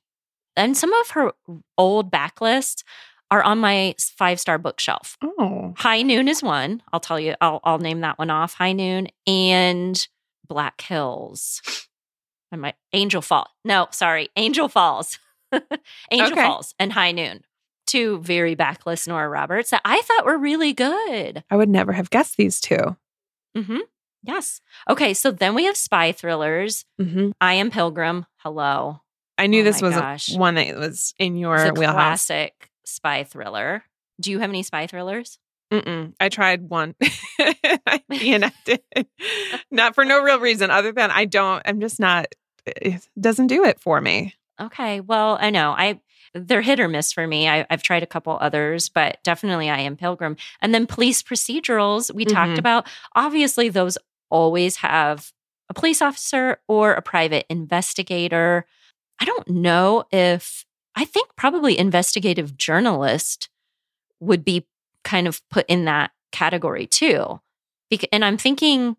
And 0.55 0.75
some 0.75 0.91
of 0.93 1.11
her 1.11 1.32
old 1.77 2.11
backlists 2.11 2.84
are 3.29 3.43
on 3.43 3.59
my 3.59 3.95
five-star 3.99 4.57
bookshelf. 4.57 5.17
Oh, 5.23 5.73
High 5.77 6.01
Noon 6.01 6.27
is 6.27 6.43
one. 6.43 6.82
I'll 6.91 6.99
tell 6.99 7.19
you, 7.19 7.36
I'll, 7.39 7.61
I'll 7.63 7.79
name 7.79 8.01
that 8.01 8.19
one 8.19 8.29
off. 8.29 8.55
High 8.55 8.73
Noon 8.73 9.07
and 9.25 10.07
Black 10.47 10.82
Hills. 10.82 11.61
I 12.51 12.57
might 12.57 12.75
Angel 12.91 13.21
Fall. 13.21 13.47
No, 13.63 13.88
sorry, 13.91 14.29
Angel 14.36 14.67
Falls. 14.67 15.17
Angel 16.11 16.32
Okay. 16.32 16.43
Falls 16.43 16.75
and 16.79 16.91
High 16.91 17.13
Noon. 17.13 17.43
Two 17.88 18.19
very 18.19 18.55
backlist 18.55 19.07
Nora 19.07 19.27
Roberts 19.27 19.71
that 19.71 19.82
I 19.84 20.01
thought 20.01 20.25
were 20.25 20.38
really 20.38 20.73
good. 20.73 21.43
I 21.49 21.55
would 21.55 21.69
never 21.69 21.91
have 21.93 22.09
guessed 22.09 22.38
these 22.38 22.59
2 22.61 22.77
Mm-hmm. 23.57 23.79
Yes. 24.23 24.61
Okay, 24.89 25.13
so 25.13 25.32
then 25.32 25.55
we 25.55 25.65
have 25.65 25.75
spy 25.75 26.11
thrillers. 26.13 26.86
Mm-hmm. 27.01 27.32
I 27.41 27.55
Am 27.55 27.69
Pilgrim. 27.71 28.25
Hello. 28.38 29.01
I 29.38 29.47
knew 29.47 29.61
Oh 29.61 29.63
this 29.65 29.82
was 29.82 29.95
gosh. 29.95 30.34
one 30.36 30.55
that 30.55 30.77
was 30.77 31.13
in 31.17 31.36
your 31.36 31.55
It's 31.57 31.69
a 31.71 31.73
wheelhouse. 31.73 31.95
classic 32.27 32.69
spy 32.86 33.23
thriller. 33.23 33.84
Do 34.21 34.32
you 34.32 34.39
have 34.39 34.49
any 34.51 34.63
spy 34.63 34.86
thrillers? 34.88 35.39
Mm-mm. 35.73 36.13
I 36.19 36.29
tried 36.29 36.69
one. 36.69 36.95
I 37.39 38.01
reenacted. 38.09 38.82
not 39.71 39.95
for 39.95 40.05
no 40.05 40.21
real 40.21 40.39
reason 40.39 40.69
other 40.69 40.91
than 40.91 41.09
I 41.11 41.25
don't, 41.25 41.61
I'm 41.65 41.79
just 41.82 41.99
not, 41.99 42.27
it 42.65 43.07
doesn't 43.19 43.47
do 43.47 43.63
it 43.65 43.79
for 43.79 43.99
me. 43.99 44.36
Okay. 44.59 44.99
Well, 44.99 45.38
I 45.41 45.49
know 45.49 45.71
I 45.71 45.99
they're 46.34 46.61
hit 46.61 46.79
or 46.79 46.88
miss 46.88 47.11
for 47.11 47.27
me. 47.27 47.47
I, 47.49 47.65
I've 47.69 47.84
tried 47.84 48.03
a 48.03 48.07
couple 48.07 48.38
others, 48.39 48.88
but 48.89 49.17
definitely 49.23 49.69
I 49.69 49.79
am 49.79 49.97
Pilgrim. 49.97 50.38
And 50.61 50.73
then 50.73 50.88
police 50.88 51.21
procedurals 51.21 52.13
we 52.13 52.25
Mhm. 52.25 52.34
talked 52.34 52.57
about. 52.57 52.88
Obviously, 53.15 53.69
those 53.69 53.97
always 54.29 54.77
have 54.77 55.32
a 55.69 55.73
police 55.73 56.01
officer 56.01 56.59
or 56.67 56.93
a 56.93 57.01
private 57.01 57.45
investigator. 57.49 58.65
I 59.19 59.25
don't 59.25 59.47
know 59.49 60.05
if 60.11 60.65
I 60.95 61.05
think 61.05 61.36
probably 61.36 61.77
investigative 61.77 62.57
journalist 62.57 63.49
would 64.19 64.43
be 64.43 64.65
kind 65.03 65.27
of 65.27 65.41
put 65.49 65.65
in 65.67 65.86
that 65.86 66.11
category 66.32 66.86
too. 66.88 67.39
And 68.11 68.23
I'm 68.23 68.38
thinking 68.38 68.95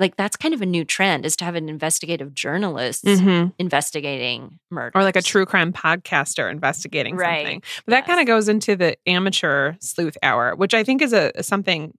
like 0.00 0.16
that's 0.16 0.36
kind 0.36 0.52
of 0.54 0.60
a 0.62 0.66
new 0.66 0.84
trend 0.84 1.24
is 1.24 1.36
to 1.36 1.44
have 1.44 1.54
an 1.54 1.68
investigative 1.68 2.34
journalist 2.34 3.04
Mhm. 3.04 3.52
investigating 3.58 4.58
murder 4.70 4.98
Or 4.98 5.02
like 5.02 5.16
a 5.16 5.22
true 5.22 5.46
crime 5.46 5.72
podcaster 5.72 6.50
investigating 6.50 7.16
Right. 7.16 7.38
something. 7.44 7.62
But 7.86 7.90
that 7.92 8.06
kind 8.06 8.20
of 8.20 8.26
goes 8.26 8.48
into 8.48 8.76
the 8.76 8.96
amateur 9.06 9.74
sleuth 9.80 10.16
hour, 10.22 10.54
which 10.56 10.74
I 10.74 10.82
think 10.84 11.00
is 11.02 11.12
a 11.12 11.30
something, 11.42 11.92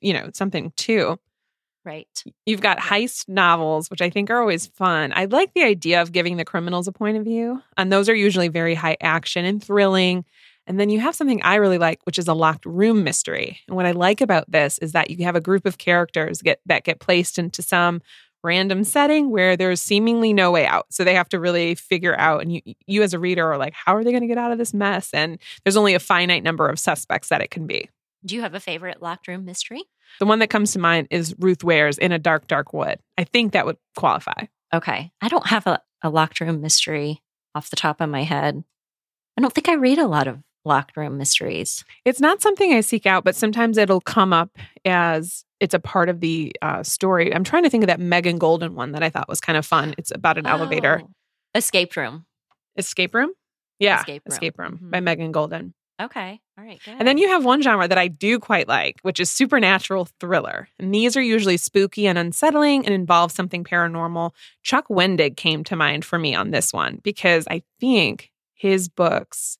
you 0.00 0.12
know, 0.12 0.30
something 0.32 0.72
too. 0.76 1.18
right. 1.84 2.22
You've 2.46 2.60
got 2.60 2.78
heist 2.78 3.26
novels, 3.28 3.90
which 3.90 4.02
I 4.02 4.10
think 4.10 4.28
are 4.30 4.38
always 4.38 4.66
fun. 4.66 5.12
I 5.16 5.24
like 5.24 5.54
the 5.54 5.62
idea 5.62 6.02
of 6.02 6.12
giving 6.12 6.36
the 6.36 6.44
criminals 6.44 6.86
a 6.86 6.92
point 6.92 7.16
of 7.16 7.24
view, 7.24 7.62
and 7.76 7.90
those 7.90 8.08
are 8.08 8.14
usually 8.14 8.48
very 8.48 8.74
high 8.74 8.98
action 9.00 9.44
and 9.46 9.64
thrilling. 9.64 10.24
And 10.70 10.78
then 10.78 10.88
you 10.88 11.00
have 11.00 11.16
something 11.16 11.42
I 11.42 11.56
really 11.56 11.78
like, 11.78 11.98
which 12.04 12.16
is 12.16 12.28
a 12.28 12.32
locked 12.32 12.64
room 12.64 13.02
mystery. 13.02 13.58
And 13.66 13.74
what 13.74 13.86
I 13.86 13.90
like 13.90 14.20
about 14.20 14.48
this 14.48 14.78
is 14.78 14.92
that 14.92 15.10
you 15.10 15.24
have 15.24 15.34
a 15.34 15.40
group 15.40 15.66
of 15.66 15.78
characters 15.78 16.42
get 16.42 16.60
that 16.66 16.84
get 16.84 17.00
placed 17.00 17.40
into 17.40 17.60
some 17.60 18.02
random 18.44 18.84
setting 18.84 19.30
where 19.32 19.56
there's 19.56 19.82
seemingly 19.82 20.32
no 20.32 20.52
way 20.52 20.66
out. 20.66 20.86
So 20.90 21.02
they 21.02 21.14
have 21.14 21.28
to 21.30 21.40
really 21.40 21.74
figure 21.74 22.16
out 22.16 22.42
and 22.42 22.54
you 22.54 22.60
you 22.86 23.02
as 23.02 23.12
a 23.12 23.18
reader 23.18 23.50
are 23.50 23.58
like, 23.58 23.72
how 23.74 23.96
are 23.96 24.04
they 24.04 24.12
going 24.12 24.22
to 24.22 24.28
get 24.28 24.38
out 24.38 24.52
of 24.52 24.58
this 24.58 24.72
mess? 24.72 25.12
And 25.12 25.40
there's 25.64 25.76
only 25.76 25.94
a 25.94 25.98
finite 25.98 26.44
number 26.44 26.68
of 26.68 26.78
suspects 26.78 27.30
that 27.30 27.40
it 27.40 27.50
can 27.50 27.66
be. 27.66 27.90
Do 28.24 28.36
you 28.36 28.42
have 28.42 28.54
a 28.54 28.60
favorite 28.60 29.02
locked 29.02 29.26
room 29.26 29.44
mystery? 29.44 29.82
The 30.20 30.26
one 30.26 30.38
that 30.38 30.50
comes 30.50 30.70
to 30.74 30.78
mind 30.78 31.08
is 31.10 31.34
Ruth 31.40 31.64
Ware's 31.64 31.98
In 31.98 32.12
a 32.12 32.18
Dark, 32.20 32.46
Dark 32.46 32.72
Wood. 32.72 33.00
I 33.18 33.24
think 33.24 33.54
that 33.54 33.66
would 33.66 33.78
qualify. 33.96 34.44
Okay. 34.72 35.10
I 35.20 35.26
don't 35.26 35.48
have 35.48 35.66
a, 35.66 35.80
a 36.00 36.10
locked 36.10 36.38
room 36.38 36.60
mystery 36.60 37.24
off 37.56 37.70
the 37.70 37.76
top 37.76 38.00
of 38.00 38.08
my 38.08 38.22
head. 38.22 38.62
I 39.36 39.40
don't 39.40 39.52
think 39.52 39.68
I 39.68 39.74
read 39.74 39.98
a 39.98 40.06
lot 40.06 40.28
of 40.28 40.38
locked 40.70 40.96
room 40.96 41.18
mysteries. 41.18 41.84
It's 42.04 42.20
not 42.20 42.40
something 42.40 42.72
I 42.72 42.80
seek 42.80 43.04
out, 43.04 43.24
but 43.24 43.36
sometimes 43.36 43.76
it'll 43.76 44.00
come 44.00 44.32
up 44.32 44.50
as 44.86 45.44
it's 45.60 45.74
a 45.74 45.78
part 45.78 46.08
of 46.08 46.20
the 46.20 46.52
uh, 46.62 46.82
story. 46.82 47.34
I'm 47.34 47.44
trying 47.44 47.64
to 47.64 47.70
think 47.70 47.82
of 47.84 47.88
that 47.88 48.00
Megan 48.00 48.38
Goldin 48.38 48.70
one 48.74 48.92
that 48.92 49.02
I 49.02 49.10
thought 49.10 49.28
was 49.28 49.40
kind 49.40 49.58
of 49.58 49.66
fun. 49.66 49.94
It's 49.98 50.10
about 50.14 50.38
an 50.38 50.46
elevator 50.46 51.02
Oh. 51.04 51.10
Escape 51.54 51.96
room. 51.96 52.24
escape 52.76 53.14
room. 53.14 53.32
Yeah, 53.80 53.98
Escape 54.00 54.22
Room. 54.24 54.32
escape 54.32 54.58
room 54.58 54.78
Mhm. 54.82 54.90
by 54.90 55.00
Megan 55.00 55.32
Goldin. 55.32 55.72
Okay. 56.00 56.40
All 56.56 56.64
right. 56.64 56.80
Good. 56.84 56.94
And 56.98 57.06
then 57.08 57.18
you 57.18 57.28
have 57.28 57.44
one 57.44 57.60
genre 57.60 57.86
that 57.88 57.98
I 57.98 58.08
do 58.08 58.38
quite 58.38 58.68
like, 58.68 58.96
which 59.02 59.20
is 59.20 59.30
supernatural 59.30 60.06
thriller. 60.18 60.68
And 60.78 60.94
these 60.94 61.14
are 61.16 61.20
usually 61.22 61.56
spooky 61.58 62.06
and 62.06 62.16
unsettling 62.16 62.86
and 62.86 62.94
involve 62.94 63.32
something 63.32 63.64
paranormal. 63.64 64.30
Chuck 64.62 64.86
Wendig 64.88 65.36
came 65.36 65.62
to 65.64 65.76
mind 65.76 66.04
for 66.06 66.18
me 66.18 66.34
on 66.34 66.52
this 66.52 66.72
one 66.72 67.00
because 67.02 67.46
I 67.50 67.62
think 67.80 68.30
his 68.54 68.88
books 68.88 69.58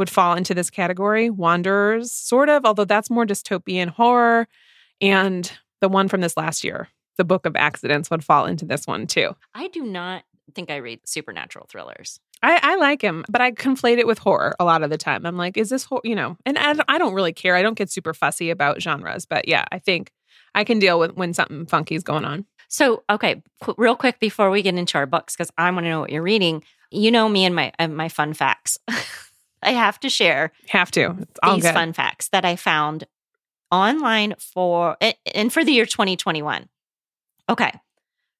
would 0.00 0.10
fall 0.10 0.34
into 0.34 0.52
this 0.54 0.70
category. 0.70 1.30
Wanderers, 1.30 2.10
sort 2.12 2.48
of, 2.48 2.64
although 2.66 2.84
that's 2.84 3.08
more 3.10 3.24
dystopian 3.24 3.88
horror. 3.88 4.48
And 5.00 5.50
the 5.80 5.88
one 5.88 6.08
from 6.08 6.20
this 6.22 6.36
last 6.36 6.64
year, 6.64 6.88
The 7.16 7.24
Book 7.24 7.46
of 7.46 7.54
Accidents, 7.54 8.10
would 8.10 8.24
fall 8.24 8.46
into 8.46 8.64
this 8.64 8.86
one 8.88 9.06
too. 9.06 9.36
I 9.54 9.68
do 9.68 9.84
not 9.84 10.24
think 10.54 10.70
I 10.70 10.76
read 10.76 11.00
supernatural 11.06 11.66
thrillers. 11.70 12.18
I, 12.42 12.58
I 12.60 12.76
like 12.76 13.02
him, 13.02 13.24
but 13.28 13.40
I 13.40 13.52
conflate 13.52 13.98
it 13.98 14.06
with 14.06 14.18
horror 14.18 14.56
a 14.58 14.64
lot 14.64 14.82
of 14.82 14.90
the 14.90 14.96
time. 14.98 15.24
I'm 15.26 15.36
like, 15.36 15.56
is 15.56 15.68
this, 15.68 15.84
hor-? 15.84 16.00
you 16.02 16.16
know, 16.16 16.36
and 16.44 16.58
I, 16.58 16.72
don't- 16.72 16.90
I 16.90 16.98
don't 16.98 17.14
really 17.14 17.32
care. 17.32 17.54
I 17.54 17.62
don't 17.62 17.76
get 17.78 17.90
super 17.90 18.12
fussy 18.14 18.50
about 18.50 18.82
genres, 18.82 19.26
but 19.26 19.46
yeah, 19.46 19.64
I 19.70 19.78
think 19.78 20.10
I 20.54 20.64
can 20.64 20.78
deal 20.80 20.98
with 20.98 21.14
when 21.14 21.34
something 21.34 21.66
funky 21.66 21.94
is 21.94 22.02
going 22.02 22.24
on. 22.24 22.46
So, 22.68 23.04
okay, 23.10 23.42
qu- 23.62 23.74
real 23.76 23.94
quick 23.94 24.18
before 24.20 24.50
we 24.50 24.62
get 24.62 24.74
into 24.74 24.96
our 24.98 25.06
books, 25.06 25.36
because 25.36 25.50
I 25.58 25.70
want 25.70 25.84
to 25.84 25.90
know 25.90 26.00
what 26.00 26.10
you're 26.10 26.22
reading. 26.22 26.64
You 26.90 27.10
know 27.10 27.28
me 27.28 27.44
and 27.44 27.54
my 27.54 27.72
and 27.78 27.96
my 27.96 28.08
fun 28.08 28.32
facts. 28.34 28.78
I 29.62 29.72
have 29.72 30.00
to 30.00 30.08
share 30.08 30.52
Have 30.68 30.90
to. 30.92 31.26
All 31.42 31.54
these 31.54 31.64
good. 31.64 31.74
fun 31.74 31.92
facts 31.92 32.28
that 32.28 32.44
I 32.44 32.56
found 32.56 33.04
online 33.70 34.34
for 34.38 34.96
and 35.34 35.52
for 35.52 35.64
the 35.64 35.72
year 35.72 35.86
2021. 35.86 36.68
Okay. 37.48 37.72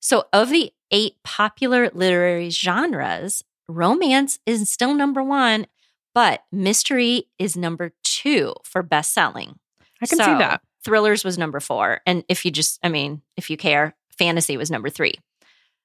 So 0.01 0.25
of 0.33 0.51
the 0.51 0.73
eight 0.91 1.15
popular 1.25 1.91
literary 1.93 2.51
genres, 2.51 3.45
romance 3.69 4.39
is 4.47 4.69
still 4.71 4.95
number 4.95 5.23
1, 5.23 5.67
but 6.15 6.43
mystery 6.51 7.29
is 7.39 7.57
number 7.57 7.93
2 8.03 8.55
for 8.65 8.83
best 8.83 9.13
selling. 9.13 9.59
I 10.03 10.07
can 10.07 10.19
see 10.19 10.25
that. 10.25 10.63
Thrillers 10.85 11.25
was 11.25 11.37
number 11.37 11.61
4 11.61 12.01
and 12.07 12.25
if 12.29 12.45
you 12.45 12.51
just 12.51 12.79
I 12.83 12.89
mean, 12.89 13.23
if 13.37 13.51
you 13.51 13.57
care, 13.57 13.95
fantasy 14.11 14.57
was 14.57 14.71
number 14.71 14.89
3. 14.89 15.13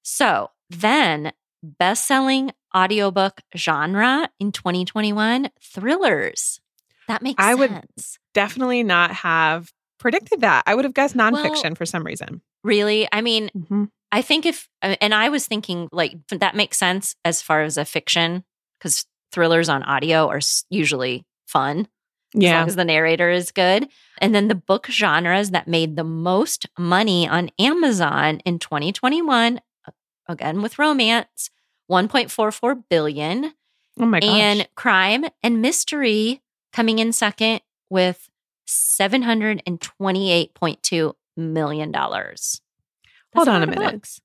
So, 0.01 0.51
then 0.69 1.33
best-selling 1.80 2.51
audiobook 2.76 3.41
genre 3.55 4.30
in 4.39 4.51
2021, 4.51 5.49
thrillers. 5.61 6.59
That 7.07 7.22
makes 7.22 7.43
I 7.43 7.53
would- 7.55 7.84
Definitely 8.34 8.84
not 8.84 9.11
have 9.11 9.72
predicted 9.99 10.41
that. 10.41 10.63
I 10.68 10.76
would 10.76 10.84
have 10.86 10.93
guessed 10.93 11.16
nonfiction 11.16 11.63
Well- 11.63 11.76
for 11.76 11.86
some 11.86 12.03
reason. 12.03 12.41
Really? 12.63 13.07
I 13.11 13.22
mean, 13.22 13.49
Mhm. 13.55 13.89
I 14.11 14.22
think 14.22 14.45
if, 14.45 14.68
uh, 14.82 14.95
and 15.01 15.13
I 15.13 15.30
was 15.30 15.47
thinking 15.47 15.88
like 15.91 16.16
that 16.30 16.55
makes 16.55 16.78
sense 16.78 17.16
as 17.24 17.41
far 17.41 17.63
as 17.63 17.78
a 17.78 17.86
fiction 17.86 18.43
because 18.78 19.05
thrillers 19.32 19.70
on 19.70 19.84
audio 19.84 20.28
are 20.28 20.39
usually 20.70 21.26
fun 21.47 21.88
as 22.36 22.41
Yeah. 22.43 22.59
long 22.59 22.68
as 22.68 22.76
the 22.76 22.86
narrator 22.86 23.30
is 23.30 23.51
good. 23.51 23.89
And 24.20 24.34
then 24.36 24.47
the 24.49 24.55
book 24.55 24.88
genres 24.88 25.51
that 25.51 25.68
made 25.68 25.95
the 25.95 26.03
most 26.03 26.66
money 26.78 27.28
on 27.28 27.49
Amazon 27.59 28.39
in 28.45 28.59
2021, 28.59 29.59
uh, 29.88 29.91
again 30.28 30.61
with 30.61 30.78
romance, 30.80 31.49
1.44 31.91 32.83
billion, 32.89 33.53
Oh 33.99 34.05
my 34.05 34.19
gosh. 34.19 34.29
and 34.29 34.67
crime 34.75 35.25
and 35.43 35.61
mystery 35.61 36.41
coming 36.73 36.99
in 36.99 37.11
second 37.13 37.61
with 37.89 38.29
$728.2 38.67 41.13
million. 41.38 41.91
That's 41.91 42.61
Hold 43.36 43.47
on 43.49 43.63
a 43.63 43.67
minute. 43.67 43.91
books. 43.93 44.19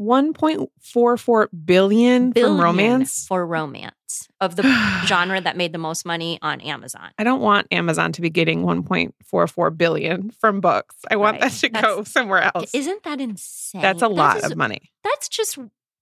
1.44 0.00 1.48
billion, 1.66 2.30
Billion 2.30 2.56
from 2.56 2.64
romance. 2.64 3.26
For 3.26 3.46
romance 3.46 4.28
of 4.40 4.56
the 4.56 4.62
genre 5.06 5.42
that 5.42 5.58
made 5.58 5.74
the 5.74 5.78
most 5.78 6.06
money 6.06 6.38
on 6.40 6.62
Amazon. 6.62 7.10
I 7.18 7.24
don't 7.24 7.42
want 7.42 7.66
Amazon 7.70 8.10
to 8.12 8.22
be 8.22 8.30
getting 8.30 8.62
1.44 8.62 9.76
billion 9.76 10.30
from 10.30 10.62
books. 10.62 10.96
I 11.10 11.16
want 11.16 11.34
Right. 11.34 11.42
that 11.50 11.60
to 11.60 11.68
That's- 11.68 11.82
go 11.96 12.02
somewhere 12.04 12.50
else. 12.54 12.74
Isn't 12.74 13.02
that 13.02 13.20
insane? 13.20 13.82
That's 13.82 14.00
a 14.00 14.08
lot 14.08 14.42
of 14.42 14.56
money. 14.56 14.90
That's 15.04 15.28
just 15.28 15.58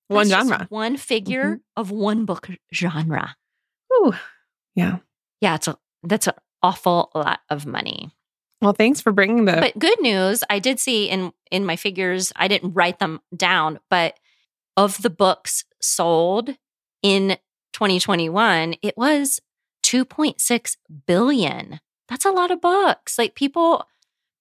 One 0.08 0.28
that's 0.28 0.48
genre. 0.48 0.66
one 0.70 0.96
figure 0.96 1.44
mm-hmm. 1.44 1.80
of 1.80 1.90
one 1.90 2.24
book 2.24 2.48
genre. 2.72 3.36
Ooh. 3.92 4.14
Yeah. 4.74 4.98
Yeah, 5.40 5.56
it's 5.56 5.68
a 5.68 5.78
that's 6.02 6.26
an 6.26 6.34
awful 6.62 7.10
lot 7.14 7.40
of 7.50 7.66
money. 7.66 8.10
Well, 8.60 8.72
thanks 8.72 9.00
for 9.00 9.12
bringing 9.12 9.44
the. 9.44 9.52
But 9.52 9.78
good 9.78 10.00
news, 10.00 10.42
I 10.50 10.58
did 10.58 10.80
see 10.80 11.08
in 11.08 11.32
in 11.50 11.64
my 11.64 11.76
figures, 11.76 12.32
I 12.36 12.48
didn't 12.48 12.74
write 12.74 12.98
them 12.98 13.20
down, 13.36 13.78
but 13.90 14.18
of 14.76 15.02
the 15.02 15.10
books 15.10 15.64
sold 15.80 16.50
in 17.02 17.36
2021, 17.72 18.76
it 18.82 18.96
was 18.96 19.40
2.6 19.84 20.76
billion. 21.06 21.80
That's 22.08 22.24
a 22.24 22.30
lot 22.30 22.50
of 22.50 22.60
books. 22.60 23.18
Like 23.18 23.34
people 23.34 23.86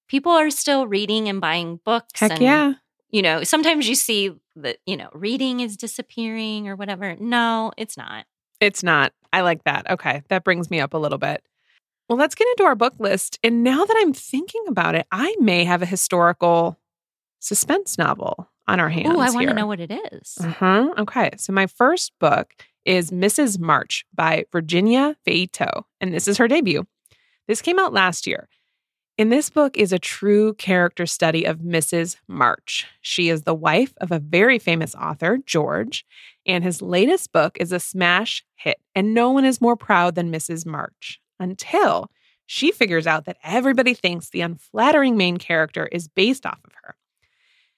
people 0.07 0.32
are 0.32 0.49
still 0.49 0.88
reading 0.88 1.28
and 1.28 1.41
buying 1.41 1.80
books 1.84 2.20
heck 2.20 2.32
and 2.32 2.41
yeah. 2.41 2.74
you 3.11 3.22
know, 3.22 3.43
sometimes 3.43 3.88
you 3.88 3.95
see 3.95 4.34
that, 4.61 4.77
you 4.85 4.97
know, 4.97 5.09
reading 5.13 5.59
is 5.59 5.77
disappearing 5.77 6.67
or 6.67 6.75
whatever. 6.75 7.15
No, 7.19 7.71
it's 7.77 7.97
not. 7.97 8.25
It's 8.59 8.83
not. 8.83 9.13
I 9.31 9.41
like 9.41 9.63
that. 9.65 9.89
Okay. 9.89 10.23
That 10.29 10.43
brings 10.43 10.69
me 10.69 10.79
up 10.79 10.93
a 10.93 10.97
little 10.97 11.17
bit. 11.17 11.43
Well, 12.09 12.17
let's 12.17 12.35
get 12.35 12.47
into 12.49 12.63
our 12.63 12.75
book 12.75 12.95
list. 12.99 13.37
And 13.43 13.63
now 13.63 13.85
that 13.85 13.97
I'm 13.99 14.13
thinking 14.13 14.63
about 14.67 14.95
it, 14.95 15.05
I 15.11 15.35
may 15.39 15.65
have 15.65 15.81
a 15.81 15.85
historical 15.85 16.77
suspense 17.39 17.97
novel 17.97 18.49
on 18.67 18.79
our 18.79 18.89
hands. 18.89 19.09
Oh, 19.09 19.19
I 19.19 19.29
want 19.29 19.47
to 19.47 19.53
know 19.53 19.67
what 19.67 19.79
it 19.79 19.91
is. 20.11 20.37
Uh-huh. 20.41 20.93
Okay. 20.97 21.31
So 21.37 21.53
my 21.53 21.67
first 21.67 22.13
book 22.19 22.53
is 22.85 23.11
Mrs. 23.11 23.59
March 23.59 24.05
by 24.15 24.45
Virginia 24.51 25.17
Feito, 25.27 25.83
and 25.99 26.13
this 26.13 26.27
is 26.27 26.37
her 26.37 26.47
debut. 26.47 26.87
This 27.47 27.61
came 27.61 27.79
out 27.79 27.93
last 27.93 28.25
year. 28.25 28.47
In 29.18 29.30
this 29.30 29.49
book 29.49 29.76
is 29.76 29.91
a 29.91 29.97
true 29.97 30.53
character 30.53 31.07
study 31.07 31.43
of 31.43 31.57
Mrs. 31.57 32.18
March. 32.28 32.86
She 33.01 33.30
is 33.30 33.41
the 33.41 33.55
wife 33.55 33.95
of 33.99 34.11
a 34.11 34.20
very 34.20 34.59
famous 34.59 34.93
author, 34.93 35.39
George, 35.43 36.05
and 36.45 36.63
his 36.63 36.84
latest 36.84 37.32
book 37.32 37.57
is 37.59 37.72
a 37.72 37.80
smash 37.80 38.45
hit, 38.55 38.78
and 38.93 39.15
no 39.15 39.32
one 39.32 39.43
is 39.43 39.59
more 39.59 39.76
proud 39.76 40.13
than 40.13 40.32
Mrs. 40.32 40.68
March 40.68 41.20
until 41.39 42.11
she 42.45 42.72
figures 42.72 43.07
out 43.07 43.26
that 43.26 43.39
everybody 43.43 43.95
thinks 43.95 44.30
the 44.30 44.41
unflattering 44.41 45.18
main 45.18 45.38
character 45.38 45.88
is 45.88 46.07
based 46.07 46.45
off 46.45 46.59
of 46.63 46.74
her. 46.84 46.95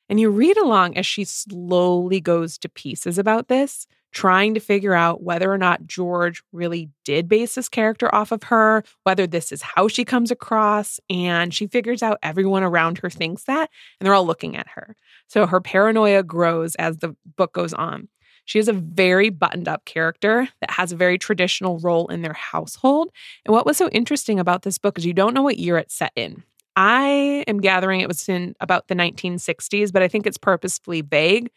And 0.10 0.20
you 0.20 0.32
read 0.32 0.58
along 0.58 0.98
as 0.98 1.06
she 1.06 1.24
slowly 1.24 2.20
goes 2.20 2.58
to 2.58 2.68
pieces 2.68 3.18
about 3.18 3.48
this, 3.48 3.88
trying 4.12 4.54
to 4.54 4.60
figure 4.60 4.94
out 4.94 5.22
whether 5.22 5.52
or 5.52 5.58
not 5.58 5.86
George 5.86 6.44
really 6.52 6.90
did 7.06 7.28
base 7.28 7.56
this 7.56 7.70
character 7.70 8.14
off 8.14 8.32
of 8.32 8.44
her, 8.44 8.84
whether 9.04 9.28
this 9.28 9.52
is 9.52 9.62
how 9.62 9.88
she 9.88 10.04
comes 10.04 10.32
across. 10.32 11.00
And 11.10 11.54
she 11.54 11.68
figures 11.68 12.02
out 12.02 12.20
everyone 12.24 12.64
around 12.64 13.00
her 13.00 13.10
thinks 13.10 13.44
that, 13.44 13.70
and 14.00 14.06
they're 14.06 14.14
all 14.14 14.26
looking 14.26 14.56
at 14.56 14.68
her. 14.70 14.96
So 15.28 15.46
her 15.46 15.62
paranoia 15.62 16.24
grows 16.24 16.76
as 16.76 16.98
the 16.98 17.16
book 17.38 17.54
goes 17.54 17.74
on. 17.74 18.08
She 18.46 18.58
is 18.58 18.68
a 18.68 18.74
very 18.74 19.30
buttoned 19.30 19.68
up 19.68 19.86
character 19.86 20.50
that 20.60 20.72
has 20.72 20.92
a 20.92 20.96
very 20.96 21.20
traditional 21.20 21.78
role 21.78 22.08
in 22.08 22.24
their 22.24 22.34
household. 22.34 23.12
And 23.46 23.54
what 23.54 23.68
was 23.68 23.78
so 23.78 23.90
interesting 23.90 24.40
about 24.40 24.64
this 24.64 24.80
book 24.80 24.98
is 24.98 25.06
you 25.06 25.14
don't 25.14 25.36
know 25.36 25.44
what 25.44 25.60
year 25.60 25.78
it's 25.78 25.94
set 25.94 26.12
in. 26.16 26.42
I 26.76 27.44
am 27.46 27.60
gathering 27.60 28.02
it 28.02 28.08
was 28.08 28.28
in 28.28 28.56
about 28.60 28.88
the 28.88 28.96
1960s, 28.96 29.92
but 29.92 30.02
I 30.02 30.08
think 30.08 30.26
it's 30.26 30.38
purposefully 30.38 31.02
vague. 31.02 31.52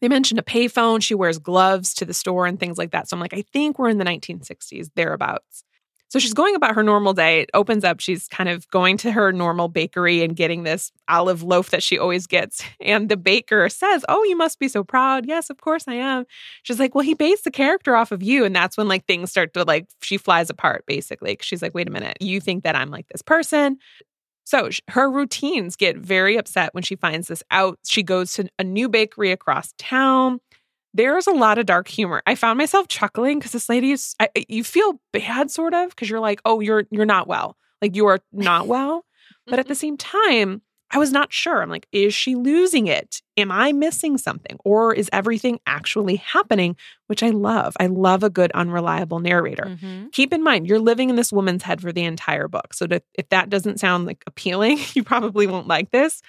They 0.00 0.08
mentioned 0.08 0.38
a 0.38 0.42
payphone. 0.42 1.02
She 1.02 1.14
wears 1.14 1.38
gloves 1.38 1.94
to 1.94 2.04
the 2.04 2.14
store 2.14 2.46
and 2.46 2.58
things 2.58 2.78
like 2.78 2.90
that. 2.92 3.08
So 3.08 3.16
I'm 3.16 3.20
like, 3.20 3.34
I 3.34 3.42
think 3.52 3.78
we're 3.78 3.88
in 3.88 3.98
the 3.98 4.04
1960s, 4.04 4.90
thereabouts. 4.94 5.64
So 6.08 6.20
she's 6.20 6.34
going 6.34 6.54
about 6.54 6.76
her 6.76 6.84
normal 6.84 7.14
day. 7.14 7.40
It 7.40 7.50
opens 7.52 7.82
up. 7.82 7.98
She's 7.98 8.28
kind 8.28 8.48
of 8.48 8.68
going 8.70 8.96
to 8.98 9.10
her 9.10 9.32
normal 9.32 9.68
bakery 9.68 10.22
and 10.22 10.36
getting 10.36 10.62
this 10.62 10.92
olive 11.08 11.42
loaf 11.42 11.70
that 11.70 11.82
she 11.82 11.98
always 11.98 12.26
gets. 12.26 12.62
And 12.80 13.08
the 13.08 13.16
baker 13.16 13.68
says, 13.68 14.04
Oh, 14.08 14.22
you 14.24 14.36
must 14.36 14.60
be 14.60 14.68
so 14.68 14.84
proud. 14.84 15.26
Yes, 15.26 15.50
of 15.50 15.60
course 15.60 15.84
I 15.88 15.94
am. 15.94 16.24
She's 16.62 16.78
like, 16.78 16.94
Well, 16.94 17.04
he 17.04 17.14
based 17.14 17.44
the 17.44 17.50
character 17.50 17.96
off 17.96 18.12
of 18.12 18.22
you. 18.22 18.44
And 18.44 18.54
that's 18.54 18.76
when 18.76 18.86
like 18.86 19.06
things 19.06 19.30
start 19.30 19.52
to 19.54 19.64
like, 19.64 19.88
she 20.02 20.16
flies 20.18 20.50
apart 20.50 20.84
basically. 20.86 21.36
She's 21.40 21.62
like, 21.62 21.74
Wait 21.74 21.88
a 21.88 21.90
minute. 21.90 22.16
You 22.20 22.40
think 22.40 22.62
that 22.62 22.76
I'm 22.76 22.90
like 22.90 23.08
this 23.08 23.22
person? 23.22 23.78
So 24.46 24.70
her 24.88 25.10
routines 25.10 25.76
get 25.76 25.98
very 25.98 26.36
upset 26.36 26.72
when 26.72 26.82
she 26.82 26.96
finds 26.96 27.28
this 27.28 27.42
out. 27.50 27.78
She 27.86 28.02
goes 28.02 28.32
to 28.34 28.48
a 28.58 28.64
new 28.64 28.88
bakery 28.88 29.32
across 29.32 29.74
town 29.78 30.40
there's 30.96 31.26
a 31.26 31.32
lot 31.32 31.58
of 31.58 31.66
dark 31.66 31.88
humor. 31.88 32.22
I 32.26 32.34
found 32.34 32.56
myself 32.56 32.88
chuckling 32.88 33.38
because 33.38 33.52
this 33.52 33.68
lady 33.68 33.92
is, 33.92 34.14
I, 34.18 34.30
you 34.48 34.64
feel 34.64 34.98
bad 35.12 35.50
sort 35.50 35.74
of 35.74 35.90
because 35.90 36.08
you're 36.08 36.20
like, 36.20 36.40
oh, 36.46 36.60
you're 36.60 36.84
you're 36.90 37.04
not 37.04 37.28
well, 37.28 37.56
like 37.82 37.94
you 37.94 38.06
are 38.06 38.20
not 38.32 38.66
well, 38.66 39.04
but 39.46 39.58
at 39.58 39.68
the 39.68 39.74
mm-hmm. 39.74 39.78
same 39.78 39.96
time, 39.98 40.62
I 40.92 40.98
was 40.98 41.10
not 41.10 41.32
sure. 41.32 41.62
I'm 41.62 41.68
like, 41.68 41.88
is 41.90 42.14
she 42.14 42.36
losing 42.36 42.86
it? 42.86 43.20
Am 43.36 43.50
I 43.50 43.72
missing 43.72 44.16
something? 44.18 44.56
Or 44.64 44.94
is 44.94 45.10
everything 45.12 45.58
actually 45.66 46.16
happening? 46.16 46.76
Which 47.08 47.24
I 47.24 47.30
love. 47.30 47.74
I 47.80 47.86
love 47.86 48.22
a 48.22 48.30
good, 48.30 48.52
unreliable 48.52 49.18
narrator. 49.18 49.64
Mhm. 49.64 50.12
Keep 50.12 50.32
in 50.32 50.44
mind, 50.44 50.68
you're 50.68 50.78
living 50.78 51.10
in 51.10 51.16
this 51.16 51.32
woman's 51.32 51.64
head 51.64 51.80
for 51.80 51.92
the 51.92 52.04
entire 52.04 52.46
book. 52.46 52.72
So 52.72 52.86
to, 52.86 53.02
if 53.14 53.28
that 53.30 53.50
doesn't 53.50 53.80
sound 53.80 54.06
like 54.06 54.22
appealing, 54.28 54.78
you 54.94 55.02
probably 55.02 55.46
won't 55.48 55.66
like 55.66 55.90
this. 55.90 56.22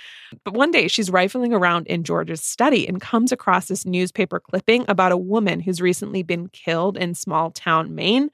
But 0.44 0.56
one 0.56 0.72
day 0.72 0.88
she's 0.88 1.12
rifling 1.12 1.54
around 1.54 1.86
in 1.88 2.04
George's 2.04 2.44
study 2.44 2.88
and 2.88 3.00
comes 3.00 3.32
across 3.32 3.68
this 3.68 3.86
newspaper 3.86 4.40
clipping 4.40 4.86
about 4.88 5.12
a 5.12 5.18
woman 5.18 5.60
who's 5.60 5.82
recently 5.82 6.24
been 6.24 6.50
killed 6.50 6.98
in 6.98 7.14
small 7.14 7.52
town 7.52 7.94
Maine. 7.94 8.30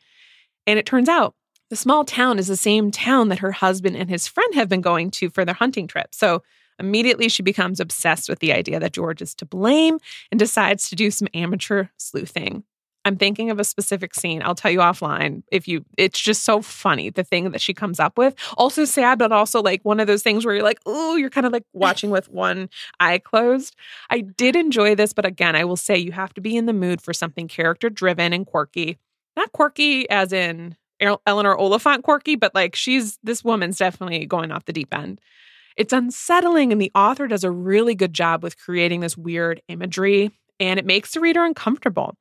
And 0.66 0.80
it 0.80 0.86
turns 0.86 1.10
out 1.10 1.36
the 1.74 1.78
small 1.78 2.06
town 2.06 2.38
is 2.38 2.46
the 2.46 2.56
same 2.56 2.92
town 2.92 3.30
that 3.30 3.40
her 3.40 3.52
husband 3.52 3.96
and 3.96 4.08
his 4.08 4.28
friend 4.28 4.54
have 4.54 4.70
been 4.70 4.80
going 4.80 5.10
to 5.10 5.28
for 5.32 5.44
their 5.44 5.56
hunting 5.56 5.88
trip. 5.88 6.14
So 6.14 6.44
immediately 6.78 7.30
she 7.30 7.42
becomes 7.42 7.80
obsessed 7.80 8.30
with 8.30 8.38
the 8.38 8.54
idea 8.54 8.80
that 8.80 8.94
George 8.94 9.24
is 9.24 9.34
to 9.34 9.46
blame 9.48 9.98
and 10.32 10.38
decides 10.38 10.88
to 10.90 10.96
do 10.96 11.10
some 11.10 11.28
amateur 11.34 11.88
sleuthing. 11.98 12.64
I'm 13.06 13.18
thinking 13.18 13.50
of 13.50 13.60
a 13.60 13.64
specific 13.64 14.14
scene. 14.14 14.44
I'll 14.44 14.54
tell 14.54 14.70
you 14.70 14.82
offline 14.82 15.42
if 15.52 15.68
you 15.68 15.84
it's 15.98 16.20
just 16.20 16.44
so 16.44 16.62
funny 16.62 17.10
the 17.10 17.24
thing 17.24 17.50
that 17.50 17.60
she 17.60 17.74
comes 17.74 18.00
up 18.00 18.20
with. 18.20 18.36
Also 18.56 18.86
sad 18.86 19.18
but 19.18 19.32
also 19.32 19.60
like 19.60 19.84
one 19.84 20.00
of 20.00 20.06
those 20.06 20.22
things 20.22 20.46
where 20.46 20.54
you're 20.54 20.64
like, 20.64 20.80
"Oh, 20.86 21.16
you're 21.16 21.32
kind 21.32 21.48
of 21.48 21.52
like 21.52 21.66
watching 21.74 22.12
with 22.12 22.30
one 22.30 22.70
eye 23.00 23.18
closed." 23.18 23.76
I 24.12 24.20
did 24.20 24.56
enjoy 24.56 24.94
this, 24.94 25.12
but 25.12 25.26
again, 25.26 25.56
I 25.56 25.64
will 25.64 25.76
say 25.76 25.98
you 25.98 26.12
have 26.12 26.36
to 26.36 26.42
be 26.42 26.56
in 26.56 26.68
the 26.68 26.72
mood 26.72 27.02
for 27.02 27.14
something 27.14 27.48
character 27.48 27.90
driven 27.90 28.32
and 28.32 28.46
quirky. 28.46 29.00
Not 29.36 29.52
quirky 29.54 30.08
as 30.12 30.32
in 30.32 30.76
Eleanor 31.00 31.56
Oliphant 31.56 32.04
quirky, 32.04 32.36
but 32.36 32.56
like 32.56 32.76
she's 32.76 33.18
this 33.24 33.44
woman's 33.44 33.78
definitely 33.78 34.26
going 34.26 34.52
off 34.52 34.66
the 34.66 34.74
deep 34.74 34.94
end. 34.94 35.20
It's 35.76 35.94
unsettling, 35.94 36.72
and 36.72 36.82
the 36.82 36.92
author 36.94 37.28
does 37.28 37.44
a 37.44 37.52
really 37.52 37.96
good 37.96 38.14
job 38.14 38.44
with 38.44 38.58
creating 38.60 39.00
this 39.00 39.18
weird 39.18 39.62
imagery, 39.68 40.32
and 40.60 40.80
it 40.80 40.86
makes 40.86 41.14
the 41.14 41.20
reader 41.20 41.44
uncomfortable. 41.44 42.16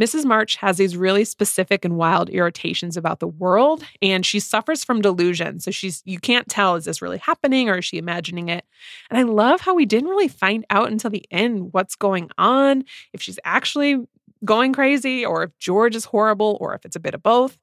Mrs. 0.00 0.24
March 0.24 0.56
has 0.56 0.76
these 0.76 0.96
really 0.96 1.24
specific 1.24 1.84
and 1.84 1.96
wild 1.96 2.30
irritations 2.30 2.96
about 2.96 3.18
the 3.18 3.26
world, 3.26 3.84
and 4.00 4.24
she 4.24 4.38
suffers 4.38 4.84
from 4.84 5.00
delusion. 5.00 5.58
So 5.58 5.70
she's 5.72 6.02
you 6.04 6.20
can't 6.20 6.48
tell 6.48 6.76
is 6.76 6.84
this 6.84 7.02
really 7.02 7.18
happening 7.18 7.68
or 7.68 7.78
is 7.78 7.84
she 7.84 7.98
imagining 7.98 8.48
it? 8.48 8.64
And 9.10 9.18
I 9.18 9.22
love 9.22 9.60
how 9.60 9.74
we 9.74 9.86
didn't 9.86 10.08
really 10.08 10.28
find 10.28 10.64
out 10.70 10.90
until 10.90 11.10
the 11.10 11.24
end 11.30 11.72
what's 11.72 11.96
going 11.96 12.30
on, 12.38 12.84
if 13.12 13.20
she's 13.20 13.40
actually 13.44 13.96
going 14.44 14.72
crazy, 14.72 15.26
or 15.26 15.42
if 15.42 15.58
George 15.58 15.96
is 15.96 16.04
horrible, 16.04 16.56
or 16.60 16.74
if 16.74 16.84
it's 16.84 16.96
a 16.96 17.00
bit 17.00 17.14
of 17.14 17.22
both. 17.22 17.58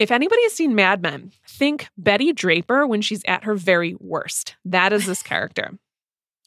If 0.00 0.10
anybody 0.10 0.42
has 0.44 0.54
seen 0.54 0.74
Mad 0.74 1.02
Men, 1.02 1.30
think 1.46 1.88
Betty 1.98 2.32
Draper 2.32 2.86
when 2.86 3.02
she's 3.02 3.22
at 3.28 3.44
her 3.44 3.54
very 3.54 3.94
worst. 4.00 4.56
That 4.64 4.94
is 4.94 5.04
this 5.04 5.22
character. 5.22 5.78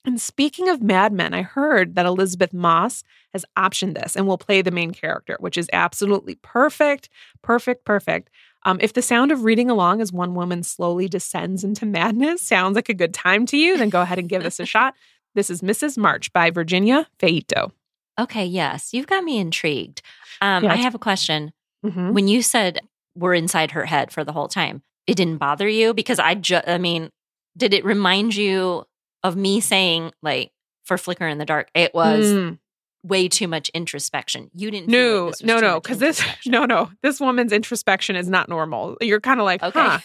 And 0.04 0.20
speaking 0.20 0.70
of 0.70 0.82
Mad 0.82 1.14
Men, 1.14 1.36
I 1.36 1.44
heard 1.44 1.94
that 1.94 2.08
Elisabeth 2.08 2.52
Moss 2.52 3.04
has 3.32 3.46
optioned 3.56 3.94
this 3.94 4.16
and 4.16 4.28
will 4.28 4.40
play 4.40 4.64
the 4.64 4.72
main 4.72 4.92
character, 4.92 5.38
which 5.40 5.56
is 5.56 5.70
absolutely 5.72 6.36
perfect, 6.42 7.10
perfect, 7.44 7.86
perfect. 7.86 8.32
Um, 8.64 8.80
if 8.82 8.94
the 8.94 9.04
sound 9.04 9.32
of 9.32 9.44
reading 9.44 9.70
along 9.70 10.02
as 10.02 10.12
one 10.12 10.34
woman 10.34 10.64
slowly 10.64 11.08
descends 11.08 11.64
into 11.64 11.86
madness 11.86 12.42
sounds 12.42 12.76
like 12.76 12.90
a 12.90 12.94
good 12.96 13.14
time 13.14 13.46
to 13.46 13.58
you, 13.58 13.78
then 13.78 13.90
go 13.90 14.02
ahead 14.02 14.18
and 14.18 14.28
give 14.28 14.42
this 14.42 14.60
a 14.60 14.66
shot. 14.74 14.96
This 15.36 15.52
is 15.52 15.62
Mrs. 15.62 15.96
March 15.96 16.34
by 16.34 16.50
Virginia 16.50 17.08
Feito. 17.20 17.72
Okay, 18.20 18.46
yes, 18.46 18.94
you've 18.96 19.08
got 19.08 19.24
me 19.24 19.38
intrigued. 19.38 20.02
Um, 20.42 20.66
I 20.66 20.76
have 20.78 20.96
a 20.96 21.00
question. 21.00 21.54
Mhm. 21.86 22.14
When 22.14 22.28
you 22.28 22.42
said 22.42 22.80
we're 23.16 23.34
inside 23.34 23.72
her 23.72 23.86
head 23.86 24.12
for 24.12 24.24
the 24.24 24.32
whole 24.34 24.48
time, 24.48 24.82
it 25.08 25.16
didn't 25.16 25.38
bother 25.38 25.68
you 25.68 25.94
because 25.94 26.20
I 26.20 26.36
just, 26.36 26.68
I 26.68 26.78
mean, 26.78 27.10
did 27.58 27.74
it 27.74 27.86
remind 27.86 28.36
you 28.36 28.86
of 29.24 29.36
me 29.36 29.60
saying 29.60 30.12
like 30.22 30.52
for 30.86 30.98
Flicker 30.98 31.28
in 31.28 31.38
the 31.38 31.46
Dark, 31.46 31.70
it 31.74 31.94
was 31.94 32.26
Mm. 32.26 32.60
way 33.04 33.28
too 33.28 33.48
much 33.48 33.70
introspection. 33.70 34.50
You 34.54 34.72
didn't. 34.72 34.90
No, 34.90 35.28
like 35.28 35.44
no, 35.44 35.60
no, 35.60 35.80
because 35.80 36.00
this, 36.00 36.22
no, 36.46 36.66
no, 36.66 36.90
this 37.02 37.20
woman's 37.20 37.52
introspection 37.52 38.16
is 38.16 38.30
not 38.30 38.50
normal. 38.50 38.98
You're 39.02 39.22
kind 39.22 39.40
of 39.40 39.46
like, 39.46 39.62
Okay. 39.64 39.80
huh, 39.80 40.00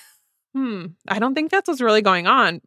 hmm, 0.54 0.86
I 1.08 1.18
don't 1.18 1.34
think 1.34 1.50
that's 1.50 1.68
what's 1.68 1.80
really 1.80 2.02
going 2.02 2.26
on. 2.26 2.60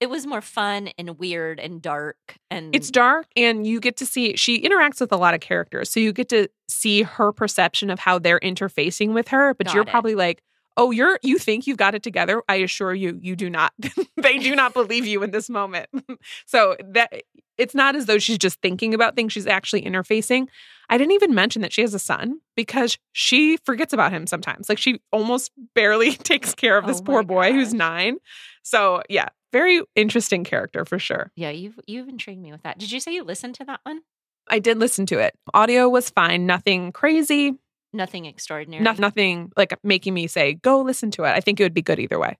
It 0.00 0.08
was 0.08 0.26
more 0.26 0.40
fun 0.40 0.88
and 0.98 1.18
weird 1.18 1.60
and 1.60 1.82
dark 1.82 2.16
and 2.50 2.74
It's 2.74 2.90
dark, 2.90 3.26
and 3.36 3.66
you 3.66 3.80
get 3.80 3.98
to 3.98 4.06
see 4.06 4.34
she 4.36 4.62
interacts 4.62 5.00
with 5.00 5.12
a 5.12 5.16
lot 5.16 5.34
of 5.34 5.40
characters, 5.40 5.90
so 5.90 6.00
you 6.00 6.12
get 6.12 6.30
to 6.30 6.48
see 6.68 7.02
her 7.02 7.32
perception 7.32 7.90
of 7.90 7.98
how 7.98 8.18
they're 8.18 8.40
interfacing 8.40 9.12
with 9.12 9.28
her. 9.28 9.54
But 9.54 9.66
Got 9.66 9.74
you're 9.74 9.82
it. 9.82 9.88
probably 9.88 10.14
like, 10.14 10.42
oh, 10.76 10.90
you're 10.90 11.18
you 11.22 11.38
think 11.38 11.66
you've 11.66 11.76
got 11.76 11.94
it 11.94 12.02
together. 12.02 12.42
I 12.48 12.56
assure 12.56 12.94
you, 12.94 13.18
you 13.20 13.36
do 13.36 13.50
not. 13.50 13.72
they 14.16 14.38
do 14.38 14.56
not 14.56 14.72
believe 14.72 15.06
you 15.06 15.22
in 15.22 15.32
this 15.32 15.50
moment. 15.50 15.88
so 16.46 16.76
that 16.92 17.12
eh, 17.12 17.20
it's 17.58 17.74
not 17.74 17.94
as 17.94 18.06
though 18.06 18.18
she's 18.18 18.38
just 18.38 18.62
thinking 18.62 18.94
about 18.94 19.16
things; 19.16 19.34
she's 19.34 19.46
actually 19.46 19.82
interfacing. 19.82 20.46
I 20.88 20.96
didn't 20.96 21.12
even 21.12 21.34
mention 21.34 21.60
that 21.62 21.74
she 21.74 21.82
has 21.82 21.92
a 21.92 21.98
son 21.98 22.40
because 22.56 22.98
she 23.12 23.58
forgets 23.58 23.92
about 23.92 24.12
him 24.12 24.26
sometimes. 24.26 24.70
Like 24.70 24.78
she 24.78 25.00
almost 25.12 25.52
barely 25.74 26.12
takes 26.16 26.54
care 26.54 26.78
of 26.78 26.86
this 26.86 27.00
Oh 27.00 27.04
poor 27.04 27.22
my 27.22 27.26
boy 27.26 27.52
who's 27.52 27.74
nine. 27.74 28.16
So 28.62 29.02
yeah, 29.08 29.28
very 29.52 29.82
interesting 29.96 30.44
character 30.44 30.84
for 30.84 30.98
sure. 30.98 31.30
yeah, 31.36 31.50
you've 31.50 31.78
you've 31.86 32.08
intrigued 32.08 32.40
me 32.40 32.52
with 32.52 32.62
that. 32.62 32.78
Did 32.78 32.92
you 32.92 33.00
say 33.00 33.12
you 33.14 33.24
listened 33.24 33.54
to 33.56 33.64
that 33.64 33.80
one? 33.84 34.02
I 34.48 34.58
did 34.58 34.78
listen 34.78 35.06
to 35.06 35.18
it. 35.18 35.34
Audio 35.54 35.88
was 35.88 36.10
fine, 36.10 36.46
nothing 36.46 36.92
crazy, 36.92 37.58
Nothing 37.92 38.24
extraordinary. 38.26 38.82
no, 38.82 38.92
nothing 38.92 39.50
like 39.56 39.76
making 39.84 40.14
me 40.14 40.26
say, 40.26 40.54
go 40.54 40.80
listen 40.80 41.10
to 41.12 41.24
it. 41.24 41.30
I 41.30 41.40
think 41.40 41.58
it 41.60 41.64
would 41.64 41.74
be 41.74 41.82
good 41.82 41.98
either 42.00 42.18
way. 42.18 42.36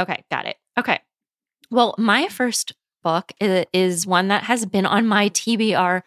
Okay, 0.00 0.24
got 0.30 0.46
it. 0.46 0.56
Okay. 0.78 0.98
Well, 1.70 1.94
my 1.98 2.28
first 2.28 2.74
book 3.02 3.32
is 3.40 4.06
one 4.06 4.28
that 4.28 4.44
has 4.44 4.66
been 4.66 4.86
on 4.86 5.06
my 5.06 5.28
TBR 5.30 6.02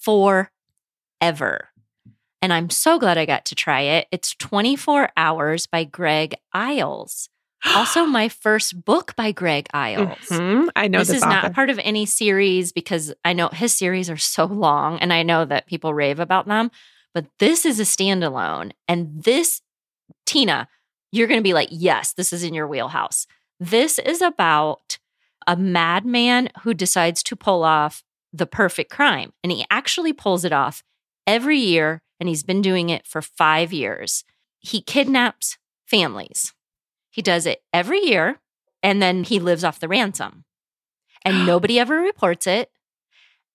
forever. 0.00 1.68
And 2.42 2.52
I'm 2.52 2.68
so 2.70 2.98
glad 2.98 3.16
I 3.16 3.24
got 3.24 3.44
to 3.46 3.54
try 3.54 3.80
it. 3.82 4.06
It's 4.10 4.34
24 4.34 5.10
Hours 5.16 5.66
by 5.66 5.84
Greg 5.84 6.34
Iles. 6.52 7.28
Also, 7.74 8.04
my 8.06 8.28
first 8.28 8.84
book 8.84 9.14
by 9.16 9.32
Greg 9.32 9.68
Iles. 9.72 10.18
Mhm. 10.28 10.68
I 10.76 10.88
know 10.88 10.98
this, 11.00 11.08
this, 11.08 11.16
is 11.18 11.22
author. 11.22 11.32
not 11.42 11.54
part 11.54 11.70
of 11.70 11.78
any 11.82 12.06
series 12.06 12.72
because 12.72 13.12
I 13.24 13.32
know 13.32 13.48
his 13.48 13.76
series 13.76 14.10
are 14.10 14.16
so 14.16 14.44
long 14.44 14.98
and 14.98 15.12
I 15.12 15.22
know 15.22 15.44
that 15.44 15.66
people 15.66 15.94
rave 15.94 16.20
about 16.20 16.46
them, 16.46 16.70
but 17.12 17.26
this 17.38 17.64
is 17.64 17.80
a 17.80 17.84
standalone. 17.84 18.72
And 18.88 19.22
this, 19.22 19.62
Tina, 20.26 20.68
you're 21.12 21.28
going 21.28 21.40
to 21.40 21.44
be 21.44 21.54
like, 21.54 21.68
yes, 21.70 22.12
this 22.12 22.32
is 22.32 22.42
in 22.42 22.54
your 22.54 22.66
wheelhouse. 22.66 23.26
This 23.60 23.98
is 23.98 24.20
about 24.20 24.98
a 25.46 25.56
madman 25.56 26.48
who 26.62 26.74
decides 26.74 27.22
to 27.24 27.36
pull 27.36 27.62
off 27.62 28.02
the 28.32 28.46
perfect 28.46 28.90
crime. 28.90 29.32
And 29.42 29.52
he 29.52 29.64
actually 29.70 30.12
pulls 30.12 30.44
it 30.44 30.52
off 30.52 30.82
every 31.26 31.58
year. 31.58 32.02
And 32.18 32.28
he's 32.28 32.42
been 32.42 32.62
doing 32.62 32.90
it 32.90 33.06
for 33.06 33.20
five 33.20 33.72
years. 33.72 34.24
He 34.60 34.80
kidnaps 34.80 35.58
families. 35.86 36.52
He 37.14 37.22
does 37.22 37.46
it 37.46 37.62
every 37.72 38.00
year. 38.00 38.40
And 38.82 39.00
then 39.00 39.22
he 39.22 39.38
lives 39.38 39.62
off 39.62 39.78
the 39.78 39.86
ransom. 39.86 40.44
And 41.24 41.46
nobody 41.46 41.78
ever 41.78 42.00
reports 42.00 42.48
it. 42.48 42.70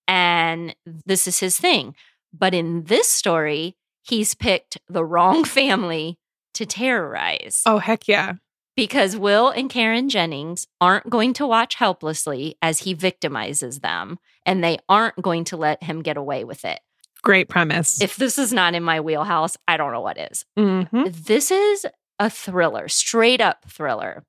And 0.08 0.74
this 1.06 1.28
is 1.28 1.40
his 1.40 1.60
thing. 1.60 1.94
But 2.34 2.54
in 2.54 2.86
this 2.86 3.10
story, 3.10 3.76
he's 4.02 4.34
picked 4.34 4.78
the 4.88 5.04
wrong 5.04 5.44
family 5.60 6.18
to 6.56 6.66
terrorize 6.66 7.62
oh 7.66 7.78
heck 7.78 8.08
yeah. 8.08 8.34
because 8.76 9.16
Will 9.16 9.50
and 9.50 9.70
Karen 9.70 10.10
Jennings 10.10 10.66
aren't 10.82 11.10
going 11.10 11.34
to 11.34 11.46
watch 11.46 11.76
helplessly 11.76 12.56
as 12.62 12.80
he 12.80 12.96
victimizes 12.96 13.82
them, 13.82 14.18
and 14.46 14.64
they 14.64 14.80
aren't 14.90 15.22
going 15.22 15.44
to 15.46 15.58
let 15.58 15.84
him 15.84 16.02
get 16.02 16.18
away 16.18 16.44
with 16.44 16.66
it. 16.66 16.80
Great 17.22 17.50
premise. 17.50 18.02
If 18.02 18.16
this 18.16 18.40
is 18.40 18.52
not 18.52 18.74
in 18.74 18.84
my 18.84 19.00
wheelhouse, 19.00 19.58
I 19.68 19.78
don't 19.78 19.92
know 19.94 20.02
what 20.02 20.18
is. 20.18 20.46
Mhm. 20.58 21.14
This 21.26 21.52
is 21.52 21.86
a 22.20 22.30
thriller, 22.30 22.88
straight 22.88 23.42
up 23.42 23.66
thriller. 23.68 24.26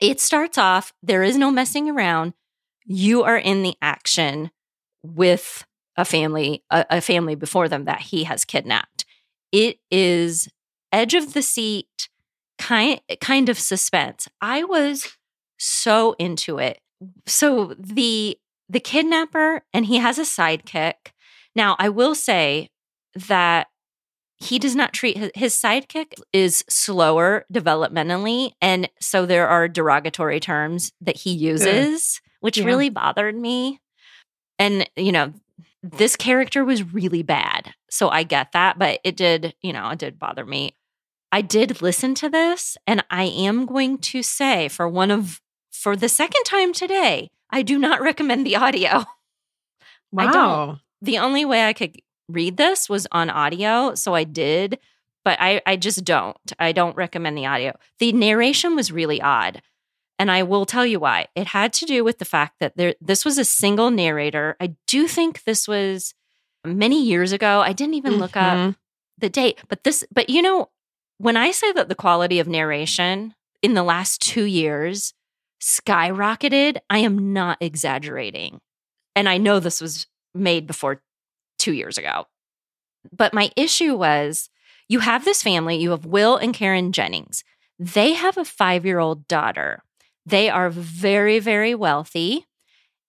It 0.00 0.20
starts 0.20 0.56
off, 0.56 0.92
there 1.02 1.22
is 1.22 1.36
no 1.36 1.50
messing 1.50 1.90
around. 1.90 2.32
You 2.86 3.22
are 3.22 3.36
in 3.36 3.62
the 3.62 3.74
action 3.82 4.50
with 5.02 5.64
a 5.96 6.04
family, 6.04 6.64
a, 6.70 6.86
a 6.88 7.00
family 7.00 7.34
before 7.34 7.68
them 7.68 7.84
that 7.84 8.00
he 8.00 8.24
has 8.24 8.44
kidnapped. 8.44 9.04
It 9.52 9.78
is 9.90 10.48
edge 10.92 11.14
of 11.14 11.34
the 11.34 11.42
seat, 11.42 12.08
kind 12.58 13.00
kind 13.20 13.48
of 13.48 13.58
suspense. 13.58 14.28
I 14.40 14.64
was 14.64 15.16
so 15.58 16.14
into 16.18 16.58
it. 16.58 16.80
So 17.26 17.74
the 17.78 18.38
the 18.68 18.80
kidnapper 18.80 19.62
and 19.74 19.86
he 19.86 19.96
has 19.98 20.18
a 20.18 20.22
sidekick. 20.22 21.12
Now, 21.54 21.76
I 21.78 21.88
will 21.88 22.14
say 22.14 22.70
that 23.26 23.66
he 24.42 24.58
does 24.58 24.74
not 24.74 24.92
treat 24.94 25.16
his, 25.18 25.30
his 25.34 25.54
sidekick 25.54 26.14
is 26.32 26.64
slower 26.68 27.44
developmentally 27.52 28.52
and 28.62 28.88
so 29.00 29.26
there 29.26 29.46
are 29.48 29.68
derogatory 29.68 30.40
terms 30.40 30.92
that 31.00 31.16
he 31.16 31.30
uses 31.32 32.20
which 32.40 32.58
Yeah. 32.58 32.64
really 32.64 32.88
bothered 32.88 33.36
me 33.36 33.80
and 34.58 34.88
you 34.96 35.12
know 35.12 35.32
this 35.82 36.16
character 36.16 36.64
was 36.64 36.92
really 36.92 37.22
bad 37.22 37.74
so 37.90 38.08
i 38.08 38.22
get 38.22 38.52
that 38.52 38.78
but 38.78 39.00
it 39.04 39.16
did 39.16 39.54
you 39.62 39.72
know 39.72 39.88
it 39.90 39.98
did 39.98 40.18
bother 40.18 40.44
me 40.46 40.74
i 41.32 41.40
did 41.42 41.80
listen 41.82 42.14
to 42.14 42.28
this 42.28 42.76
and 42.86 43.04
i 43.10 43.24
am 43.24 43.66
going 43.66 43.98
to 43.98 44.22
say 44.22 44.68
for 44.68 44.88
one 44.88 45.10
of 45.10 45.40
for 45.72 45.96
the 45.96 46.08
second 46.08 46.44
time 46.44 46.72
today 46.72 47.28
i 47.50 47.62
do 47.62 47.78
not 47.78 48.00
recommend 48.10 48.46
the 48.46 48.56
audio. 48.56 49.04
Wow. 50.12 50.78
the 51.00 51.18
only 51.18 51.44
way 51.44 51.66
I 51.66 51.72
could 51.72 51.96
read 52.32 52.56
this 52.56 52.88
was 52.88 53.06
on 53.12 53.30
audio, 53.30 53.94
so 53.94 54.14
I 54.14 54.24
did, 54.24 54.78
but 55.24 55.38
I 55.40 55.60
I 55.66 55.76
just 55.76 56.04
don't. 56.04 56.36
I 56.58 56.72
don't 56.72 56.96
recommend 56.96 57.36
the 57.36 57.46
audio. 57.46 57.76
The 57.98 58.12
narration 58.12 58.76
was 58.76 58.90
really 58.92 59.20
odd. 59.20 59.62
And 60.18 60.30
I 60.30 60.42
will 60.42 60.66
tell 60.66 60.84
you 60.84 61.00
why. 61.00 61.28
It 61.34 61.46
had 61.46 61.72
to 61.74 61.86
do 61.86 62.04
with 62.04 62.18
the 62.18 62.26
fact 62.26 62.56
that 62.60 62.76
there 62.76 62.94
this 63.00 63.24
was 63.24 63.38
a 63.38 63.44
single 63.44 63.90
narrator. 63.90 64.56
I 64.60 64.74
do 64.86 65.08
think 65.08 65.44
this 65.44 65.66
was 65.66 66.14
many 66.64 67.02
years 67.02 67.32
ago. 67.32 67.60
I 67.62 67.72
didn't 67.72 67.94
even 67.94 68.18
look 68.18 68.36
up 68.36 68.58
Mhm. 68.58 68.76
the 69.16 69.30
date, 69.30 69.58
but 69.68 69.82
this 69.84 70.04
but 70.12 70.28
you 70.28 70.42
know, 70.42 70.68
when 71.18 71.36
I 71.38 71.52
say 71.52 71.72
that 71.72 71.88
the 71.88 71.94
quality 71.94 72.38
of 72.38 72.46
narration 72.48 73.34
in 73.62 73.72
the 73.74 73.82
last 73.82 74.20
2 74.20 74.44
years 74.44 75.14
skyrocketed, 75.62 76.78
I 76.88 76.98
am 76.98 77.32
not 77.32 77.58
exaggerating. 77.60 78.60
And 79.16 79.28
I 79.28 79.38
know 79.38 79.58
this 79.58 79.80
was 79.80 80.06
made 80.34 80.66
before 80.66 81.02
2 81.60 81.72
years 81.72 81.96
ago. 81.96 82.26
But 83.16 83.32
my 83.32 83.50
issue 83.56 83.94
was 83.94 84.50
you 84.88 84.98
have 85.00 85.24
this 85.24 85.42
family, 85.42 85.76
you 85.76 85.90
have 85.90 86.04
Will 86.04 86.36
and 86.36 86.52
Karen 86.52 86.92
Jennings. 86.92 87.44
They 87.78 88.12
have 88.14 88.36
a 88.36 88.42
5-year-old 88.42 89.28
daughter. 89.28 89.84
They 90.26 90.50
are 90.50 90.70
very 90.70 91.38
very 91.38 91.74
wealthy. 91.74 92.46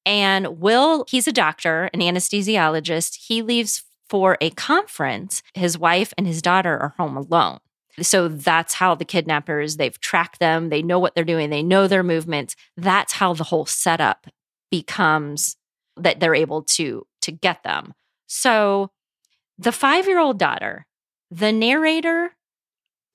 And 0.05 0.59
Will, 0.59 1.05
he's 1.09 1.27
a 1.27 1.31
doctor, 1.31 1.89
an 1.93 1.99
anesthesiologist. 1.99 3.17
He 3.27 3.41
leaves 3.41 3.83
for 4.09 4.37
a 4.41 4.49
conference. 4.51 5.43
His 5.53 5.77
wife 5.77 6.13
and 6.17 6.25
his 6.27 6.41
daughter 6.41 6.77
are 6.77 6.95
home 6.97 7.15
alone. 7.15 7.59
So 8.01 8.27
that's 8.27 8.73
how 8.75 8.95
the 8.95 9.05
kidnappers, 9.05 9.77
they've 9.77 9.99
tracked 9.99 10.39
them, 10.39 10.69
they 10.69 10.81
know 10.81 10.97
what 10.97 11.13
they're 11.13 11.23
doing, 11.23 11.49
they 11.49 11.61
know 11.61 11.87
their 11.87 12.03
movements. 12.03 12.55
That's 12.77 13.13
how 13.13 13.33
the 13.33 13.43
whole 13.43 13.65
setup 13.65 14.27
becomes 14.71 15.57
that 15.97 16.19
they're 16.19 16.33
able 16.33 16.63
to 16.63 17.05
to 17.21 17.31
get 17.31 17.63
them. 17.63 17.93
So 18.33 18.91
the 19.57 19.71
5-year-old 19.71 20.39
daughter, 20.39 20.87
the 21.29 21.51
narrator 21.51 22.31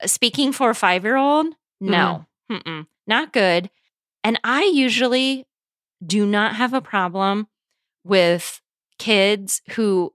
speaking 0.04 0.52
for 0.52 0.68
a 0.68 0.74
5-year-old, 0.74 1.54
no. 1.80 2.26
Mm-hmm. 2.52 2.68
Mm-mm, 2.68 2.86
not 3.06 3.32
good. 3.32 3.70
And 4.22 4.38
I 4.44 4.64
usually 4.64 5.46
do 6.04 6.26
not 6.26 6.56
have 6.56 6.74
a 6.74 6.82
problem 6.82 7.48
with 8.04 8.60
kids 8.98 9.62
who 9.70 10.12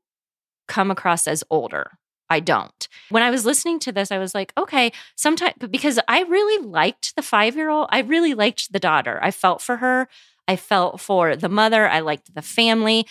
come 0.67 0.91
across 0.91 1.25
as 1.25 1.43
older. 1.49 1.97
I 2.29 2.39
don't. 2.39 2.87
When 3.09 3.23
I 3.23 3.31
was 3.31 3.43
listening 3.43 3.79
to 3.79 3.91
this, 3.91 4.11
I 4.11 4.19
was 4.19 4.35
like, 4.35 4.53
okay, 4.55 4.91
sometimes 5.15 5.55
because 5.71 5.99
I 6.07 6.21
really 6.21 6.63
liked 6.63 7.15
the 7.15 7.23
five 7.23 7.55
year 7.55 7.69
old. 7.69 7.87
I 7.89 8.01
really 8.01 8.35
liked 8.35 8.71
the 8.71 8.79
daughter. 8.79 9.19
I 9.21 9.31
felt 9.31 9.63
for 9.63 9.77
her. 9.77 10.07
I 10.47 10.55
felt 10.55 11.01
for 11.01 11.35
the 11.35 11.49
mother. 11.49 11.89
I 11.89 11.99
liked 12.01 12.33
the 12.33 12.41
family. 12.41 13.07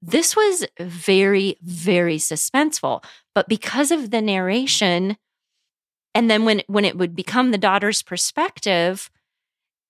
This 0.00 0.36
was 0.36 0.66
very, 0.78 1.56
very 1.62 2.18
suspenseful. 2.18 3.04
But 3.34 3.48
because 3.48 3.90
of 3.90 4.10
the 4.10 4.20
narration, 4.20 5.16
and 6.14 6.30
then 6.30 6.44
when 6.44 6.62
when 6.66 6.84
it 6.84 6.96
would 6.96 7.14
become 7.16 7.50
the 7.50 7.58
daughter's 7.58 8.02
perspective, 8.02 9.10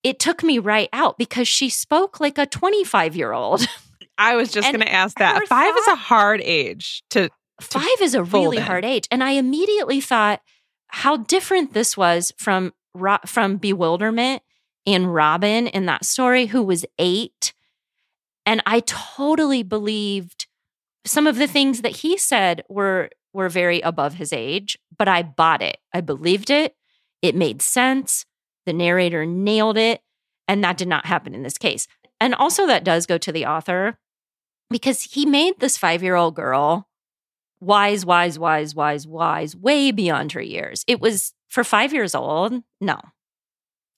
it 0.03 0.19
took 0.19 0.43
me 0.43 0.59
right 0.59 0.89
out 0.93 1.17
because 1.17 1.47
she 1.47 1.69
spoke 1.69 2.19
like 2.19 2.37
a 2.37 2.45
25 2.45 3.15
year 3.15 3.31
old. 3.33 3.67
I 4.17 4.35
was 4.35 4.51
just 4.51 4.67
going 4.67 4.81
to 4.81 4.91
ask 4.91 5.17
that. 5.17 5.47
Five 5.47 5.77
is 5.77 5.87
a 5.87 5.95
hard 5.95 6.41
age 6.41 7.03
to. 7.11 7.29
Five 7.61 8.01
is 8.01 8.15
a 8.15 8.23
really 8.23 8.57
in. 8.57 8.63
hard 8.63 8.85
age. 8.85 9.07
And 9.11 9.23
I 9.23 9.31
immediately 9.31 10.01
thought 10.01 10.41
how 10.87 11.17
different 11.17 11.73
this 11.73 11.97
was 11.97 12.33
from 12.37 12.73
from 13.25 13.57
Bewilderment 13.57 14.41
and 14.85 15.13
Robin 15.13 15.67
in 15.67 15.85
that 15.85 16.05
story, 16.05 16.47
who 16.47 16.63
was 16.63 16.85
eight. 16.97 17.53
And 18.49 18.63
I 18.65 18.79
totally 18.79 19.61
believed 19.61 20.47
some 21.05 21.27
of 21.27 21.35
the 21.35 21.45
things 21.45 21.83
that 21.83 21.97
he 21.97 22.17
said 22.17 22.63
were 22.67 23.11
were 23.31 23.47
very 23.47 23.79
above 23.81 24.15
his 24.15 24.33
age, 24.33 24.75
but 24.97 25.07
I 25.07 25.21
bought 25.21 25.61
it. 25.61 25.77
I 25.93 26.01
believed 26.01 26.49
it. 26.49 26.75
It 27.21 27.35
made 27.35 27.61
sense. 27.61 28.25
The 28.65 28.73
narrator 28.73 29.23
nailed 29.23 29.77
it. 29.77 30.01
And 30.47 30.63
that 30.63 30.77
did 30.77 30.87
not 30.87 31.05
happen 31.05 31.35
in 31.35 31.43
this 31.43 31.59
case. 31.59 31.87
And 32.19 32.33
also, 32.33 32.65
that 32.65 32.83
does 32.83 33.05
go 33.05 33.19
to 33.19 33.31
the 33.31 33.45
author 33.45 33.99
because 34.71 35.03
he 35.03 35.27
made 35.27 35.59
this 35.59 35.77
five 35.77 36.01
year 36.01 36.15
old 36.15 36.33
girl 36.33 36.89
wise, 37.61 38.03
wise, 38.03 38.39
wise, 38.39 38.73
wise, 38.73 39.05
wise, 39.05 39.55
way 39.55 39.91
beyond 39.91 40.31
her 40.31 40.41
years. 40.41 40.83
It 40.87 40.99
was 40.99 41.35
for 41.49 41.63
five 41.63 41.93
years 41.93 42.15
old. 42.15 42.63
No, 42.81 42.99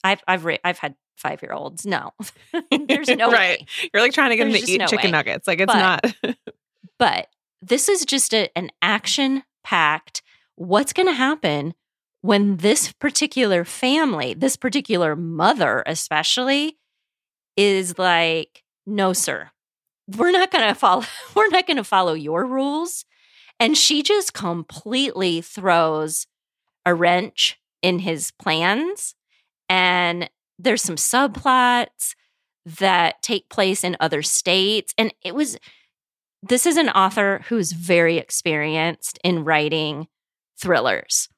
I've 0.04 0.22
I've 0.28 0.44
re- 0.44 0.60
I've 0.62 0.78
had 0.78 0.94
five 1.16 1.42
year 1.42 1.52
olds. 1.52 1.84
No, 1.86 2.12
there's 2.88 3.08
no 3.08 3.30
Right. 3.30 3.60
way. 3.60 3.66
You're 3.92 4.02
like 4.02 4.12
trying 4.12 4.30
to 4.30 4.36
get 4.36 4.44
them 4.44 4.52
to 4.60 4.70
eat 4.70 4.78
no 4.78 4.86
chicken 4.86 5.08
way. 5.08 5.12
nuggets. 5.12 5.46
Like 5.46 5.60
it's 5.60 5.72
But- 5.72 6.04
not. 6.24 6.36
But 6.98 7.28
this 7.60 7.88
is 7.88 8.04
just 8.04 8.32
a, 8.32 8.48
an 8.56 8.70
action 8.80 9.42
packed. 9.64 10.22
What's 10.54 10.92
going 10.92 11.08
to 11.08 11.12
happen 11.14 11.74
when 12.20 12.58
this 12.58 12.92
particular 12.92 13.64
family, 13.64 14.34
this 14.34 14.54
particular 14.56 15.16
mother, 15.16 15.82
especially, 15.86 16.78
is 17.56 17.98
like, 17.98 18.62
no, 18.86 19.12
sir, 19.12 19.50
we're 20.16 20.30
not 20.30 20.52
going 20.52 20.68
to 20.68 20.74
follow. 20.74 21.02
We're 21.34 21.48
not 21.48 21.66
going 21.66 21.76
to 21.78 21.84
follow 21.84 22.12
your 22.14 22.44
rules, 22.46 23.04
and 23.58 23.76
she 23.76 24.02
just 24.04 24.32
completely 24.32 25.40
throws 25.40 26.28
a 26.86 26.94
wrench 26.94 27.58
in 27.82 27.98
his 28.00 28.30
plans. 28.30 29.16
And 29.68 30.30
there's 30.58 30.82
some 30.82 30.96
subplots 30.96 32.14
that 32.78 33.22
take 33.22 33.48
place 33.48 33.82
in 33.84 33.96
other 34.00 34.22
states, 34.22 34.94
and 34.96 35.12
it 35.24 35.34
was 35.34 35.58
this 36.42 36.66
is 36.66 36.76
an 36.76 36.88
author 36.88 37.42
who's 37.48 37.70
very 37.72 38.18
experienced 38.18 39.18
in 39.22 39.44
writing 39.44 40.08
thrillers. 40.60 41.28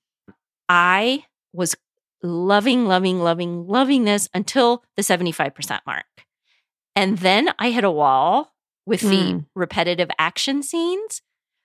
I 0.69 1.25
was 1.53 1.77
loving, 2.23 2.87
loving, 2.87 3.21
loving, 3.21 3.67
loving 3.67 4.05
this 4.05 4.31
until 4.33 4.83
the 4.97 5.03
75% 5.03 5.81
mark. 5.87 6.07
And 6.97 7.19
then 7.19 7.51
I 7.59 7.71
hit 7.71 7.85
a 7.85 7.91
wall 7.91 8.55
with 8.87 9.03
the 9.03 9.33
Mm. 9.35 9.47
repetitive 9.55 10.11
action 10.19 10.63
scenes 10.63 11.21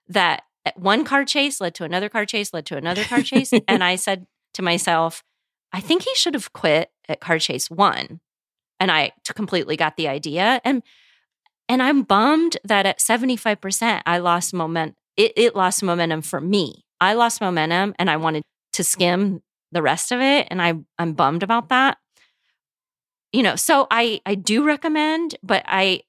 that 0.10 0.44
one 0.76 1.06
car 1.06 1.24
chase 1.24 1.62
led 1.62 1.76
to 1.76 1.86
another 1.86 2.10
car 2.10 2.26
chase, 2.26 2.54
led 2.54 2.66
to 2.66 2.76
another 2.78 3.06
car 3.06 3.22
chase. 3.22 3.54
and 3.70 3.84
I 3.84 3.96
said 3.96 4.28
to 4.56 4.62
myself, 4.62 5.24
I 5.72 5.80
think 5.80 6.04
he 6.04 6.14
should 6.16 6.34
have 6.34 6.52
quit 6.52 6.92
at 7.10 7.20
car 7.20 7.40
chase 7.40 7.70
one. 7.70 8.20
And 8.80 8.92
I 8.92 9.12
t- 9.24 9.34
completely 9.34 9.76
got 9.76 9.98
the 9.98 10.08
idea. 10.08 10.62
And 10.64 10.84
and 11.70 11.84
I'm 11.84 12.02
bummed 12.02 12.58
that 12.64 12.88
at 12.88 12.98
75%, 12.98 14.02
I 14.08 14.18
lost 14.18 14.56
moment. 14.56 14.96
It, 15.16 15.34
it 15.36 15.56
lost 15.56 15.84
momentum 15.84 16.24
for 16.24 16.42
me. 16.42 16.84
I 17.00 17.14
lost 17.14 17.42
momentum 17.42 17.94
and 18.00 18.10
I 18.10 18.18
wanted 18.18 18.42
to 18.74 18.84
skim 18.84 19.44
the 19.72 19.84
rest 19.84 20.12
of 20.12 20.20
it. 20.20 20.48
And 20.50 20.62
I, 20.62 20.74
I'm 20.98 21.14
bummed 21.14 21.44
about 21.44 21.70
that. 21.70 22.00
You 23.32 23.44
know, 23.44 23.56
so 23.56 23.86
I, 23.92 24.20
I 24.26 24.34
do 24.34 24.66
recommend, 24.66 25.36
but 25.44 25.64
I 25.68 26.02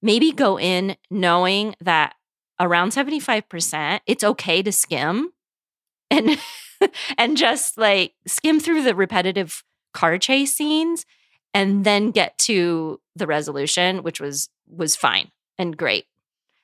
maybe 0.00 0.30
go 0.30 0.56
in 0.56 0.96
knowing 1.10 1.74
that 1.80 2.14
around 2.60 2.92
75%, 2.92 4.00
it's 4.06 4.22
okay 4.22 4.62
to 4.62 4.70
skim 4.70 5.32
and, 6.10 6.38
and 7.18 7.36
just 7.36 7.76
like 7.76 8.12
skim 8.24 8.60
through 8.60 8.84
the 8.84 8.94
repetitive 8.94 9.64
car 9.98 10.18
chase 10.18 10.54
scenes 10.56 11.04
and 11.54 11.84
then 11.84 12.10
get 12.10 12.36
to 12.38 13.00
the 13.16 13.26
resolution, 13.26 14.02
which 14.02 14.20
was 14.20 14.48
was 14.68 14.94
fine 14.96 15.30
and 15.58 15.76
great. 15.76 16.06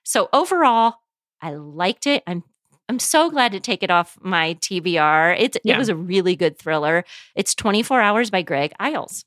So 0.05 0.29
overall, 0.33 0.97
I 1.41 1.53
liked 1.55 2.07
it. 2.07 2.23
I'm 2.27 2.43
I'm 2.89 2.99
so 2.99 3.31
glad 3.31 3.53
to 3.53 3.61
take 3.61 3.83
it 3.83 3.91
off 3.91 4.19
my 4.21 4.55
TBR. 4.61 5.37
It 5.41 5.57
Yeah. 5.65 5.75
it 5.75 5.79
was 5.79 5.89
a 5.89 5.97
really 5.97 6.37
good 6.37 6.59
thriller. 6.59 7.05
It's 7.35 7.55
24 7.55 8.01
Hours 8.01 8.31
by 8.31 8.43
Greg 8.43 8.73
Iles. 8.79 9.25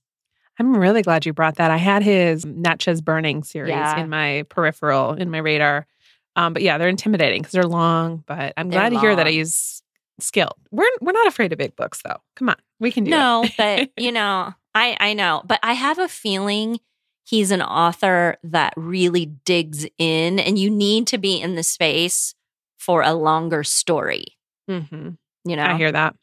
I'm 0.60 0.76
really 0.78 1.02
glad 1.02 1.26
you 1.26 1.34
brought 1.34 1.56
that. 1.58 1.70
I 1.72 1.78
had 1.78 2.02
his 2.04 2.46
Natchez 2.46 3.02
Burning 3.02 3.44
series 3.44 3.70
Yeah. 3.72 4.00
in 4.00 4.10
my 4.10 4.44
peripheral, 4.50 5.14
in 5.14 5.30
my 5.32 5.38
radar. 5.40 5.86
Um, 6.36 6.54
but 6.54 6.62
yeah, 6.62 6.78
they're 6.78 6.88
intimidating 6.98 7.42
because 7.42 7.52
they're 7.54 7.64
long. 7.82 8.24
But 8.28 8.54
I'm 8.58 8.70
They're 8.70 8.80
glad 8.80 8.90
to 8.94 9.00
hear 9.00 9.16
that 9.16 9.26
long. 9.26 9.34
he's 9.34 9.82
skilled. 10.20 10.54
We're 10.72 10.86
we're 11.02 11.12
not 11.20 11.28
afraid 11.28 11.52
of 11.52 11.58
big 11.58 11.76
books, 11.76 12.02
though. 12.04 12.20
Come 12.36 12.50
on, 12.50 12.58
we 12.80 12.92
can 12.92 13.04
do 13.04 13.12
No, 13.12 13.46
but 13.58 13.90
you 13.98 14.12
know, 14.12 14.54
I 14.76 14.98
I 15.00 15.14
know, 15.14 15.42
but 15.46 15.60
I 15.64 15.74
have 15.74 16.00
a 16.00 16.08
feeling 16.08 16.80
he's 17.26 17.52
an 17.52 17.62
author 17.62 18.38
that 18.44 18.74
really 18.78 19.26
digs 19.46 19.86
in, 19.98 20.40
and 20.40 20.58
you 20.58 20.70
need 20.70 21.08
to 21.08 21.18
be 21.18 21.40
in 21.42 21.56
the 21.56 21.64
space 21.64 22.34
for 22.78 23.02
a 23.02 23.14
longer 23.14 23.64
story. 23.64 24.26
hmm 24.70 25.10
You 25.46 25.56
know. 25.56 25.64
I 25.66 25.76
hear 25.78 25.92
that. 25.92 26.16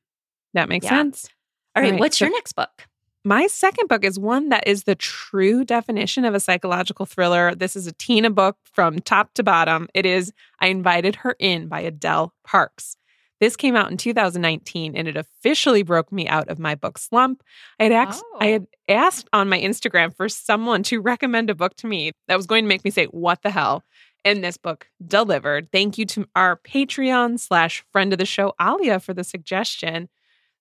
That 0.55 0.69
makes 0.69 0.85
Yeah. 0.85 0.91
sense. 0.91 1.29
All 1.77 1.83
right, 1.83 1.89
All 1.89 1.93
right, 1.93 2.01
what's 2.01 2.19
so- 2.19 2.25
your 2.27 2.33
next 2.33 2.53
book? 2.55 2.87
My 3.27 3.47
second 3.47 3.89
book 3.89 4.05
is 4.05 4.19
one 4.19 4.51
that 4.51 4.69
is 4.69 4.85
the 4.85 4.95
true 4.95 5.65
definition 5.65 6.27
of 6.27 6.35
a 6.35 6.41
psychological 6.41 7.07
thriller. 7.07 7.55
This 7.55 7.75
is 7.75 7.87
a 7.87 7.93
Tina 7.93 8.29
book 8.29 8.59
from 8.71 8.99
top 9.01 9.33
to 9.35 9.43
bottom. 9.43 9.89
It 9.95 10.05
is 10.05 10.31
I 10.61 10.67
Invited 10.67 11.17
Her 11.17 11.35
In 11.39 11.67
by 11.69 11.81
Adele 11.81 12.35
Parks. 12.47 12.97
This 13.41 13.57
came 13.57 13.76
out 13.76 13.91
in 13.91 13.97
2019 13.97 14.97
and 14.97 15.09
it 15.09 15.16
officially 15.16 15.82
broke 15.82 16.12
me 16.12 16.26
out 16.28 16.49
of 16.49 16.59
my 16.59 16.74
book 16.74 16.99
slump. 16.99 17.43
I 17.80 17.85
had 17.85 17.93
asked, 17.93 18.24
I 18.41 18.49
Oh. 18.49 18.53
had 18.53 18.66
asked 18.89 19.28
on 19.32 19.49
my 19.49 19.61
Instagram 19.61 20.14
for 20.16 20.28
someone 20.28 20.82
to 20.85 21.01
recommend 21.01 21.51
a 21.51 21.55
book 21.55 21.74
to 21.76 21.87
me 21.87 22.12
that 22.28 22.37
was 22.37 22.47
going 22.47 22.64
to 22.64 22.68
make 22.68 22.85
me 22.85 22.91
say, 22.91 23.07
What 23.07 23.43
the 23.43 23.51
hell? 23.51 23.82
And 24.24 24.43
this 24.43 24.57
book 24.57 24.89
delivered. 25.07 25.70
Thank 25.70 25.99
you 25.99 26.07
to 26.07 26.26
our 26.35 26.57
Patreon 26.57 27.39
slash 27.39 27.85
friend 27.93 28.12
of 28.12 28.18
the 28.18 28.24
show, 28.24 28.55
Alia, 28.61 28.99
for 29.01 29.12
the 29.12 29.24
suggestion. 29.24 30.09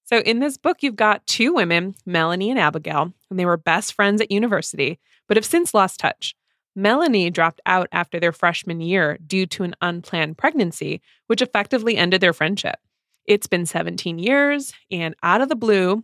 So, 0.05 0.17
in 0.19 0.39
this 0.39 0.57
book, 0.57 0.84
you've 0.84 0.97
got 0.97 1.26
two 1.26 1.53
women, 1.53 1.95
Melanie 2.05 2.49
and 2.51 2.59
Abigail, 2.59 3.13
and 3.30 3.39
they 3.39 3.45
were 3.45 3.55
best 3.55 3.93
friends 3.93 4.19
at 4.19 4.32
university, 4.32 4.99
but 5.30 5.38
have 5.38 5.45
since 5.45 5.74
lost 5.74 6.01
touch. 6.01 6.36
Melanie 6.76 7.30
dropped 7.30 7.61
out 7.65 7.88
after 7.91 8.19
their 8.19 8.32
freshman 8.32 8.82
year 8.82 9.17
due 9.26 9.45
to 9.47 9.63
an 9.63 9.76
unplanned 9.82 10.38
pregnancy, 10.38 11.01
which 11.28 11.41
effectively 11.41 11.97
ended 11.97 12.21
their 12.21 12.34
friendship. 12.34 12.78
It's 13.26 13.47
been 13.47 13.65
17 13.65 14.19
years, 14.19 14.74
and 14.91 15.15
out 15.24 15.41
of 15.41 15.49
the 15.49 15.55
blue, 15.55 16.03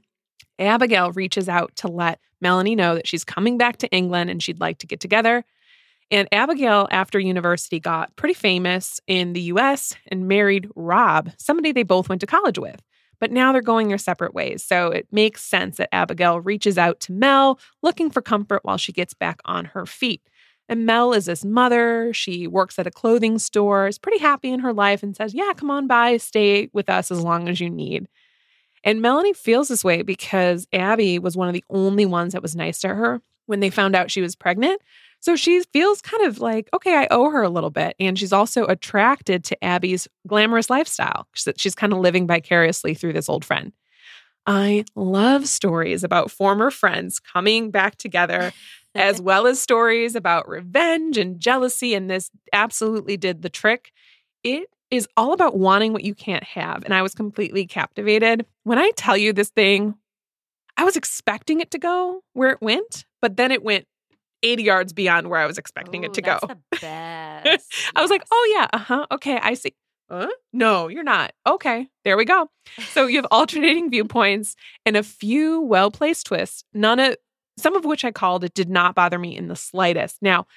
Abigail 0.58 1.12
reaches 1.12 1.50
out 1.50 1.76
to 1.78 1.88
let 1.88 2.20
Melanie 2.42 2.76
know 2.76 2.96
that 2.96 3.08
she's 3.08 3.24
coming 3.24 3.58
back 3.58 3.78
to 3.78 3.90
England 3.90 4.30
and 4.30 4.42
she'd 4.42 4.60
like 4.60 4.78
to 4.80 4.88
get 4.88 5.00
together. 5.00 5.44
And 6.12 6.28
Abigail, 6.32 6.88
after 6.92 7.20
university, 7.20 7.80
got 7.80 8.16
pretty 8.16 8.34
famous 8.34 9.00
in 9.08 9.34
the 9.34 9.42
US 9.42 9.96
and 10.08 10.28
married 10.28 10.70
Rob, 10.76 11.32
somebody 11.38 11.72
they 11.72 11.84
both 11.84 12.10
went 12.10 12.22
to 12.22 12.28
college 12.28 12.58
with. 12.58 12.82
But 13.20 13.32
now 13.32 13.52
they're 13.52 13.62
going 13.62 13.90
their 13.90 13.98
separate 13.98 14.34
ways. 14.34 14.64
So 14.64 14.88
it 14.88 15.08
makes 15.12 15.44
sense 15.44 15.78
that 15.78 15.94
Abigail 15.94 16.40
reaches 16.40 16.78
out 16.78 17.00
to 17.02 17.12
Mel 17.12 17.60
looking 17.84 18.10
for 18.10 18.22
comfort 18.22 18.62
while 18.64 18.78
she 18.78 18.94
gets 18.94 19.14
back 19.14 19.40
on 19.46 19.66
her 19.66 19.86
feet. 19.86 20.22
And 20.70 20.86
Mel 20.86 21.14
is 21.14 21.26
this 21.26 21.44
mother. 21.44 22.14
She 22.14 22.46
works 22.46 22.78
at 22.78 22.88
a 22.88 22.92
clothing 22.92 23.40
store, 23.40 23.88
is 23.88 23.98
pretty 23.98 24.20
happy 24.20 24.52
in 24.52 24.60
her 24.60 24.72
life, 24.72 25.02
and 25.02 25.16
says, 25.16 25.34
Yeah, 25.34 25.52
come 25.58 25.72
on 25.72 25.88
by, 25.88 26.18
stay 26.18 26.70
with 26.72 26.90
us 26.90 27.10
as 27.10 27.22
long 27.22 27.50
as 27.50 27.60
you 27.60 27.70
need. 27.70 28.08
And 28.84 29.02
Melanie 29.02 29.34
feels 29.34 29.68
this 29.68 29.84
way 29.84 30.04
because 30.04 30.68
Abby 30.72 31.20
was 31.20 31.36
one 31.36 31.48
of 31.48 31.54
the 31.54 31.66
only 31.70 32.06
ones 32.06 32.34
that 32.34 32.42
was 32.42 32.56
nice 32.56 32.80
to 32.82 32.90
her 32.90 33.22
when 33.48 33.60
they 33.60 33.70
found 33.70 33.96
out 33.96 34.12
she 34.12 34.22
was 34.22 34.36
pregnant. 34.36 34.80
So 35.22 35.36
she 35.36 35.62
feels 35.74 36.02
kind 36.02 36.26
of 36.26 36.40
like, 36.40 36.70
okay, 36.74 36.96
I 36.96 37.08
owe 37.12 37.30
her 37.30 37.42
a 37.42 37.50
little 37.50 37.72
bit. 37.72 37.96
And 38.00 38.18
she's 38.18 38.32
also 38.32 38.66
attracted 38.66 39.44
to 39.46 39.64
Abby's 39.64 40.08
glamorous 40.28 40.70
lifestyle. 40.70 41.28
She's 41.34 41.76
kind 41.76 41.92
of 41.92 42.00
living 42.00 42.26
vicariously 42.26 42.94
through 42.94 43.14
this 43.14 43.28
old 43.28 43.44
friend. 43.44 43.74
I 44.46 44.86
love 44.96 45.48
stories 45.48 46.04
about 46.04 46.32
former 46.32 46.72
friends 46.72 47.20
coming 47.20 47.70
back 47.70 47.98
together, 47.98 48.54
as 48.96 49.22
well 49.22 49.48
as 49.48 49.60
stories 49.60 50.16
about 50.16 50.48
revenge 50.48 51.18
and 51.18 51.40
jealousy. 51.40 51.94
And 51.94 52.10
this 52.10 52.32
absolutely 52.54 53.18
did 53.18 53.42
the 53.42 53.50
trick. 53.50 53.92
It 54.44 54.70
is 54.92 55.08
all 55.16 55.34
about 55.34 55.58
wanting 55.58 55.94
what 55.94 56.04
you 56.04 56.16
can't 56.16 56.44
have. 56.44 56.84
And 56.84 56.94
I 56.94 57.02
was 57.02 57.14
completely 57.14 57.66
captivated. 57.68 58.46
When 58.64 58.80
I 58.80 58.92
tell 58.96 59.18
you 59.18 59.34
this 59.34 59.50
thing, 59.50 59.96
I 60.78 60.84
was 60.84 60.96
expecting 60.96 61.60
it 61.60 61.72
to 61.72 61.78
go 61.78 62.24
where 62.34 62.52
it 62.52 62.62
went, 62.62 63.06
but 63.22 63.38
then 63.38 63.52
it 63.52 63.64
went 63.64 63.86
80 64.44 64.64
yards 64.64 64.94
beyond 64.94 65.30
where 65.30 65.40
I 65.40 65.46
was 65.46 65.58
expecting 65.58 66.04
it 66.04 66.12
Ooh, 66.12 66.14
to 66.14 66.22
go. 66.22 66.40
that's 66.42 66.54
the 66.72 66.78
best. 66.82 67.74
I 67.96 68.02
was 68.02 68.10
like, 68.10 68.24
oh, 68.32 68.56
yeah, 68.58 68.68
uh 68.72 68.78
huh. 68.78 69.08
Okay, 69.12 69.38
I 69.38 69.54
see. 69.56 69.76
Huh? 70.10 70.30
No, 70.54 70.88
you're 70.88 71.04
not. 71.04 71.34
Okay, 71.46 71.88
there 72.04 72.18
we 72.18 72.26
go. 72.26 72.50
So 72.94 73.06
you 73.06 73.18
have 73.18 73.28
alternating 73.32 73.92
viewpoints 73.92 74.56
and 74.86 74.98
a 74.98 75.04
few 75.04 75.62
well 75.62 75.92
placed 75.92 76.28
twists, 76.28 76.64
none 76.74 77.00
of 77.00 77.18
some 77.60 77.76
of 77.76 77.86
which 77.86 78.06
I 78.06 78.12
called 78.12 78.44
it 78.44 78.54
did 78.54 78.70
not 78.70 78.96
bother 78.96 79.20
me 79.20 79.36
in 79.36 79.48
the 79.48 79.56
slightest. 79.56 80.18
Now, 80.22 80.48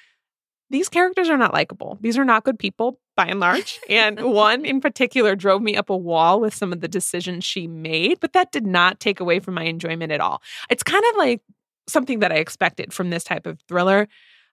these 0.69 0.89
characters 0.89 1.29
are 1.29 1.37
not 1.37 1.53
likable. 1.53 1.97
These 2.01 2.17
are 2.17 2.25
not 2.25 2.43
good 2.43 2.57
people 2.57 2.99
by 3.15 3.25
and 3.27 3.39
large. 3.39 3.79
And 3.89 4.19
one 4.33 4.65
in 4.65 4.81
particular 4.81 5.35
drove 5.35 5.61
me 5.61 5.75
up 5.75 5.89
a 5.89 5.97
wall 5.97 6.39
with 6.39 6.53
some 6.53 6.73
of 6.73 6.81
the 6.81 6.87
decisions 6.87 7.43
she 7.43 7.67
made, 7.67 8.19
but 8.19 8.33
that 8.33 8.51
did 8.51 8.65
not 8.65 8.99
take 8.99 9.19
away 9.19 9.39
from 9.39 9.53
my 9.53 9.63
enjoyment 9.63 10.11
at 10.11 10.21
all. 10.21 10.41
It's 10.69 10.83
kind 10.83 11.03
of 11.11 11.17
like 11.17 11.41
something 11.87 12.19
that 12.19 12.31
I 12.31 12.37
expected 12.37 12.93
from 12.93 13.09
this 13.09 13.23
type 13.23 13.45
of 13.45 13.59
thriller. 13.67 14.07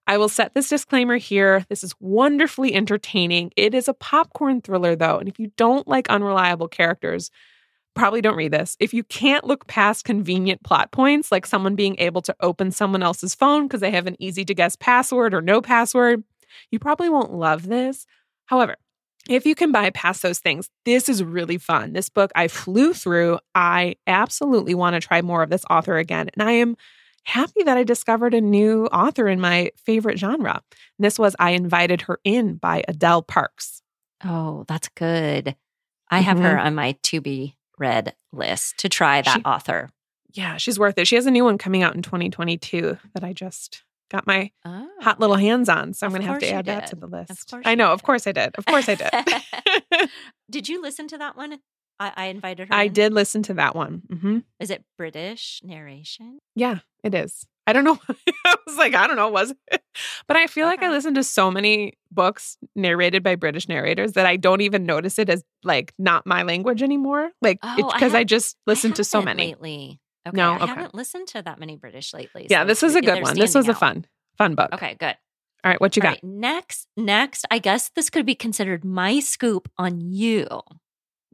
I 0.06 0.18
will 0.18 0.28
set 0.28 0.54
this 0.54 0.68
disclaimer 0.68 1.16
here. 1.16 1.64
This 1.68 1.84
is 1.84 1.94
wonderfully 2.00 2.74
entertaining. 2.74 3.52
It 3.56 3.74
is 3.74 3.86
a 3.86 3.94
popcorn 3.94 4.60
thriller, 4.60 4.96
though. 4.96 5.18
And 5.18 5.28
if 5.28 5.38
you 5.38 5.52
don't 5.56 5.86
like 5.86 6.10
unreliable 6.10 6.68
characters, 6.68 7.30
probably 7.94 8.20
don't 8.20 8.36
read 8.36 8.52
this. 8.52 8.76
If 8.80 8.94
you 8.94 9.02
can't 9.04 9.44
look 9.44 9.66
past 9.66 10.04
convenient 10.04 10.62
plot 10.62 10.92
points, 10.92 11.30
like 11.32 11.46
someone 11.46 11.74
being 11.74 11.96
able 11.98 12.22
to 12.22 12.34
open 12.40 12.70
someone 12.70 13.02
else's 13.02 13.34
phone 13.34 13.66
because 13.66 13.80
they 13.80 13.90
have 13.90 14.06
an 14.06 14.16
easy 14.18 14.44
to 14.44 14.54
guess 14.54 14.76
password 14.76 15.34
or 15.34 15.40
no 15.42 15.60
password, 15.60 16.22
you 16.70 16.78
probably 16.78 17.08
won't 17.08 17.32
love 17.32 17.66
this. 17.66 18.06
However, 18.46 18.76
if 19.28 19.44
you 19.44 19.54
can 19.54 19.70
bypass 19.70 20.20
those 20.20 20.38
things, 20.38 20.70
this 20.84 21.08
is 21.08 21.22
really 21.22 21.58
fun. 21.58 21.92
This 21.92 22.08
book 22.08 22.30
I 22.34 22.48
flew 22.48 22.94
through. 22.94 23.38
I 23.54 23.96
absolutely 24.06 24.74
want 24.74 24.94
to 24.94 25.00
try 25.06 25.20
more 25.20 25.42
of 25.42 25.50
this 25.50 25.64
author 25.68 25.96
again. 25.98 26.30
And 26.34 26.42
I 26.48 26.52
am 26.52 26.76
happy 27.24 27.62
that 27.64 27.76
I 27.76 27.84
discovered 27.84 28.32
a 28.34 28.40
new 28.40 28.86
author 28.86 29.28
in 29.28 29.40
my 29.40 29.72
favorite 29.76 30.18
genre. 30.18 30.62
And 30.98 31.04
this 31.04 31.18
was 31.18 31.36
I 31.38 31.50
Invited 31.50 32.02
Her 32.02 32.18
In 32.24 32.54
by 32.54 32.82
Adele 32.88 33.22
Parks. 33.22 33.82
Oh, 34.24 34.64
that's 34.66 34.88
good. 34.88 35.54
I 36.10 36.20
have 36.20 36.38
her 36.38 36.56
Mhm. 36.56 36.64
on 36.64 36.74
my 36.74 36.96
to 37.04 37.20
be 37.20 37.56
read 37.80 38.14
list 38.32 38.78
to 38.78 38.88
try 38.88 39.22
that 39.22 39.34
She- 39.38 39.42
author. 39.44 39.88
Yeah, 40.32 40.58
she's 40.58 40.78
worth 40.78 40.96
it. 40.98 41.08
She 41.08 41.16
has 41.16 41.26
a 41.26 41.30
new 41.32 41.42
one 41.44 41.58
coming 41.58 41.82
out 41.82 41.96
in 41.96 42.02
2022 42.02 42.96
that 43.14 43.24
I 43.24 43.32
just 43.32 43.82
got 44.10 44.26
my 44.28 44.52
Oh. 44.64 44.88
hot 45.00 45.18
little 45.18 45.34
hands 45.36 45.68
on. 45.68 45.92
So 45.94 46.06
I'm 46.06 46.12
going 46.12 46.22
to 46.22 46.28
have 46.28 46.38
to 46.40 46.50
add 46.50 46.66
that 46.66 46.86
to 46.88 46.96
the 46.96 47.08
list. 47.08 47.52
I 47.64 47.74
know. 47.74 47.92
Of 47.92 48.04
course 48.04 48.28
I 48.28 48.32
did. 48.32 48.54
Of 48.56 48.64
course 48.66 48.88
I 48.88 48.94
did. 48.94 50.08
did 50.50 50.68
you 50.68 50.80
listen 50.82 51.08
to 51.08 51.18
that 51.18 51.36
one? 51.36 51.58
I, 51.98 52.12
I 52.16 52.24
invited 52.26 52.68
her. 52.68 52.74
I 52.74 52.84
in. 52.84 52.92
did 52.92 53.12
listen 53.12 53.42
to 53.44 53.54
that 53.54 53.74
one. 53.74 54.02
hmm 54.08 54.38
Is 54.60 54.70
it 54.70 54.84
British 54.96 55.60
narration? 55.64 56.38
Yeah, 56.54 56.78
it 57.02 57.14
is. 57.14 57.46
I 57.70 57.72
don't 57.72 57.84
know. 57.84 57.98
I 58.44 58.56
was 58.66 58.76
like, 58.76 58.94
I 58.94 59.06
don't 59.06 59.14
know, 59.14 59.28
was 59.28 59.52
it? 59.52 59.82
But 60.26 60.36
I 60.36 60.48
feel 60.48 60.66
like 60.66 60.82
I 60.82 60.86
Okay. 60.86 60.94
listen 60.94 61.14
to 61.14 61.22
so 61.22 61.52
many 61.52 61.92
books 62.10 62.58
narrated 62.74 63.22
by 63.22 63.36
British 63.36 63.68
narrators 63.68 64.12
that 64.14 64.26
I 64.26 64.36
don't 64.36 64.60
even 64.60 64.84
notice 64.84 65.20
it 65.20 65.28
as 65.28 65.44
like 65.62 65.92
not 65.98 66.26
my 66.26 66.42
language 66.42 66.82
anymore. 66.82 67.30
Like 67.40 67.60
Oh, 67.62 67.74
it's 67.78 67.94
I 67.94 67.96
because 67.96 68.14
I, 68.14 68.24
just 68.24 68.56
I 68.66 68.70
listen 68.72 68.92
to 68.94 69.04
so 69.04 69.22
many. 69.22 69.46
lately. 69.46 70.00
Okay, 70.26 70.36
No? 70.36 70.58
I 70.60 70.66
haven't 70.66 70.94
listened 70.96 71.28
to 71.28 71.42
that 71.42 71.60
many 71.60 71.76
British 71.76 72.12
lately. 72.12 72.48
Yeah, 72.50 72.62
so 72.62 72.66
this 72.66 72.82
was 72.82 72.96
a 72.96 73.00
good 73.02 73.22
one. 73.22 73.38
This 73.38 73.54
was 73.54 73.68
a 73.68 73.74
fun, 73.74 74.04
fun 74.36 74.56
book. 74.56 74.70
Okay, 74.74 74.96
good. 74.98 75.14
All 75.62 75.70
right, 75.70 75.80
what 75.80 75.94
you 75.94 76.02
All 76.02 76.08
got? 76.08 76.14
right, 76.14 76.24
next, 76.24 76.88
next, 76.96 77.46
I 77.52 77.58
guess 77.60 77.90
this 77.94 78.10
could 78.10 78.26
be 78.26 78.34
considered 78.34 78.84
my 78.84 79.20
scoop 79.20 79.70
on 79.78 80.00
you. 80.00 80.46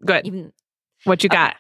Good. 0.05 0.27
Even 0.27 0.53
What 1.05 1.25
you 1.25 1.29
Okay. 1.29 1.37
got? 1.37 1.57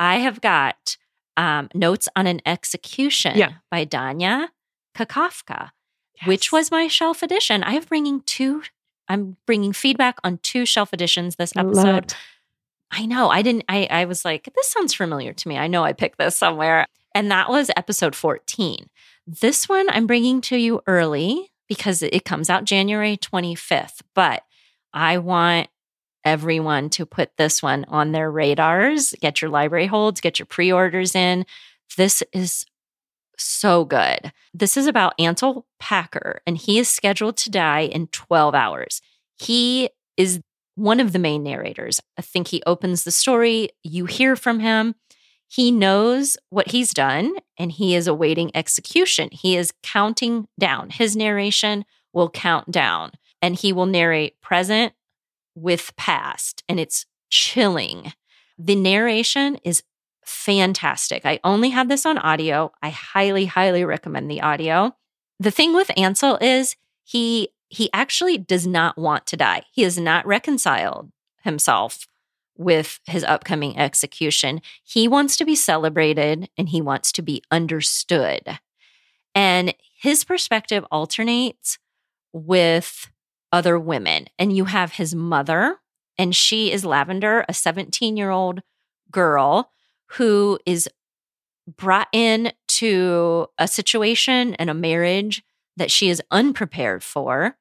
I 0.00 0.16
have 0.18 0.40
got 0.40 0.96
um, 1.38 1.70
notes 1.72 2.08
on 2.14 2.26
an 2.26 2.40
execution 2.44 3.38
Yeah. 3.38 3.52
by 3.70 3.86
Danya 3.86 4.48
Kukafka, 4.94 5.70
which 6.26 6.52
was 6.52 6.70
my 6.70 6.88
shelf 6.88 7.22
edition. 7.22 7.62
I 7.62 7.72
am 7.74 7.84
bringing 7.84 8.20
two. 8.22 8.62
I'm 9.08 9.36
bringing 9.46 9.72
feedback 9.72 10.18
on 10.24 10.38
two 10.38 10.66
shelf 10.66 10.92
editions 10.92 11.36
this 11.36 11.56
episode. 11.56 12.12
I 12.90 13.06
know. 13.06 13.30
I 13.30 13.42
didn't. 13.42 13.64
I 13.68 13.86
I 13.90 14.04
was 14.04 14.24
like, 14.24 14.48
this 14.54 14.68
sounds 14.68 14.92
familiar 14.94 15.32
to 15.32 15.48
me. 15.48 15.56
I 15.56 15.66
know 15.68 15.84
I 15.84 15.92
picked 15.92 16.18
this 16.18 16.36
somewhere, 16.36 16.86
and 17.14 17.30
that 17.30 17.48
was 17.48 17.70
episode 17.76 18.14
14. 18.16 18.88
This 19.26 19.68
one 19.68 19.88
I'm 19.90 20.06
bringing 20.06 20.40
to 20.42 20.56
you 20.56 20.80
early 20.86 21.50
because 21.68 22.02
it 22.02 22.24
comes 22.24 22.48
out 22.50 22.64
January 22.64 23.16
25th. 23.16 24.00
But 24.14 24.42
I 24.92 25.18
want 25.18 25.68
everyone 26.24 26.90
to 26.90 27.06
put 27.06 27.36
this 27.36 27.62
one 27.62 27.84
on 27.88 28.12
their 28.12 28.30
radars. 28.30 29.14
Get 29.20 29.40
your 29.40 29.50
library 29.50 29.86
holds. 29.86 30.20
Get 30.20 30.38
your 30.38 30.46
pre-orders 30.46 31.14
in. 31.14 31.46
This 31.96 32.22
is 32.32 32.66
so 33.36 33.84
good. 33.84 34.32
This 34.52 34.76
is 34.76 34.86
about 34.86 35.14
Ansel 35.18 35.66
Packer, 35.78 36.42
and 36.46 36.56
he 36.56 36.78
is 36.78 36.88
scheduled 36.88 37.36
to 37.38 37.50
die 37.50 37.82
in 37.82 38.08
12 38.08 38.54
hours. 38.54 39.00
He 39.36 39.90
is 40.16 40.40
one 40.74 41.00
of 41.00 41.12
the 41.12 41.18
main 41.18 41.42
narrators. 41.42 42.00
I 42.16 42.22
think 42.22 42.48
he 42.48 42.62
opens 42.66 43.04
the 43.04 43.10
story. 43.10 43.70
You 43.82 44.06
hear 44.06 44.36
from 44.36 44.60
him. 44.60 44.94
He 45.48 45.70
knows 45.72 46.36
what 46.50 46.70
he's 46.70 46.92
done 46.92 47.34
and 47.58 47.72
he 47.72 47.94
is 47.94 48.06
awaiting 48.06 48.50
execution. 48.54 49.30
He 49.32 49.56
is 49.56 49.72
counting 49.82 50.46
down. 50.60 50.90
His 50.90 51.16
narration 51.16 51.84
will 52.12 52.28
count 52.28 52.70
down 52.70 53.12
and 53.40 53.56
he 53.56 53.72
will 53.72 53.86
narrate 53.86 54.40
present 54.40 54.92
with 55.60 55.94
past, 55.96 56.62
and 56.68 56.78
it's 56.78 57.06
chilling. 57.30 58.12
The 58.58 58.74
narration 58.74 59.56
is 59.64 59.82
fantastic. 60.24 61.24
I 61.24 61.40
only 61.44 61.70
have 61.70 61.88
this 61.88 62.06
on 62.06 62.18
audio. 62.18 62.72
I 62.82 62.90
highly, 62.90 63.46
highly 63.46 63.84
recommend 63.84 64.30
the 64.30 64.42
audio. 64.42 64.94
The 65.40 65.50
thing 65.50 65.74
with 65.74 65.90
Ansel 65.96 66.38
is 66.40 66.76
he 67.04 67.48
he 67.70 67.90
actually 67.92 68.38
does 68.38 68.66
not 68.66 68.96
want 68.96 69.26
to 69.26 69.36
die. 69.36 69.62
He 69.72 69.82
has 69.82 69.98
not 69.98 70.26
reconciled 70.26 71.10
himself 71.42 72.06
with 72.56 72.98
his 73.04 73.24
upcoming 73.24 73.78
execution. 73.78 74.62
He 74.82 75.06
wants 75.06 75.36
to 75.36 75.44
be 75.44 75.54
celebrated 75.54 76.48
and 76.56 76.70
he 76.70 76.80
wants 76.80 77.12
to 77.12 77.22
be 77.22 77.42
understood. 77.50 78.58
And 79.34 79.74
his 80.00 80.24
perspective 80.24 80.84
alternates 80.90 81.78
with 82.32 83.10
other 83.52 83.78
women. 83.78 84.26
And 84.38 84.56
you 84.56 84.66
have 84.66 84.92
his 84.92 85.14
mother, 85.14 85.76
and 86.16 86.34
she 86.34 86.72
is 86.72 86.84
Lavender, 86.84 87.44
a 87.48 87.54
17 87.54 88.16
year 88.16 88.30
old 88.30 88.60
girl 89.10 89.70
who 90.12 90.58
is 90.66 90.88
brought 91.76 92.08
in 92.12 92.52
to 92.66 93.46
a 93.58 93.68
situation 93.68 94.54
and 94.54 94.70
a 94.70 94.74
marriage 94.74 95.42
that 95.76 95.90
she 95.90 96.08
is 96.08 96.22
unprepared 96.30 97.02
for. 97.02 97.56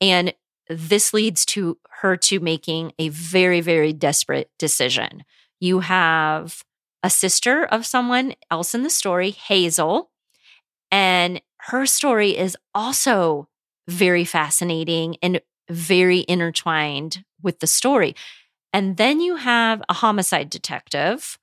And 0.00 0.34
this 0.68 1.14
leads 1.14 1.44
to 1.46 1.78
her 2.00 2.16
to 2.16 2.40
making 2.40 2.92
a 2.98 3.08
very, 3.10 3.60
very 3.60 3.92
desperate 3.92 4.50
decision. 4.58 5.24
You 5.60 5.80
have 5.80 6.64
a 7.02 7.10
sister 7.10 7.64
of 7.64 7.86
someone 7.86 8.34
else 8.50 8.74
in 8.74 8.82
the 8.82 8.90
story, 8.90 9.30
Hazel, 9.30 10.10
and 10.90 11.40
her 11.58 11.86
story 11.86 12.36
is 12.36 12.56
also 12.74 13.48
very 13.88 14.24
fascinating 14.24 15.16
and 15.22 15.40
very 15.68 16.24
intertwined 16.28 17.24
with 17.42 17.60
the 17.60 17.66
story. 17.66 18.14
And 18.72 18.96
then 18.96 19.20
you 19.20 19.36
have 19.36 19.82
a 19.88 19.94
homicide 19.94 20.50
detective, 20.50 21.38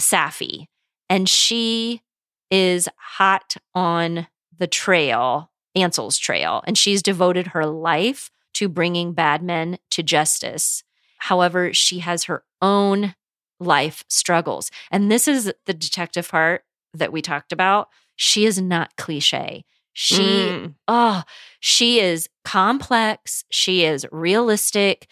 Safi, 0.00 0.66
and 1.08 1.28
she 1.28 2.02
is 2.50 2.88
hot 2.96 3.56
on 3.74 4.26
the 4.58 4.66
trail, 4.66 5.50
Ansel's 5.74 6.18
trail, 6.18 6.62
and 6.66 6.76
she's 6.76 7.02
devoted 7.02 7.48
her 7.48 7.64
life 7.64 8.30
to 8.54 8.68
bringing 8.68 9.12
bad 9.12 9.42
men 9.42 9.78
to 9.90 10.02
justice. 10.02 10.82
However, 11.18 11.72
she 11.72 12.00
has 12.00 12.24
her 12.24 12.44
own 12.60 13.14
life 13.58 14.04
struggles. 14.08 14.70
And 14.90 15.10
this 15.10 15.28
is 15.28 15.52
the 15.66 15.74
detective 15.74 16.28
part 16.28 16.64
that 16.94 17.12
we 17.12 17.22
talked 17.22 17.52
about. 17.52 17.88
She 18.16 18.44
is 18.44 18.60
not 18.60 18.96
cliche. 18.96 19.64
She, 19.92 20.22
mm. 20.22 20.74
oh, 20.88 21.22
she 21.58 22.00
is 22.00 22.28
complex. 22.44 23.44
She 23.50 23.84
is 23.84 24.06
realistic. 24.12 25.08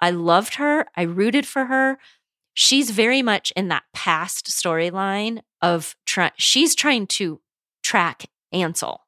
I 0.00 0.10
loved 0.10 0.54
her. 0.54 0.86
I 0.96 1.02
rooted 1.02 1.46
for 1.46 1.66
her. 1.66 1.98
She's 2.54 2.90
very 2.90 3.22
much 3.22 3.52
in 3.56 3.68
that 3.68 3.84
past 3.92 4.46
storyline 4.46 5.40
of 5.60 5.96
try- 6.06 6.32
she's 6.36 6.74
trying 6.74 7.06
to 7.08 7.40
track 7.82 8.26
Ansel 8.52 9.00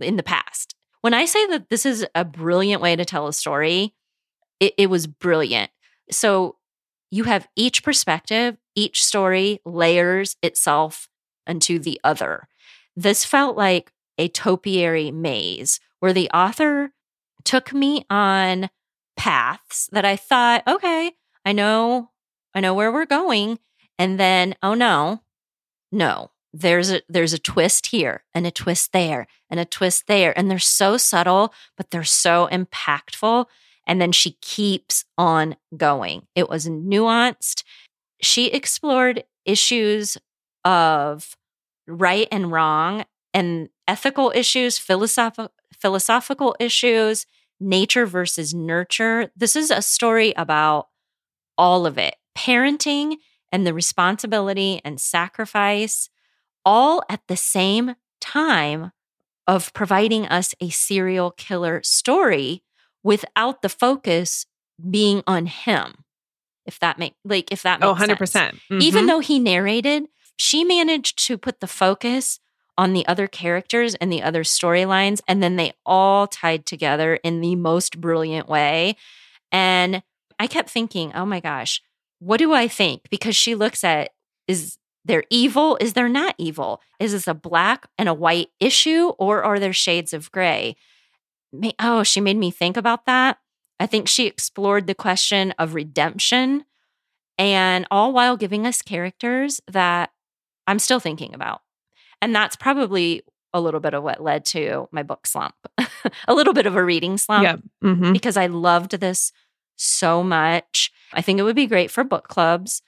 in 0.00 0.16
the 0.16 0.22
past. 0.22 0.74
When 1.00 1.14
I 1.14 1.24
say 1.24 1.46
that 1.48 1.68
this 1.68 1.84
is 1.84 2.06
a 2.14 2.24
brilliant 2.24 2.82
way 2.82 2.96
to 2.96 3.04
tell 3.04 3.26
a 3.26 3.32
story, 3.32 3.94
it, 4.60 4.74
it 4.78 4.90
was 4.90 5.06
brilliant. 5.06 5.70
So 6.10 6.56
you 7.10 7.24
have 7.24 7.48
each 7.56 7.82
perspective, 7.82 8.56
each 8.74 9.04
story 9.04 9.60
layers 9.64 10.36
itself 10.42 11.08
into 11.46 11.78
the 11.78 12.00
other. 12.04 12.48
This 12.96 13.24
felt 13.24 13.56
like 13.56 13.91
a 14.18 14.28
topiary 14.28 15.10
maze 15.10 15.80
where 16.00 16.12
the 16.12 16.30
author 16.30 16.92
took 17.44 17.72
me 17.72 18.04
on 18.10 18.70
paths 19.16 19.88
that 19.92 20.04
I 20.04 20.16
thought, 20.16 20.62
okay, 20.66 21.12
I 21.44 21.52
know, 21.52 22.10
I 22.54 22.60
know 22.60 22.74
where 22.74 22.92
we're 22.92 23.06
going. 23.06 23.58
And 23.98 24.18
then, 24.18 24.54
oh 24.62 24.74
no, 24.74 25.22
no, 25.90 26.30
there's 26.52 26.90
a 26.90 27.02
there's 27.08 27.32
a 27.32 27.38
twist 27.38 27.86
here 27.86 28.24
and 28.34 28.46
a 28.46 28.50
twist 28.50 28.92
there 28.92 29.26
and 29.50 29.58
a 29.60 29.64
twist 29.64 30.06
there. 30.06 30.36
And 30.36 30.50
they're 30.50 30.58
so 30.58 30.96
subtle, 30.96 31.52
but 31.76 31.90
they're 31.90 32.04
so 32.04 32.48
impactful. 32.50 33.46
And 33.86 34.00
then 34.00 34.12
she 34.12 34.32
keeps 34.40 35.04
on 35.18 35.56
going. 35.76 36.26
It 36.34 36.48
was 36.48 36.68
nuanced. 36.68 37.64
She 38.20 38.46
explored 38.46 39.24
issues 39.44 40.16
of 40.64 41.36
right 41.86 42.28
and 42.30 42.52
wrong 42.52 43.04
and 43.34 43.68
ethical 43.86 44.32
issues, 44.34 44.78
philosoph- 44.78 45.50
philosophical 45.78 46.56
issues, 46.60 47.26
nature 47.60 48.06
versus 48.06 48.52
nurture. 48.52 49.30
This 49.36 49.56
is 49.56 49.70
a 49.70 49.82
story 49.82 50.32
about 50.36 50.88
all 51.56 51.86
of 51.86 51.98
it 51.98 52.16
parenting 52.36 53.16
and 53.50 53.66
the 53.66 53.74
responsibility 53.74 54.80
and 54.84 55.00
sacrifice, 55.00 56.08
all 56.64 57.02
at 57.08 57.20
the 57.28 57.36
same 57.36 57.94
time 58.20 58.92
of 59.46 59.72
providing 59.74 60.26
us 60.26 60.54
a 60.60 60.70
serial 60.70 61.30
killer 61.32 61.82
story 61.82 62.62
without 63.02 63.62
the 63.62 63.68
focus 63.68 64.46
being 64.90 65.22
on 65.26 65.46
him. 65.46 66.04
If 66.64 66.78
that 66.78 66.98
make 66.98 67.14
like 67.24 67.50
if 67.50 67.62
that 67.62 67.80
oh, 67.82 67.94
makes 67.94 68.08
oh, 68.08 68.14
100%. 68.14 68.28
Sense. 68.28 68.56
Mm-hmm. 68.56 68.82
Even 68.82 69.06
though 69.06 69.18
he 69.18 69.38
narrated, 69.38 70.04
she 70.36 70.64
managed 70.64 71.24
to 71.26 71.36
put 71.36 71.60
the 71.60 71.66
focus 71.66 72.38
on 72.78 72.92
the 72.92 73.06
other 73.06 73.26
characters 73.26 73.94
and 73.96 74.12
the 74.12 74.22
other 74.22 74.42
storylines. 74.42 75.20
And 75.28 75.42
then 75.42 75.56
they 75.56 75.72
all 75.84 76.26
tied 76.26 76.66
together 76.66 77.16
in 77.16 77.40
the 77.40 77.56
most 77.56 78.00
brilliant 78.00 78.48
way. 78.48 78.96
And 79.50 80.02
I 80.38 80.46
kept 80.46 80.70
thinking, 80.70 81.12
oh 81.14 81.26
my 81.26 81.40
gosh, 81.40 81.82
what 82.18 82.38
do 82.38 82.52
I 82.52 82.68
think? 82.68 83.02
Because 83.10 83.36
she 83.36 83.54
looks 83.54 83.84
at 83.84 84.10
is 84.48 84.78
there 85.04 85.24
evil? 85.30 85.76
Is 85.80 85.94
there 85.94 86.08
not 86.08 86.34
evil? 86.38 86.80
Is 87.00 87.12
this 87.12 87.26
a 87.26 87.34
black 87.34 87.88
and 87.98 88.08
a 88.08 88.14
white 88.14 88.48
issue 88.60 89.12
or 89.18 89.42
are 89.42 89.58
there 89.58 89.72
shades 89.72 90.12
of 90.12 90.30
gray? 90.30 90.76
Oh, 91.78 92.02
she 92.02 92.20
made 92.20 92.36
me 92.36 92.50
think 92.50 92.76
about 92.76 93.06
that. 93.06 93.38
I 93.78 93.86
think 93.86 94.08
she 94.08 94.26
explored 94.26 94.86
the 94.86 94.94
question 94.94 95.52
of 95.58 95.74
redemption 95.74 96.64
and 97.36 97.86
all 97.90 98.12
while 98.12 98.36
giving 98.36 98.66
us 98.66 98.82
characters 98.82 99.60
that 99.70 100.10
I'm 100.66 100.78
still 100.78 101.00
thinking 101.00 101.34
about. 101.34 101.62
And 102.22 102.34
that's 102.34 102.56
probably 102.56 103.22
a 103.52 103.60
little 103.60 103.80
bit 103.80 103.92
of 103.92 104.02
what 104.02 104.22
led 104.22 104.46
to 104.46 104.88
my 104.92 105.02
book 105.02 105.26
slump, 105.26 105.54
a 106.28 106.34
little 106.34 106.54
bit 106.54 106.66
of 106.66 106.76
a 106.76 106.84
reading 106.84 107.18
slump 107.18 107.44
yeah. 107.44 107.56
mm-hmm. 107.84 108.12
because 108.12 108.38
I 108.38 108.46
loved 108.46 108.92
this 108.92 109.32
so 109.76 110.22
much. 110.22 110.90
I 111.12 111.20
think 111.20 111.38
it 111.38 111.42
would 111.42 111.56
be 111.56 111.66
great 111.66 111.90
for 111.90 112.04
book 112.04 112.28
clubs. 112.28 112.80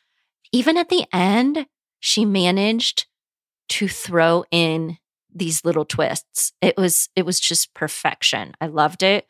Even 0.53 0.79
at 0.79 0.89
the 0.89 1.05
end, 1.13 1.67
she 2.01 2.25
managed 2.25 3.07
to 3.71 3.89
throw 3.89 4.45
in 4.51 4.99
these 5.35 5.65
little 5.65 5.85
twists. 5.85 6.53
It 6.63 6.77
was 6.77 7.09
it 7.17 7.27
was 7.27 7.41
just 7.41 7.75
perfection. 7.75 8.55
I 8.61 8.69
loved 8.69 9.03
it. 9.03 9.27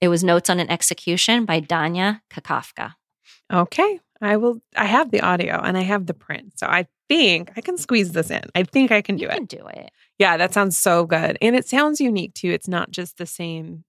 It 0.00 0.08
was 0.08 0.24
Notes 0.24 0.50
on 0.50 0.58
an 0.58 0.70
Execution 0.70 1.44
by 1.44 1.60
Danya 1.60 2.22
Kukafka. 2.30 2.94
Okay. 3.52 4.00
I 4.20 4.36
will 4.36 4.62
I 4.76 4.86
have 4.86 5.10
the 5.10 5.20
audio 5.20 5.60
and 5.60 5.76
I 5.76 5.82
have 5.82 6.06
the 6.06 6.14
print. 6.14 6.58
So 6.58 6.66
I 6.66 6.86
think 7.16 7.52
I 7.56 7.60
can 7.60 7.76
squeeze 7.76 8.12
this 8.12 8.30
in. 8.30 8.42
I 8.54 8.64
think 8.64 8.90
I 8.90 9.02
can 9.02 9.16
do 9.16 9.24
you 9.24 9.28
it. 9.28 9.34
Can 9.34 9.44
do 9.44 9.66
it. 9.68 9.90
Yeah, 10.18 10.36
that 10.36 10.54
sounds 10.54 10.78
so 10.78 11.04
good. 11.04 11.38
And 11.40 11.56
it 11.56 11.66
sounds 11.66 12.00
unique 12.00 12.34
too. 12.34 12.50
It's 12.50 12.68
not 12.68 12.90
just 12.90 13.18
the 13.18 13.26
same 13.26 13.84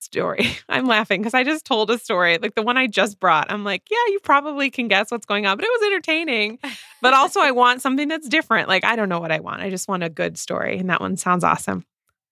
story. 0.00 0.48
I'm 0.68 0.86
laughing 0.86 1.20
because 1.20 1.34
I 1.34 1.44
just 1.44 1.64
told 1.64 1.90
a 1.90 1.98
story, 1.98 2.38
like 2.38 2.54
the 2.54 2.62
one 2.62 2.76
I 2.76 2.86
just 2.86 3.18
brought. 3.18 3.50
I'm 3.50 3.64
like, 3.64 3.82
yeah, 3.90 3.96
you 4.08 4.20
probably 4.22 4.70
can 4.70 4.88
guess 4.88 5.10
what's 5.10 5.26
going 5.26 5.46
on, 5.46 5.56
but 5.56 5.64
it 5.64 5.70
was 5.70 5.86
entertaining. 5.86 6.58
But 7.02 7.14
also, 7.14 7.40
I 7.40 7.50
want 7.50 7.82
something 7.82 8.08
that's 8.08 8.28
different. 8.28 8.68
Like, 8.68 8.84
I 8.84 8.96
don't 8.96 9.08
know 9.08 9.20
what 9.20 9.32
I 9.32 9.40
want. 9.40 9.62
I 9.62 9.70
just 9.70 9.88
want 9.88 10.02
a 10.02 10.10
good 10.10 10.38
story. 10.38 10.78
And 10.78 10.90
that 10.90 11.00
one 11.00 11.16
sounds 11.16 11.44
awesome. 11.44 11.84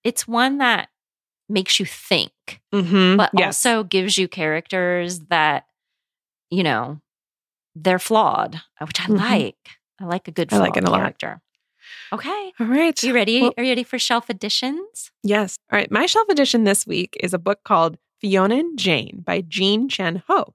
It's 0.02 0.28
one 0.28 0.58
that 0.58 0.88
makes 1.48 1.78
you 1.78 1.86
think, 1.86 2.32
mm-hmm. 2.72 3.16
but 3.16 3.30
yes. 3.34 3.64
also 3.64 3.84
gives 3.84 4.16
you 4.16 4.28
characters 4.28 5.20
that, 5.30 5.66
you 6.50 6.62
know, 6.62 7.00
they're 7.74 7.98
flawed, 7.98 8.60
which 8.80 9.00
I 9.00 9.04
mm-hmm. 9.04 9.16
like. 9.16 9.56
I 10.00 10.04
like 10.04 10.28
a 10.28 10.30
good 10.30 10.52
I 10.52 10.58
like 10.58 10.76
it 10.76 10.84
a 10.84 10.90
character. 10.90 11.28
Lot. 11.28 11.40
Okay. 12.20 12.52
All 12.58 12.66
right. 12.66 13.00
You 13.02 13.14
ready? 13.14 13.42
Well, 13.42 13.54
Are 13.56 13.62
you 13.62 13.70
ready 13.70 13.82
for 13.82 13.98
shelf 13.98 14.30
editions? 14.30 15.10
Yes. 15.22 15.58
All 15.70 15.78
right. 15.78 15.90
My 15.90 16.06
shelf 16.06 16.28
edition 16.28 16.64
this 16.64 16.86
week 16.86 17.16
is 17.20 17.34
a 17.34 17.38
book 17.38 17.60
called 17.64 17.98
Fiona 18.20 18.56
and 18.56 18.78
Jane 18.78 19.22
by 19.24 19.42
Jean 19.42 19.88
Chen 19.88 20.22
Ho. 20.28 20.54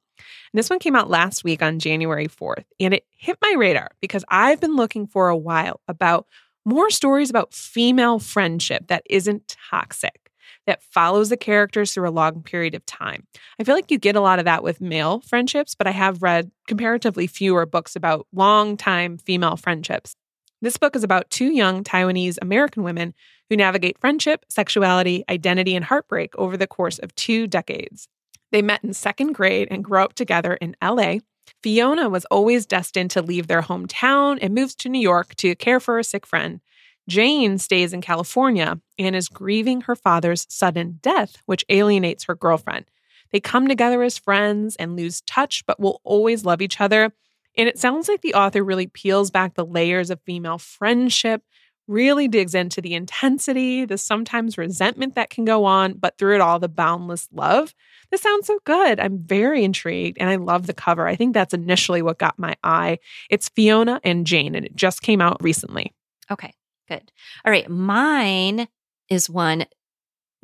And 0.52 0.58
this 0.58 0.70
one 0.70 0.80
came 0.80 0.96
out 0.96 1.10
last 1.10 1.44
week 1.44 1.62
on 1.62 1.80
January 1.80 2.28
4th, 2.28 2.66
and 2.80 2.94
it 2.94 3.06
hit 3.12 3.38
my 3.42 3.54
radar 3.58 3.92
because 4.02 4.26
I've 4.30 4.60
been 4.60 4.76
looking 4.76 5.06
for 5.06 5.30
a 5.30 5.38
while 5.38 5.80
about 5.88 6.26
more 6.66 6.90
stories 6.90 7.30
about 7.30 7.54
female 7.54 8.20
friendship 8.20 8.88
that 8.88 9.04
isn't 9.10 9.56
toxic, 9.70 10.29
that 10.70 10.84
follows 10.84 11.30
the 11.30 11.38
characters 11.38 11.92
through 11.92 12.08
a 12.08 12.12
long 12.12 12.44
period 12.44 12.76
of 12.76 12.86
time. 12.86 13.26
I 13.60 13.64
feel 13.64 13.74
like 13.74 13.90
you 13.90 13.98
get 13.98 14.16
a 14.16 14.22
lot 14.22 14.38
of 14.38 14.46
that 14.46 14.62
with 14.62 14.80
male 14.80 15.20
friendships, 15.22 15.74
but 15.74 15.88
I 15.88 15.92
have 15.92 16.22
read 16.22 16.52
comparatively 16.68 17.26
fewer 17.26 17.66
books 17.66 17.96
about 17.96 18.28
long 18.32 18.78
time 18.78 19.18
female 19.18 19.58
friendships. 19.58 20.16
This 20.62 20.78
book 20.78 20.96
is 20.96 21.04
about 21.04 21.32
two 21.32 21.52
young 21.52 21.84
Taiwanese 21.84 22.38
American 22.40 22.84
women 22.84 23.16
who 23.50 23.56
navigate 23.56 23.98
friendship, 23.98 24.46
sexuality, 24.48 25.24
identity, 25.28 25.76
and 25.76 25.84
heartbreak 25.84 26.36
over 26.38 26.56
the 26.56 26.68
course 26.68 27.00
of 27.00 27.16
two 27.16 27.48
decades. 27.48 28.08
They 28.52 28.62
met 28.62 28.84
in 28.84 28.94
second 28.94 29.34
grade 29.34 29.70
and 29.72 29.84
grew 29.84 30.04
up 30.04 30.14
together 30.14 30.54
in 30.54 30.76
LA. 30.84 31.18
Fiona 31.64 32.10
was 32.10 32.26
always 32.26 32.68
destined 32.68 33.10
to 33.12 33.24
leave 33.24 33.48
their 33.48 33.64
hometown 33.64 34.38
and 34.40 34.54
moves 34.54 34.76
to 34.76 34.90
New 34.90 35.02
York 35.02 35.34
to 35.38 35.56
care 35.56 35.80
for 35.80 35.98
a 35.98 36.04
sick 36.04 36.28
friend. 36.28 36.62
Jane 37.10 37.58
stays 37.58 37.92
in 37.92 38.02
California 38.02 38.80
and 38.98 39.16
is 39.16 39.28
grieving 39.28 39.82
her 39.82 39.96
father's 39.96 40.46
sudden 40.48 41.00
death, 41.02 41.42
which 41.46 41.66
alienates 41.70 42.26
her 42.26 42.36
girlfriend. 42.36 42.86
They 43.32 43.40
come 43.40 43.68
together 43.68 44.02
as 44.04 44.18
friends 44.18 44.76
and 44.76 44.96
lose 44.96 45.22
touch, 45.22 45.66
but 45.66 45.80
will 45.80 46.02
always 46.04 46.46
love 46.46 46.62
each 46.62 46.80
other. 46.80 47.12
And 47.58 47.68
it 47.68 47.80
sounds 47.80 48.08
like 48.08 48.22
the 48.22 48.36
author 48.36 48.64
really 48.64 48.88
peels 48.88 49.32
back 49.32 49.56
the 49.56 49.66
layers 49.66 50.10
of 50.10 50.22
female 50.22 50.60
friendship, 50.60 51.42
really 51.88 52.28
digs 52.28 52.54
into 52.54 52.80
the 52.80 52.94
intensity, 52.94 53.86
the 53.86 53.98
sometimes 53.98 54.58
resentment 54.58 55.16
that 55.16 55.32
can 55.32 55.46
go 55.46 55.66
on, 55.66 55.94
but 55.94 56.18
through 56.18 56.36
it 56.36 56.42
all, 56.42 56.60
the 56.60 56.70
boundless 56.70 57.28
love. 57.32 57.74
This 58.12 58.22
sounds 58.22 58.46
so 58.46 58.60
good. 58.64 59.00
I'm 59.00 59.18
very 59.18 59.64
intrigued 59.64 60.20
and 60.20 60.30
I 60.30 60.36
love 60.36 60.68
the 60.68 60.74
cover. 60.74 61.08
I 61.08 61.16
think 61.16 61.34
that's 61.34 61.54
initially 61.54 62.04
what 62.04 62.20
got 62.20 62.38
my 62.38 62.56
eye. 62.64 63.00
It's 63.32 63.50
Fiona 63.50 64.00
and 64.04 64.28
Jane, 64.28 64.54
and 64.54 64.66
it 64.66 64.76
just 64.76 65.02
came 65.02 65.22
out 65.22 65.42
recently. 65.44 65.94
Okay, 66.32 66.54
good. 66.90 67.12
All 67.46 67.52
right, 67.52 67.70
mine 67.70 68.68
is 69.10 69.30
one 69.30 69.66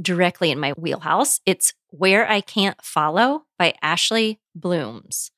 directly 0.02 0.52
in 0.52 0.60
my 0.60 0.72
wheelhouse. 0.74 1.42
It's 1.46 1.74
Where 1.90 2.30
I 2.30 2.42
Can't 2.42 2.82
Follow 2.82 3.46
by 3.58 3.74
Ashley 3.82 4.40
Blooms. 4.54 5.32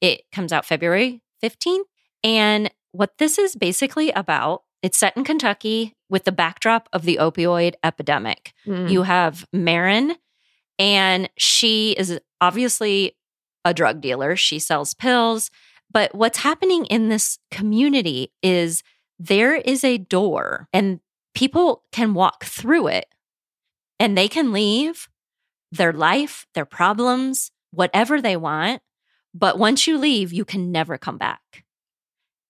It 0.00 0.22
comes 0.32 0.52
out 0.52 0.64
February 0.64 1.22
15th. 1.42 1.84
And 2.22 2.70
what 2.92 3.18
this 3.18 3.38
is 3.38 3.56
basically 3.56 4.10
about, 4.12 4.62
it's 4.82 4.98
set 4.98 5.16
in 5.16 5.24
Kentucky 5.24 5.94
with 6.08 6.24
the 6.24 6.32
backdrop 6.32 6.88
of 6.92 7.02
the 7.02 7.18
opioid 7.20 7.74
epidemic. 7.82 8.52
Mm. 8.66 8.90
You 8.90 9.02
have 9.02 9.46
Marin, 9.52 10.16
and 10.78 11.28
she 11.36 11.92
is 11.92 12.18
obviously 12.40 13.16
a 13.64 13.74
drug 13.74 14.00
dealer. 14.00 14.36
She 14.36 14.58
sells 14.58 14.94
pills. 14.94 15.50
But 15.90 16.14
what's 16.14 16.38
happening 16.38 16.86
in 16.86 17.08
this 17.08 17.38
community 17.50 18.32
is 18.42 18.82
there 19.18 19.54
is 19.54 19.84
a 19.84 19.98
door, 19.98 20.68
and 20.72 21.00
people 21.34 21.82
can 21.92 22.14
walk 22.14 22.44
through 22.44 22.88
it 22.88 23.06
and 23.98 24.16
they 24.16 24.28
can 24.28 24.52
leave 24.52 25.08
their 25.72 25.92
life, 25.92 26.46
their 26.54 26.64
problems, 26.64 27.50
whatever 27.70 28.20
they 28.20 28.36
want. 28.36 28.82
But 29.34 29.58
once 29.58 29.86
you 29.86 29.98
leave, 29.98 30.32
you 30.32 30.44
can 30.44 30.70
never 30.70 30.96
come 30.96 31.18
back. 31.18 31.64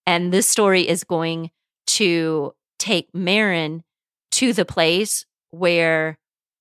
And 0.06 0.32
this 0.32 0.46
story 0.46 0.86
is 0.86 1.04
going 1.04 1.50
to 1.86 2.54
take 2.78 3.08
Marin 3.14 3.82
to 4.32 4.52
the 4.52 4.64
place 4.64 5.24
where 5.50 6.18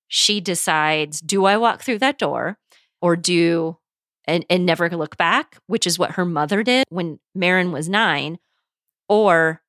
she 0.08 0.40
decides 0.40 1.20
do 1.20 1.44
I 1.44 1.56
walk 1.56 1.82
through 1.82 1.98
that 1.98 2.18
door 2.18 2.56
or 3.02 3.16
do 3.16 3.78
and, 4.26 4.46
and 4.48 4.64
never 4.64 4.88
look 4.88 5.16
back, 5.16 5.58
which 5.66 5.86
is 5.86 5.98
what 5.98 6.12
her 6.12 6.24
mother 6.24 6.62
did 6.62 6.84
when 6.88 7.18
Marin 7.34 7.72
was 7.72 7.88
nine, 7.88 8.38
or 9.08 9.60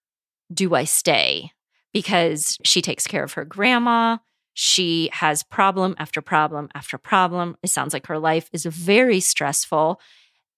do 0.55 0.73
I 0.73 0.85
stay? 0.85 1.51
Because 1.93 2.57
she 2.63 2.81
takes 2.81 3.05
care 3.05 3.23
of 3.23 3.33
her 3.33 3.45
grandma. 3.45 4.17
She 4.53 5.09
has 5.13 5.43
problem 5.43 5.95
after 5.99 6.21
problem 6.21 6.69
after 6.73 6.97
problem. 6.97 7.57
It 7.61 7.69
sounds 7.69 7.93
like 7.93 8.07
her 8.07 8.17
life 8.17 8.49
is 8.53 8.65
very 8.65 9.19
stressful. 9.19 9.99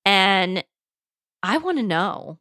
And 0.05 0.63
I 1.43 1.57
want 1.57 1.77
to 1.77 1.83
know. 1.83 2.39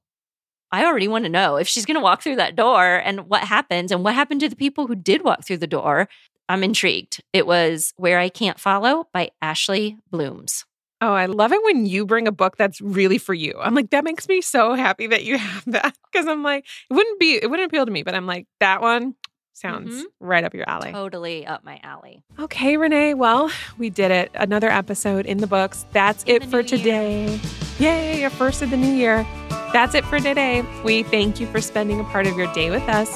I 0.73 0.85
already 0.85 1.09
want 1.09 1.25
to 1.25 1.31
know 1.31 1.57
if 1.57 1.69
she's 1.69 1.87
going 1.87 1.97
to 1.97 2.03
walk 2.03 2.23
through 2.23 2.37
that 2.37 2.57
door 2.57 2.97
and 2.97 3.29
what 3.29 3.45
happens 3.45 3.91
and 3.91 4.05
what 4.05 4.15
happened 4.15 4.41
to 4.41 4.49
the 4.49 4.57
people 4.57 4.87
who 4.87 4.95
did 4.95 5.25
walk 5.25 5.45
through 5.45 5.59
the 5.59 5.67
door. 5.67 6.09
I'm 6.49 6.63
intrigued. 6.63 7.23
It 7.33 7.47
was 7.47 7.93
Where 7.97 8.19
I 8.19 8.29
Can't 8.29 8.61
Follow 8.61 9.09
by 9.13 9.31
Ashley 9.41 9.97
Blooms. 10.11 10.65
Oh, 11.01 11.13
I 11.13 11.27
love 11.27 11.53
it 11.53 11.63
when 11.63 11.85
you 11.87 12.07
bring 12.07 12.27
a 12.27 12.33
book 12.33 12.57
that's 12.57 12.81
really 12.81 13.19
for 13.19 13.35
you. 13.35 13.55
I'm 13.61 13.75
like, 13.75 13.91
that 13.91 14.03
makes 14.05 14.27
me 14.29 14.41
so 14.41 14.75
happy 14.75 15.07
that 15.09 15.25
you 15.25 15.37
have 15.39 15.65
that. 15.67 15.95
Because 16.11 16.27
I'm 16.27 16.43
like, 16.43 16.65
it 16.91 16.95
wouldn't 16.95 17.21
be, 17.21 17.35
it 17.43 17.51
wouldn't 17.51 17.71
appeal 17.71 17.85
to 17.85 17.93
me, 17.93 18.03
but 18.03 18.15
I'm 18.15 18.27
like, 18.27 18.47
that 18.61 18.81
one 18.81 19.15
sounds 19.53 19.95
Mhm. 19.95 20.05
right 20.21 20.45
up 20.45 20.55
your 20.55 20.69
alley. 20.69 20.93
Totally 20.93 21.47
up 21.47 21.65
my 21.65 21.81
alley. 21.83 22.23
Okay, 22.39 22.77
Renee. 22.77 23.15
Well, 23.15 23.51
we 23.79 23.89
did 23.91 24.11
it. 24.11 24.31
Another 24.35 24.69
episode 24.71 25.25
in 25.27 25.39
the 25.39 25.47
books. 25.47 25.85
That's 25.93 26.25
In 26.25 26.37
it 26.37 26.45
for 26.47 26.63
today. 26.63 27.41
Yay, 27.79 28.21
your 28.21 28.31
first 28.31 28.63
of 28.63 28.71
the 28.71 28.77
new 28.77 28.93
year. 28.93 29.27
That's 29.73 29.95
it 29.95 30.05
for 30.07 30.19
today. 30.19 30.63
We 30.85 31.03
thank 31.03 31.41
you 31.41 31.47
for 31.49 31.61
spending 31.61 32.01
a 32.01 32.05
part 32.05 32.27
of 32.27 32.37
your 32.37 32.53
day 32.55 32.71
with 32.71 32.83
us. 32.89 33.11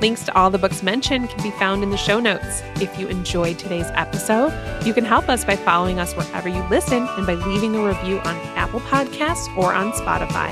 Links 0.00 0.24
to 0.24 0.36
all 0.36 0.50
the 0.50 0.58
books 0.58 0.82
mentioned 0.82 1.30
can 1.30 1.42
be 1.42 1.50
found 1.52 1.82
in 1.82 1.90
the 1.90 1.96
show 1.96 2.20
notes. 2.20 2.62
If 2.80 2.98
you 2.98 3.08
enjoyed 3.08 3.58
today's 3.58 3.86
episode, 3.94 4.52
you 4.84 4.92
can 4.92 5.04
help 5.04 5.28
us 5.28 5.44
by 5.44 5.56
following 5.56 5.98
us 5.98 6.14
wherever 6.14 6.48
you 6.48 6.62
listen 6.68 7.06
and 7.16 7.26
by 7.26 7.34
leaving 7.34 7.74
a 7.74 7.86
review 7.86 8.18
on 8.20 8.36
Apple 8.56 8.80
Podcasts 8.80 9.54
or 9.56 9.72
on 9.72 9.92
Spotify. 9.92 10.50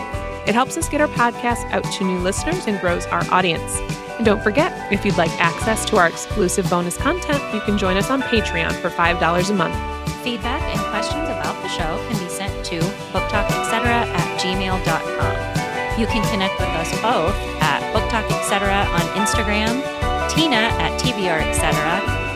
It 0.48 0.54
helps 0.54 0.76
us 0.78 0.88
get 0.88 1.00
our 1.00 1.08
podcast 1.08 1.70
out 1.72 1.84
to 1.84 2.04
new 2.04 2.18
listeners 2.18 2.66
and 2.66 2.80
grows 2.80 3.04
our 3.06 3.22
audience. 3.30 3.78
And 4.16 4.24
don't 4.24 4.42
forget, 4.42 4.92
if 4.92 5.04
you'd 5.04 5.18
like 5.18 5.30
access 5.40 5.84
to 5.86 5.96
our 5.96 6.06
exclusive 6.06 6.68
bonus 6.70 6.96
content, 6.96 7.42
you 7.52 7.60
can 7.60 7.76
join 7.76 7.96
us 7.96 8.10
on 8.10 8.22
Patreon 8.22 8.72
for 8.80 8.88
$5 8.88 9.50
a 9.50 9.54
month. 9.54 9.74
Feedback 10.22 10.62
and 10.62 10.80
questions 10.90 11.24
about 11.24 11.60
the 11.62 11.68
show 11.68 11.98
can 12.08 12.22
be 12.22 12.30
sent 12.30 12.64
to 12.66 12.78
booktalketc 13.12 13.72
at 13.72 14.40
gmail.com. 14.40 16.00
You 16.00 16.06
can 16.06 16.26
connect 16.30 16.58
with 16.58 16.68
us 16.70 16.90
both 17.02 17.34
at 17.62 17.73
booktalketc 18.14 18.86
on 18.92 19.00
Instagram, 19.16 19.82
Tina 20.30 20.56
at 20.56 21.00
TBR 21.00 21.40
etc., 21.48 21.74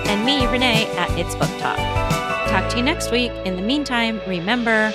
and 0.09 0.24
me, 0.24 0.47
Renee, 0.47 0.87
at 0.97 1.11
It's 1.18 1.35
Book 1.35 1.51
Talk. 1.59 1.76
Talk 2.49 2.68
to 2.70 2.79
you 2.79 2.83
next 2.83 3.12
week. 3.12 3.31
In 3.45 3.57
the 3.57 3.62
meantime, 3.62 4.20
remember, 4.26 4.93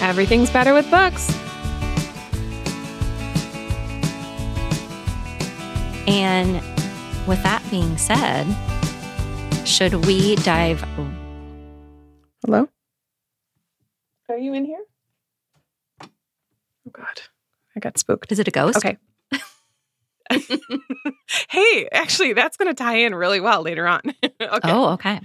Everything's 0.00 0.50
better 0.50 0.74
with 0.74 0.90
books. 0.90 1.34
and 6.08 6.54
with 7.26 7.42
that 7.42 7.62
being 7.68 7.98
said, 7.98 8.46
should 9.66 10.06
we 10.06 10.36
dive 10.36 10.84
Hello? 12.44 12.68
Are 14.28 14.38
you 14.38 14.54
in 14.54 14.66
here? 14.66 14.84
Oh, 16.00 16.06
God. 16.92 17.22
I 17.74 17.80
got 17.80 17.98
spooked. 17.98 18.30
Is 18.30 18.38
it 18.38 18.46
a 18.46 18.52
ghost? 18.52 18.76
Okay. 18.76 18.98
hey, 21.48 21.88
actually, 21.92 22.32
that's 22.32 22.56
going 22.56 22.68
to 22.68 22.74
tie 22.74 22.96
in 22.96 23.14
really 23.14 23.40
well 23.40 23.62
later 23.62 23.86
on. 23.86 24.00
okay. 24.24 24.40
Oh, 24.64 24.90
okay. 24.94 25.20